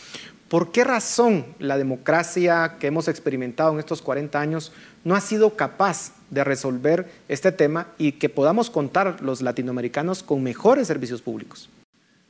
¿Por 0.49 0.73
qué 0.73 0.85
razón 0.85 1.45
la 1.59 1.77
democracia 1.77 2.77
que 2.79 2.87
hemos 2.87 3.09
experimentado 3.09 3.73
en 3.73 3.79
estos 3.79 4.01
40 4.01 4.41
años 4.41 4.73
no 5.05 5.15
ha 5.15 5.21
sido 5.21 5.55
capaz 5.57 6.13
de 6.31 6.45
resolver 6.45 7.11
este 7.29 7.53
tema 7.53 7.89
y 7.99 8.13
que 8.13 8.29
podamos 8.29 8.71
contar 8.71 9.21
los 9.21 9.43
latinoamericanos 9.43 10.23
con 10.23 10.43
mejores 10.43 10.87
servicios 10.87 11.21
públicos? 11.21 11.69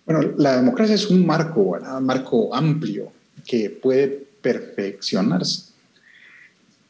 Bueno, 0.07 0.33
la 0.37 0.57
democracia 0.57 0.97
es 0.97 1.09
un 1.09 1.25
marco, 1.25 1.61
un 1.61 2.05
marco 2.05 2.53
amplio 2.53 3.13
que 3.47 3.71
puede 3.71 4.09
perfeccionarse 4.41 5.72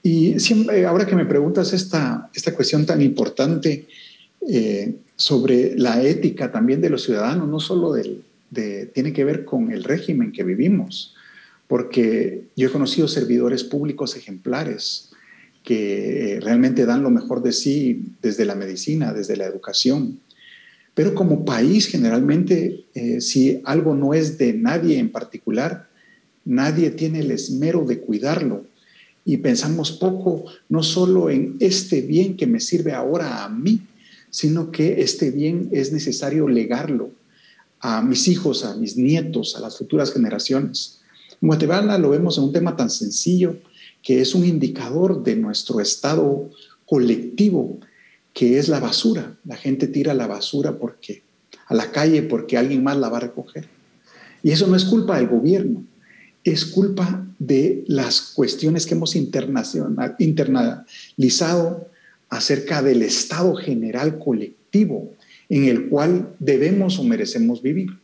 y 0.03 0.41
siempre, 0.41 0.85
ahora 0.85 1.07
que 1.07 1.15
me 1.15 1.27
preguntas 1.27 1.73
esta, 1.73 2.29
esta 2.35 2.55
cuestión 2.55 2.85
tan 2.85 3.01
importante 3.01 3.87
eh, 4.49 4.97
sobre 5.15 5.79
la 5.79 6.03
ética 6.03 6.51
también 6.51 6.81
de 6.81 6.91
los 6.91 7.05
ciudadanos, 7.05 7.49
no 7.49 7.61
solo 7.61 7.95
tiene 8.93 9.13
que 9.13 9.25
ver 9.25 9.45
con 9.45 9.71
el 9.71 9.85
régimen 9.85 10.33
que 10.33 10.43
vivimos, 10.43 11.15
porque 11.69 12.45
yo 12.57 12.69
he 12.69 12.73
conocido 12.73 13.07
servidores 13.07 13.63
públicos 13.63 14.17
ejemplares 14.17 15.11
que 15.63 16.41
realmente 16.43 16.85
dan 16.85 17.05
lo 17.05 17.11
mejor 17.11 17.41
de 17.43 17.53
sí 17.53 18.03
desde 18.21 18.45
la 18.45 18.57
medicina, 18.57 19.13
desde 19.13 19.37
la 19.37 19.47
educación. 19.47 20.19
Pero 20.95 21.15
como 21.15 21.45
país, 21.45 21.87
generalmente, 21.87 22.85
eh, 22.95 23.21
si 23.21 23.61
algo 23.65 23.95
no 23.95 24.13
es 24.13 24.37
de 24.37 24.53
nadie 24.53 24.99
en 24.99 25.11
particular, 25.11 25.89
nadie 26.45 26.91
tiene 26.91 27.21
el 27.21 27.31
esmero 27.31 27.85
de 27.85 28.01
cuidarlo 28.01 28.67
y 29.25 29.37
pensamos 29.39 29.93
poco 29.93 30.45
no 30.69 30.83
solo 30.83 31.31
en 31.31 31.57
este 31.61 32.01
bien 32.01 32.37
que 32.37 32.47
me 32.47 32.61
sirve 32.61 32.93
ahora 32.93 33.45
a 33.45 33.49
mí, 33.49 33.81
sino 34.31 34.71
que 34.71 35.03
este 35.03 35.31
bien 35.31 35.69
es 35.73 35.93
necesario 35.93 36.49
legarlo 36.49 37.11
a 37.81 38.03
mis 38.03 38.29
hijos, 38.29 38.65
a 38.65 38.75
mis 38.77 38.97
nietos, 38.97 39.57
a 39.57 39.61
las 39.61 39.77
futuras 39.77 40.13
generaciones. 40.13 41.01
En 41.41 41.49
Guatemala 41.49 41.99
lo 41.99 42.11
vemos 42.11 42.39
en 42.39 42.45
un 42.45 42.53
tema 42.53 42.77
tan 42.77 42.91
sencillo 42.91 43.57
que 44.03 44.21
es 44.21 44.35
un 44.35 44.45
indicador 44.45 45.23
de 45.23 45.37
nuestro 45.37 45.81
estado 45.81 46.51
colectivo, 46.87 47.79
que 48.33 48.59
es 48.59 48.69
la 48.69 48.81
basura. 48.81 49.39
La 49.45 49.57
gente 49.57 49.87
tira 49.87 50.15
la 50.15 50.27
basura 50.27 50.79
porque 50.79 51.23
a 51.67 51.75
la 51.75 51.93
calle 51.93 52.23
porque 52.23 52.57
alguien 52.57 52.83
más 52.83 52.97
la 52.97 53.09
va 53.09 53.19
a 53.19 53.21
recoger. 53.21 53.69
Y 54.43 54.51
eso 54.51 54.67
no 54.67 54.77
es 54.77 54.85
culpa 54.85 55.17
del 55.17 55.29
gobierno, 55.29 55.85
es 56.45 56.65
culpa 56.65 57.27
de 57.39 57.85
las 57.87 58.33
cuestiones 58.35 58.87
que 58.87 58.95
hemos 58.95 59.15
internalizado 59.17 61.89
acerca 62.29 62.83
del 62.83 63.03
estado 63.03 63.55
general 63.55 64.19
colectivo 64.19 65.13
en 65.49 65.65
el 65.65 65.89
cual 65.89 66.35
debemos 66.39 66.99
o 66.99 67.05
merecemos 67.05 67.63
vivir. 67.63 67.99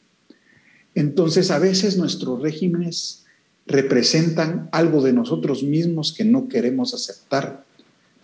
Entonces, 0.95 1.51
a 1.51 1.59
veces 1.59 1.97
nuestros 1.97 2.43
regímenes 2.43 3.24
representan 3.66 4.68
algo 4.72 5.03
de 5.03 5.12
nosotros 5.12 5.62
mismos 5.62 6.12
que 6.12 6.24
no 6.24 6.49
queremos 6.49 6.95
aceptar. 6.95 7.64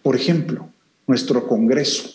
Por 0.02 0.16
ejemplo, 0.16 0.68
nuestro 1.06 1.46
Congreso. 1.46 2.14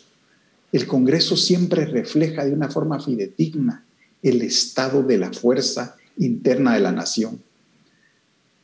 El 0.71 0.85
Congreso 0.85 1.35
siempre 1.35 1.85
refleja 1.85 2.45
de 2.45 2.53
una 2.53 2.69
forma 2.69 2.99
fidedigna 2.99 3.85
el 4.21 4.41
estado 4.41 5.01
de 5.01 5.17
la 5.17 5.33
fuerza 5.33 5.95
interna 6.17 6.73
de 6.73 6.81
la 6.81 6.91
nación. 6.91 7.41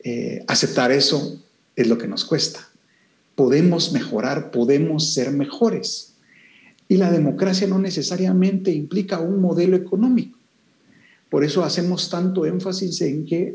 Eh, 0.04 0.44
aceptar 0.46 0.92
eso 0.92 1.42
es 1.74 1.86
lo 1.88 1.98
que 1.98 2.08
nos 2.08 2.24
cuesta. 2.24 2.68
Podemos 3.34 3.92
mejorar, 3.92 4.50
podemos 4.50 5.12
ser 5.12 5.30
mejores. 5.30 6.14
Y 6.88 6.96
la 6.96 7.10
democracia 7.10 7.66
no 7.66 7.78
necesariamente 7.78 8.70
implica 8.70 9.18
un 9.18 9.40
modelo 9.40 9.76
económico. 9.76 10.38
Por 11.28 11.44
eso 11.44 11.64
hacemos 11.64 12.08
tanto 12.08 12.46
énfasis 12.46 13.00
en 13.02 13.26
que 13.26 13.54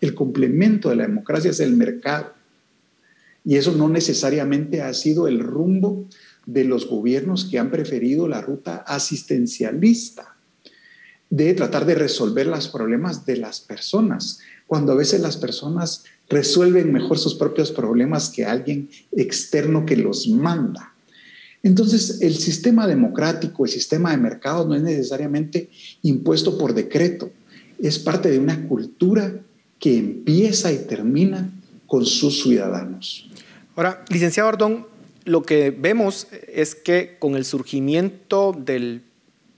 el 0.00 0.14
complemento 0.14 0.90
de 0.90 0.96
la 0.96 1.06
democracia 1.06 1.50
es 1.50 1.60
el 1.60 1.76
mercado. 1.76 2.34
Y 3.44 3.56
eso 3.56 3.72
no 3.72 3.88
necesariamente 3.88 4.82
ha 4.82 4.92
sido 4.92 5.28
el 5.28 5.38
rumbo 5.38 6.08
de 6.46 6.64
los 6.64 6.88
gobiernos 6.88 7.44
que 7.44 7.58
han 7.58 7.70
preferido 7.70 8.26
la 8.26 8.40
ruta 8.40 8.78
asistencialista. 8.86 10.35
De 11.36 11.52
tratar 11.52 11.84
de 11.84 11.94
resolver 11.94 12.46
los 12.46 12.68
problemas 12.68 13.26
de 13.26 13.36
las 13.36 13.60
personas, 13.60 14.38
cuando 14.66 14.92
a 14.92 14.96
veces 14.96 15.20
las 15.20 15.36
personas 15.36 16.04
resuelven 16.30 16.92
mejor 16.92 17.18
sus 17.18 17.34
propios 17.34 17.70
problemas 17.70 18.30
que 18.30 18.46
alguien 18.46 18.88
externo 19.12 19.84
que 19.84 19.96
los 19.96 20.28
manda. 20.28 20.94
Entonces, 21.62 22.22
el 22.22 22.36
sistema 22.36 22.86
democrático, 22.86 23.66
el 23.66 23.70
sistema 23.70 24.12
de 24.12 24.16
mercado 24.16 24.66
no 24.66 24.74
es 24.74 24.82
necesariamente 24.82 25.68
impuesto 26.02 26.56
por 26.56 26.72
decreto, 26.72 27.30
es 27.82 27.98
parte 27.98 28.30
de 28.30 28.38
una 28.38 28.66
cultura 28.66 29.38
que 29.78 29.98
empieza 29.98 30.72
y 30.72 30.78
termina 30.78 31.52
con 31.86 32.06
sus 32.06 32.42
ciudadanos. 32.42 33.28
Ahora, 33.74 34.04
licenciado 34.08 34.48
Ardón, 34.48 34.86
lo 35.24 35.42
que 35.42 35.70
vemos 35.70 36.28
es 36.48 36.74
que 36.74 37.16
con 37.18 37.36
el 37.36 37.44
surgimiento 37.44 38.56
de 38.58 39.02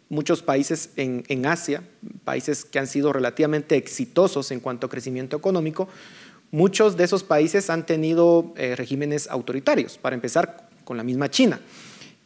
muchos 0.09 0.43
países 0.43 0.91
en, 0.97 1.47
Asia, 1.47 1.83
países 2.25 2.65
que 2.65 2.79
han 2.79 2.87
sido 2.87 3.13
relativamente 3.13 3.77
exitosos 3.77 4.51
en 4.51 4.61
cuanto 4.61 4.87
a 4.87 4.91
crecimiento 4.91 5.37
económico, 5.37 5.89
muchos 6.51 6.97
de 6.97 7.05
esos 7.05 7.25
países 7.25 7.69
han 7.71 7.85
tenido 7.85 8.53
eh, 8.57 8.75
regímenes 8.77 9.29
autoritarios, 9.29 9.99
para 9.99 10.15
empezar 10.15 10.69
con 10.85 10.97
la 10.97 11.05
misma 11.05 11.31
China. 11.31 11.61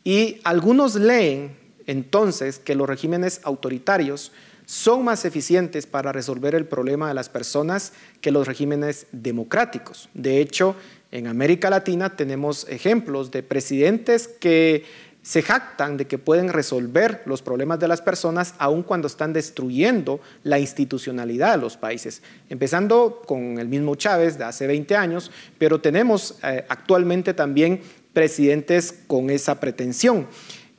Y 0.05 0.41
algunos 0.45 0.95
leen 0.95 1.57
entonces 1.87 2.59
que 2.59 2.75
los 2.75 2.89
regímenes 2.89 3.41
autoritarios 3.45 4.33
son 4.65 5.05
más 5.05 5.25
eficientes 5.25 5.87
para 5.87 6.13
resolver 6.13 6.55
el 6.55 6.67
problema 6.67 7.09
de 7.09 7.15
las 7.15 7.29
personas 7.29 7.93
que 8.21 8.31
los 8.31 8.47
regímenes 8.47 9.07
democráticos. 9.11 10.09
De 10.15 10.41
hecho, 10.41 10.77
en 11.11 11.27
América 11.27 11.69
Latina 11.69 12.17
tenemos 12.17 12.67
ejemplos 12.69 13.31
de 13.31 13.43
presidentes 13.43 14.29
que 14.29 14.85
se 15.23 15.43
jactan 15.43 15.97
de 15.97 16.07
que 16.07 16.19
pueden 16.19 16.53
resolver 16.53 17.23
los 17.27 17.43
problemas 17.43 17.79
de 17.79 17.89
las 17.89 18.03
personas 18.03 18.55
aun 18.59 18.83
cuando 18.83 19.07
están 19.07 19.33
destruyendo 19.33 20.21
la 20.43 20.59
institucionalidad 20.59 21.53
de 21.53 21.63
los 21.63 21.77
países. 21.77 22.23
Empezando 22.51 23.23
con 23.25 23.59
el 23.59 23.69
mismo 23.69 23.95
Chávez 23.95 24.37
de 24.37 24.45
hace 24.45 24.67
20 24.67 24.97
años, 24.97 25.31
pero 25.59 25.81
tenemos 25.81 26.39
eh, 26.43 26.65
actualmente 26.69 27.35
también 27.35 27.81
presidentes 28.13 28.93
con 29.07 29.31
esa 29.31 29.61
pretensión. 29.61 30.27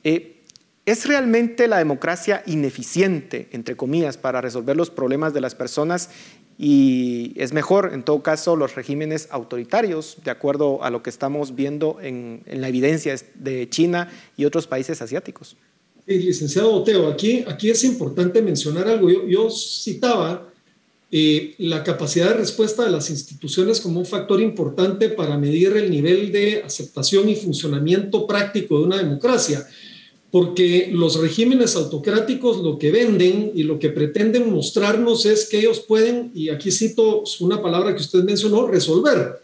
Eh, 0.04 0.30
¿Es 0.86 1.06
realmente 1.06 1.66
la 1.66 1.78
democracia 1.78 2.42
ineficiente, 2.44 3.48
entre 3.52 3.74
comillas, 3.74 4.18
para 4.18 4.42
resolver 4.42 4.76
los 4.76 4.90
problemas 4.90 5.32
de 5.32 5.40
las 5.40 5.54
personas 5.54 6.10
y 6.56 7.32
es 7.36 7.52
mejor, 7.52 7.90
en 7.92 8.04
todo 8.04 8.22
caso, 8.22 8.54
los 8.56 8.74
regímenes 8.74 9.28
autoritarios, 9.30 10.18
de 10.24 10.30
acuerdo 10.30 10.82
a 10.84 10.90
lo 10.90 11.02
que 11.02 11.10
estamos 11.10 11.54
viendo 11.54 11.98
en, 12.00 12.42
la 12.46 12.68
evidencia 12.68 13.16
de 13.34 13.68
China 13.68 14.08
y 14.36 14.44
otros 14.44 14.66
países 14.66 15.02
asiáticos? 15.02 15.56
Sí, 16.06 16.18
licenciado 16.18 16.70
Boteo, 16.70 17.08
aquí, 17.08 17.44
aquí 17.48 17.70
es 17.70 17.82
importante 17.82 18.40
mencionar 18.42 18.86
algo. 18.86 19.08
Yo, 19.26 19.50
citaba 19.50 20.48
eh, 21.10 21.54
la 21.58 21.82
capacidad 21.82 22.28
de 22.28 22.34
respuesta 22.34 22.84
de 22.84 22.90
las 22.90 23.10
instituciones 23.10 23.80
como 23.80 24.00
un 24.00 24.06
factor 24.06 24.40
importante 24.40 25.08
para 25.08 25.36
medir 25.38 25.76
el 25.76 25.90
nivel 25.90 26.30
de 26.30 26.62
aceptación 26.62 27.28
y 27.28 27.36
funcionamiento 27.36 28.26
práctico 28.26 28.78
de 28.78 28.84
una 28.84 28.98
democracia 28.98 29.66
porque 30.34 30.90
los 30.92 31.20
regímenes 31.20 31.76
autocráticos 31.76 32.56
lo 32.56 32.76
que 32.76 32.90
venden 32.90 33.52
y 33.54 33.62
lo 33.62 33.78
que 33.78 33.90
pretenden 33.90 34.52
mostrarnos 34.52 35.26
es 35.26 35.48
que 35.48 35.60
ellos 35.60 35.78
pueden, 35.78 36.32
y 36.34 36.48
aquí 36.48 36.72
cito 36.72 37.22
una 37.38 37.62
palabra 37.62 37.94
que 37.94 38.02
usted 38.02 38.24
mencionó, 38.24 38.66
resolver. 38.66 39.40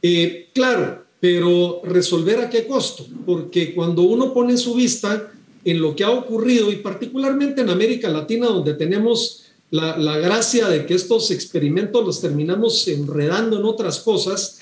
Eh, 0.00 0.50
claro, 0.54 1.02
pero 1.18 1.80
resolver 1.82 2.38
a 2.38 2.48
qué 2.48 2.68
costo? 2.68 3.04
Porque 3.26 3.74
cuando 3.74 4.02
uno 4.02 4.32
pone 4.32 4.56
su 4.56 4.74
vista 4.74 5.32
en 5.64 5.80
lo 5.80 5.96
que 5.96 6.04
ha 6.04 6.10
ocurrido, 6.12 6.70
y 6.70 6.76
particularmente 6.76 7.62
en 7.62 7.70
América 7.70 8.08
Latina, 8.08 8.46
donde 8.46 8.74
tenemos 8.74 9.42
la, 9.72 9.98
la 9.98 10.18
gracia 10.18 10.68
de 10.68 10.86
que 10.86 10.94
estos 10.94 11.32
experimentos 11.32 12.06
los 12.06 12.20
terminamos 12.20 12.86
enredando 12.86 13.58
en 13.58 13.64
otras 13.64 13.98
cosas, 13.98 14.60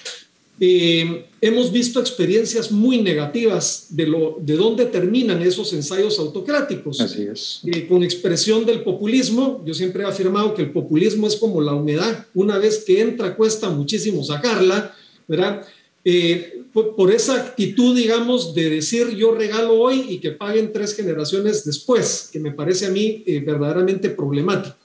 eh, 0.61 1.27
hemos 1.41 1.73
visto 1.73 1.99
experiencias 1.99 2.71
muy 2.71 3.03
negativas 3.03 3.89
de, 3.91 4.07
lo, 4.07 4.39
de 4.41 4.55
dónde 4.55 4.87
terminan 4.87 5.43
esos 5.43 5.73
ensayos 5.73 6.19
autocráticos. 6.19 7.01
Así 7.01 7.23
es. 7.23 7.61
Eh, 7.65 7.87
con 7.89 8.05
expresión 8.05 8.65
del 8.65 8.83
populismo, 8.83 9.63
yo 9.67 9.75
siempre 9.75 10.05
he 10.05 10.07
afirmado 10.07 10.55
que 10.55 10.63
el 10.63 10.71
populismo 10.71 11.27
es 11.27 11.37
como 11.37 11.61
la 11.61 11.75
humedad. 11.75 12.27
Una 12.35 12.59
vez 12.59 12.85
que 12.85 13.01
entra, 13.01 13.35
cuesta 13.37 13.69
muchísimo 13.69 14.23
sacarla, 14.23 14.95
¿verdad? 15.27 15.67
Eh, 16.05 16.63
por, 16.73 17.11
esa 17.11 17.35
actitud, 17.35 17.97
digamos, 17.97 18.55
de 18.55 18.71
decir 18.71 19.17
yo 19.17 19.35
regalo 19.35 19.75
hoy 19.75 20.05
y 20.09 20.19
que 20.19 20.33
paguen 20.33 20.73
tres 20.73 20.95
generaciones 20.95 21.65
después, 21.65 22.29
que 22.33 22.39
me 22.39 22.53
parece 22.53 22.87
a 22.87 22.91
mí 22.91 23.25
verdaderamente 23.45 24.11
problemático. 24.11 24.77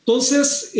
Entonces, 0.00 0.72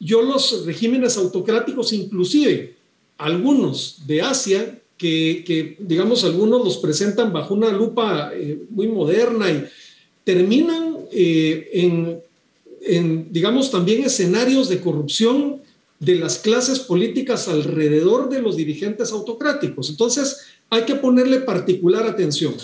yo 0.00 0.22
los 0.22 0.66
regímenes 0.66 1.16
autocráticos, 1.18 1.92
inclusive, 1.92 2.74
algunos 3.18 4.06
de 4.06 4.22
Asia, 4.22 4.78
que, 4.96 5.76
digamos 5.80 6.24
algunos 6.24 6.64
los 6.64 6.76
presentan 6.78 7.32
bajo 7.32 7.54
una 7.54 7.70
lupa 7.70 8.30
eh, 8.34 8.62
muy 8.70 8.86
moderna 8.86 9.50
y 9.50 9.64
terminan 10.22 10.98
eh, 11.10 11.70
en, 11.72 12.20
en, 12.82 13.32
digamos, 13.32 13.70
también 13.70 14.04
escenarios 14.04 14.68
de 14.68 14.80
corrupción 14.80 15.60
de 15.98 16.16
las 16.16 16.38
clases 16.38 16.80
políticas 16.80 17.48
alrededor 17.48 18.28
de 18.28 18.42
los 18.42 18.56
dirigentes 18.56 19.12
autocráticos. 19.12 19.90
Entonces, 19.90 20.38
hay 20.70 20.82
que 20.82 20.96
ponerle 20.96 21.40
particular 21.40 22.06
atención. 22.06 22.54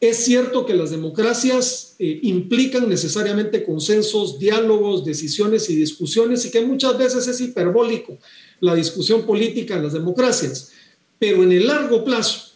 Es 0.00 0.24
cierto 0.24 0.64
que 0.64 0.74
las 0.74 0.90
democracias 0.90 1.96
eh, 1.98 2.20
implican 2.22 2.88
necesariamente 2.88 3.64
consensos, 3.64 4.38
diálogos, 4.38 5.04
decisiones 5.04 5.68
y 5.70 5.74
discusiones 5.74 6.44
y 6.44 6.50
que 6.52 6.60
muchas 6.60 6.96
veces 6.96 7.26
es 7.26 7.40
hiperbólico 7.40 8.18
la 8.60 8.74
discusión 8.74 9.24
política 9.24 9.76
en 9.76 9.84
las 9.84 9.92
democracias, 9.92 10.72
pero 11.18 11.42
en 11.42 11.52
el 11.52 11.66
largo 11.66 12.04
plazo 12.04 12.52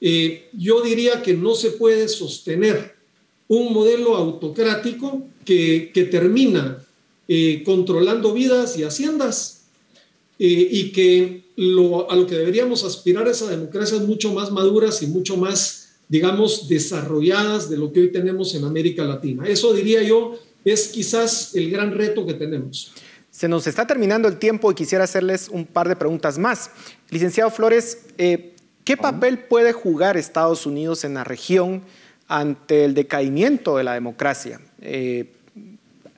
eh, 0.00 0.48
yo 0.52 0.82
diría 0.82 1.22
que 1.22 1.34
no 1.34 1.54
se 1.54 1.70
puede 1.70 2.08
sostener 2.08 2.94
un 3.48 3.72
modelo 3.72 4.16
autocrático 4.16 5.22
que, 5.44 5.92
termina 6.10 6.84
eh, 7.28 7.62
controlando 7.64 8.32
vidas 8.32 8.76
y 8.78 8.84
haciendas 8.84 9.52
y 10.38 10.92
que 10.92 11.44
a 11.56 12.14
lo 12.16 12.26
que 12.26 12.34
deberíamos 12.34 12.84
aspirar 12.84 13.26
es 13.26 13.40
a 13.40 13.48
democracias 13.48 14.02
mucho 14.02 14.34
más 14.34 14.52
maduras 14.52 15.02
y 15.02 15.06
mucho 15.06 15.38
más 15.38 15.86
digamos, 16.08 16.68
desarrolladas 16.68 17.68
de 17.68 17.76
lo 17.76 17.92
que 17.92 18.00
hoy 18.00 18.12
tenemos 18.12 18.54
en 18.54 18.64
América 18.64 19.04
Latina. 19.04 19.46
Eso 19.46 19.72
diría 19.72 20.02
yo 20.02 20.38
es 20.64 20.88
quizás 20.88 21.54
el 21.54 21.70
gran 21.70 21.92
reto 21.92 22.26
que 22.26 22.34
tenemos. 22.34 22.92
Se 23.36 23.48
nos 23.48 23.66
está 23.66 23.86
terminando 23.86 24.28
el 24.28 24.38
tiempo 24.38 24.72
y 24.72 24.74
quisiera 24.74 25.04
hacerles 25.04 25.50
un 25.50 25.66
par 25.66 25.90
de 25.90 25.96
preguntas 25.96 26.38
más. 26.38 26.70
Licenciado 27.10 27.50
Flores, 27.50 28.06
eh, 28.16 28.54
¿qué 28.82 28.96
papel 28.96 29.40
puede 29.40 29.74
jugar 29.74 30.16
Estados 30.16 30.64
Unidos 30.64 31.04
en 31.04 31.12
la 31.12 31.22
región 31.22 31.82
ante 32.28 32.86
el 32.86 32.94
decaimiento 32.94 33.76
de 33.76 33.84
la 33.84 33.92
democracia? 33.92 34.58
Eh, 34.80 35.34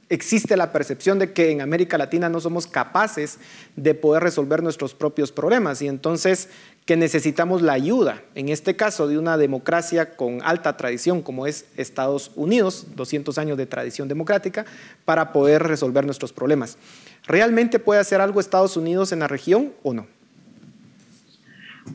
existe 0.08 0.56
la 0.56 0.70
percepción 0.70 1.18
de 1.18 1.32
que 1.32 1.50
en 1.50 1.60
América 1.60 1.98
Latina 1.98 2.28
no 2.28 2.40
somos 2.40 2.68
capaces 2.68 3.38
de 3.74 3.94
poder 3.94 4.22
resolver 4.22 4.62
nuestros 4.62 4.94
propios 4.94 5.32
problemas 5.32 5.82
y 5.82 5.88
entonces 5.88 6.48
que 6.86 6.96
necesitamos 6.96 7.60
la 7.60 7.74
ayuda, 7.74 8.22
en 8.34 8.48
este 8.48 8.74
caso 8.74 9.08
de 9.08 9.18
una 9.18 9.36
democracia 9.36 10.16
con 10.16 10.40
alta 10.42 10.76
tradición 10.76 11.20
como 11.20 11.46
es 11.46 11.66
Estados 11.76 12.30
Unidos, 12.34 12.86
200 12.94 13.36
años 13.36 13.58
de 13.58 13.66
tradición 13.66 14.08
democrática, 14.08 14.64
para 15.04 15.32
poder 15.34 15.64
resolver 15.64 16.06
nuestros 16.06 16.32
problemas. 16.32 16.78
¿Realmente 17.28 17.78
puede 17.78 18.00
hacer 18.00 18.22
algo 18.22 18.40
Estados 18.40 18.78
Unidos 18.78 19.12
en 19.12 19.18
la 19.18 19.28
región 19.28 19.72
o 19.82 19.92
no? 19.92 20.06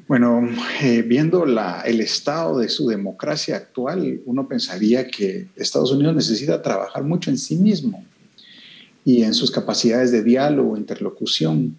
Bueno, 0.08 0.48
eh, 0.82 1.02
viendo 1.02 1.46
el 1.46 2.02
estado 2.02 2.60
de 2.60 2.70
su 2.70 2.88
democracia 2.88 3.56
actual, 3.58 4.22
uno 4.26 4.48
pensaría 4.48 5.08
que 5.08 5.48
Estados 5.56 5.92
Unidos 5.92 6.16
necesita 6.16 6.62
trabajar 6.62 7.04
mucho 7.04 7.32
en 7.32 7.40
sí 7.40 7.56
mismo 7.56 8.06
y 9.04 9.24
en 9.24 9.34
sus 9.34 9.50
capacidades 9.50 10.12
de 10.12 10.24
diálogo, 10.24 10.78
interlocución, 10.78 11.78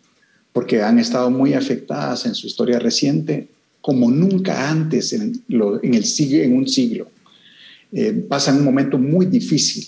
porque 0.52 0.82
han 0.82 0.98
estado 0.98 1.30
muy 1.30 1.54
afectadas 1.54 2.26
en 2.26 2.34
su 2.34 2.48
historia 2.48 2.80
reciente 2.80 3.48
como 3.80 4.10
nunca 4.10 4.68
antes 4.68 5.12
en, 5.12 5.44
un 5.48 6.66
siglo. 6.66 7.08
Eh, 7.92 8.12
pasan 8.28 8.58
un 8.58 8.64
momento 8.64 8.98
muy 8.98 9.26
difícil 9.26 9.86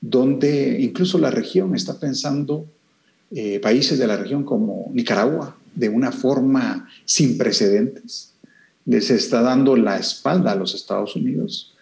donde 0.00 0.78
incluso 0.80 1.18
la 1.18 1.30
región 1.30 1.74
está 1.74 1.98
pensando, 1.98 2.66
eh, 3.30 3.60
países 3.60 3.98
de 3.98 4.06
la 4.06 4.16
región 4.16 4.42
como 4.42 4.90
Nicaragua, 4.94 5.56
de 5.74 5.90
una 5.90 6.12
forma 6.12 6.88
sin 7.04 7.36
precedentes. 7.36 8.32
Les 8.86 9.10
está 9.10 9.42
dando 9.42 9.76
la 9.76 9.98
espalda 9.98 10.52
a 10.52 10.56
los 10.56 10.74
Estados 10.74 11.14
Unidos. 11.14 11.74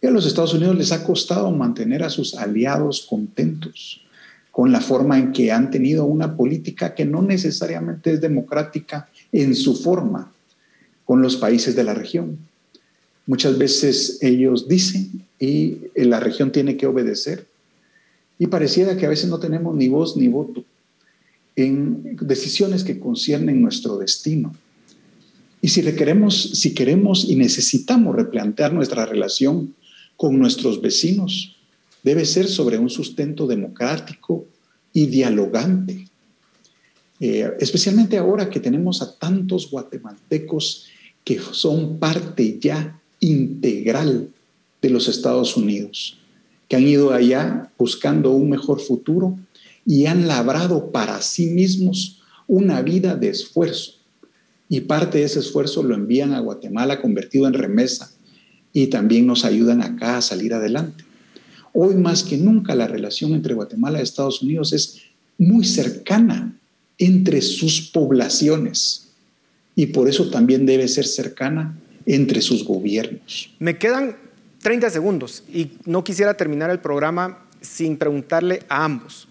Y 0.00 0.06
a 0.06 0.10
los 0.10 0.26
Estados 0.26 0.54
Unidos 0.54 0.76
les 0.76 0.92
ha 0.92 1.04
costado 1.04 1.50
mantener 1.50 2.02
a 2.02 2.10
sus 2.10 2.34
aliados 2.34 3.06
contentos 3.08 4.00
con 4.50 4.72
la 4.72 4.80
forma 4.80 5.18
en 5.18 5.32
que 5.32 5.52
han 5.52 5.70
tenido 5.70 6.04
una 6.04 6.36
política 6.36 6.94
que 6.94 7.04
no 7.04 7.22
necesariamente 7.22 8.12
es 8.12 8.20
democrática 8.20 9.08
en 9.32 9.54
su 9.54 9.74
forma 9.74 10.32
con 11.04 11.20
los 11.20 11.36
países 11.36 11.76
de 11.76 11.84
la 11.84 11.92
región. 11.92 12.38
Muchas 13.26 13.58
veces 13.58 14.18
ellos 14.22 14.68
dicen 14.68 15.26
y 15.38 15.78
la 15.96 16.20
región 16.20 16.52
tiene 16.52 16.76
que 16.76 16.86
obedecer 16.86 17.46
y 18.38 18.46
pareciera 18.46 18.96
que 18.96 19.06
a 19.06 19.10
veces 19.10 19.28
no 19.28 19.38
tenemos 19.38 19.74
ni 19.74 19.88
voz 19.88 20.16
ni 20.16 20.28
voto 20.28 20.64
en 21.56 22.16
decisiones 22.20 22.84
que 22.84 22.98
conciernen 22.98 23.62
nuestro 23.62 23.96
destino. 23.98 24.54
Y 25.60 25.68
si 25.68 25.82
queremos, 25.82 26.50
si 26.54 26.74
queremos 26.74 27.24
y 27.24 27.36
necesitamos 27.36 28.14
replantear 28.14 28.72
nuestra 28.72 29.06
relación 29.06 29.74
con 30.16 30.38
nuestros 30.38 30.82
vecinos, 30.82 31.56
debe 32.02 32.24
ser 32.24 32.48
sobre 32.48 32.76
un 32.78 32.90
sustento 32.90 33.46
democrático 33.46 34.46
y 34.92 35.06
dialogante. 35.06 36.06
Eh, 37.20 37.50
especialmente 37.60 38.18
ahora 38.18 38.50
que 38.50 38.60
tenemos 38.60 39.00
a 39.00 39.16
tantos 39.16 39.70
guatemaltecos 39.70 40.86
que 41.24 41.38
son 41.38 41.98
parte 41.98 42.58
ya 42.60 43.00
integral 43.20 44.28
de 44.82 44.90
los 44.90 45.08
Estados 45.08 45.56
Unidos, 45.56 46.18
que 46.68 46.76
han 46.76 46.86
ido 46.86 47.12
allá 47.12 47.72
buscando 47.78 48.32
un 48.32 48.50
mejor 48.50 48.80
futuro 48.80 49.38
y 49.86 50.06
han 50.06 50.26
labrado 50.26 50.90
para 50.90 51.20
sí 51.22 51.46
mismos 51.46 52.22
una 52.46 52.82
vida 52.82 53.16
de 53.16 53.28
esfuerzo. 53.28 53.92
Y 54.68 54.80
parte 54.80 55.18
de 55.18 55.24
ese 55.24 55.40
esfuerzo 55.40 55.82
lo 55.82 55.94
envían 55.94 56.32
a 56.32 56.40
Guatemala 56.40 57.00
convertido 57.00 57.46
en 57.46 57.54
remesa 57.54 58.10
y 58.72 58.88
también 58.88 59.26
nos 59.26 59.44
ayudan 59.44 59.82
acá 59.82 60.18
a 60.18 60.22
salir 60.22 60.54
adelante. 60.54 61.04
Hoy 61.72 61.94
más 61.96 62.22
que 62.22 62.36
nunca 62.36 62.74
la 62.74 62.86
relación 62.86 63.32
entre 63.34 63.54
Guatemala 63.54 63.98
y 63.98 64.02
Estados 64.02 64.42
Unidos 64.42 64.72
es 64.72 65.02
muy 65.38 65.64
cercana 65.64 66.58
entre 66.98 67.42
sus 67.42 67.90
poblaciones 67.90 69.08
y 69.74 69.86
por 69.86 70.08
eso 70.08 70.30
también 70.30 70.66
debe 70.66 70.86
ser 70.88 71.06
cercana 71.06 71.78
entre 72.06 72.40
sus 72.42 72.64
gobiernos. 72.64 73.50
Me 73.58 73.76
quedan 73.76 74.16
30 74.62 74.90
segundos 74.90 75.42
y 75.52 75.72
no 75.84 76.04
quisiera 76.04 76.36
terminar 76.36 76.70
el 76.70 76.78
programa 76.78 77.46
sin 77.60 77.96
preguntarle 77.96 78.62
a 78.68 78.84
ambos. 78.84 79.28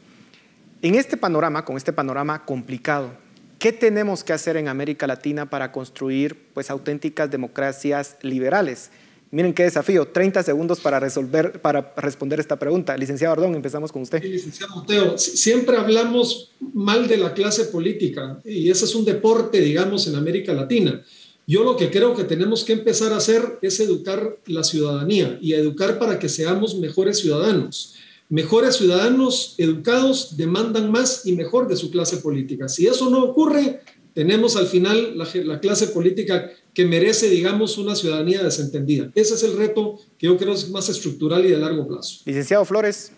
En 0.84 0.96
este 0.96 1.16
panorama, 1.16 1.64
con 1.64 1.78
este 1.78 1.94
panorama 1.94 2.44
complicado, 2.44 3.14
¿qué 3.58 3.72
tenemos 3.72 4.22
que 4.22 4.34
hacer 4.34 4.58
en 4.58 4.68
América 4.68 5.08
Latina 5.08 5.50
para 5.50 5.72
construir 5.72 6.38
pues, 6.54 6.70
auténticas 6.70 7.32
democracias 7.32 8.18
liberales? 8.22 8.92
Miren 9.32 9.54
qué 9.54 9.64
desafío, 9.64 10.10
30 10.10 10.44
segundos 10.44 10.82
para 10.82 11.00
resolver, 11.00 11.62
para 11.62 11.94
responder 11.96 12.42
esta 12.42 12.60
pregunta. 12.60 12.98
Licenciado 12.98 13.32
Ardón, 13.32 13.56
empezamos 13.56 13.94
con 13.94 14.02
usted. 14.02 14.22
licenciado 14.22 14.76
Mateo, 14.76 15.18
siempre 15.18 15.78
hablamos 15.78 16.52
mal 16.74 17.08
de 17.08 17.16
la 17.16 17.34
clase 17.34 17.64
política 17.64 18.42
y 18.44 18.70
ese 18.70 18.84
es 18.84 18.94
un 18.94 19.06
deporte, 19.06 19.62
digamos, 19.62 20.06
en 20.08 20.16
América 20.16 20.54
Latina. 20.54 21.02
Yo 21.48 21.64
lo 21.64 21.78
que 21.78 21.92
creo 21.92 22.14
que 22.14 22.26
tenemos 22.26 22.66
que 22.66 22.74
empezar 22.74 23.14
a 23.14 23.18
hacer 23.18 23.58
es 23.62 23.80
educar 23.80 24.38
la 24.48 24.66
ciudadanía 24.66 25.38
y 25.42 25.54
educar 25.54 25.98
para 25.98 26.20
que 26.20 26.28
seamos 26.28 26.76
mejores 26.78 27.20
ciudadanos. 27.20 27.96
Mejores 28.34 28.78
ciudadanos 28.78 29.54
educados 29.60 30.38
demandan 30.38 30.92
más 30.92 31.24
y 31.28 31.34
mejor 31.34 31.68
de 31.68 31.76
su 31.76 31.92
clase 31.92 32.18
política. 32.18 32.68
Si 32.68 32.88
eso 32.88 33.12
no 33.12 33.24
ocurre, 33.24 33.82
tenemos 34.16 34.56
al 34.56 34.66
final 34.66 35.16
la, 35.16 35.60
clase 35.60 35.86
política 35.90 36.50
que 36.74 36.84
merece, 36.84 37.30
digamos, 37.30 37.78
una 37.78 37.94
ciudadanía 37.94 38.42
desentendida. 38.42 39.12
Ese 39.14 39.36
es 39.36 39.44
el 39.44 39.56
reto 39.56 40.00
que 40.18 40.26
yo 40.26 40.38
creo 40.38 40.54
es 40.56 40.68
más 40.72 40.90
estructural 40.90 41.46
y 41.46 41.52
de 41.52 41.60
largo 41.60 41.88
plazo. 41.88 42.22
Licenciado 42.26 42.66
Flores, 42.66 43.12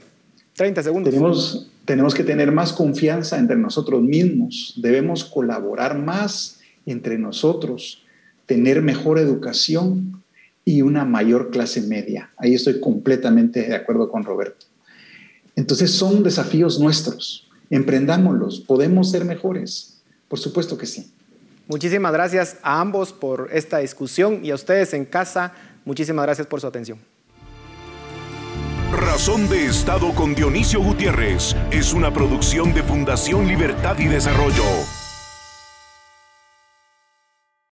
30 0.58 0.84
segundos. 0.84 1.14
Tenemos, 1.14 1.72
tenemos 1.86 2.14
que 2.14 2.26
tener 2.26 2.52
más 2.52 2.74
confianza 2.74 3.40
entre 3.40 3.56
nosotros 3.56 4.02
mismos, 4.02 4.74
debemos 4.76 5.24
colaborar 5.24 5.98
más 5.98 6.60
entre 6.86 7.18
nosotros, 7.18 8.04
tener 8.46 8.82
mejor 8.82 9.20
educación 9.20 10.22
y 10.66 10.82
una 10.82 11.06
mayor 11.06 11.52
clase 11.52 11.80
media. 11.84 12.34
Ahí 12.36 12.54
estoy 12.54 12.82
completamente 12.82 13.62
de 13.62 13.76
acuerdo 13.76 14.10
con 14.10 14.26
Roberto. 14.26 14.66
Entonces 15.56 15.92
son 15.92 16.24
desafíos 16.24 16.80
nuestros. 16.80 17.48
Emprendámoslos, 17.70 18.60
podemos 18.60 19.12
ser 19.12 19.26
mejores. 19.26 20.02
Por 20.28 20.40
supuesto 20.40 20.78
que 20.78 20.86
sí. 20.86 21.12
Muchísimas 21.68 22.14
gracias 22.14 22.58
a 22.62 22.80
ambos 22.80 23.12
por 23.12 23.50
esta 23.52 23.80
discusión 23.80 24.42
y 24.44 24.52
a 24.52 24.56
ustedes 24.56 24.94
en 24.94 25.06
casa, 25.06 25.54
muchísimas 25.84 26.26
gracias 26.26 26.48
por 26.48 26.62
su 26.62 26.68
atención. 26.68 27.00
Razón 28.92 29.50
de 29.50 29.66
Estado 29.66 30.14
con 30.14 30.36
Dionisio 30.36 30.82
Gutiérrez 30.82 31.56
es 31.72 31.94
una 31.94 32.14
producción 32.14 32.74
de 32.74 32.84
Fundación 32.84 33.48
Libertad 33.48 33.98
y 34.00 34.06
Desarrollo. 34.06 34.64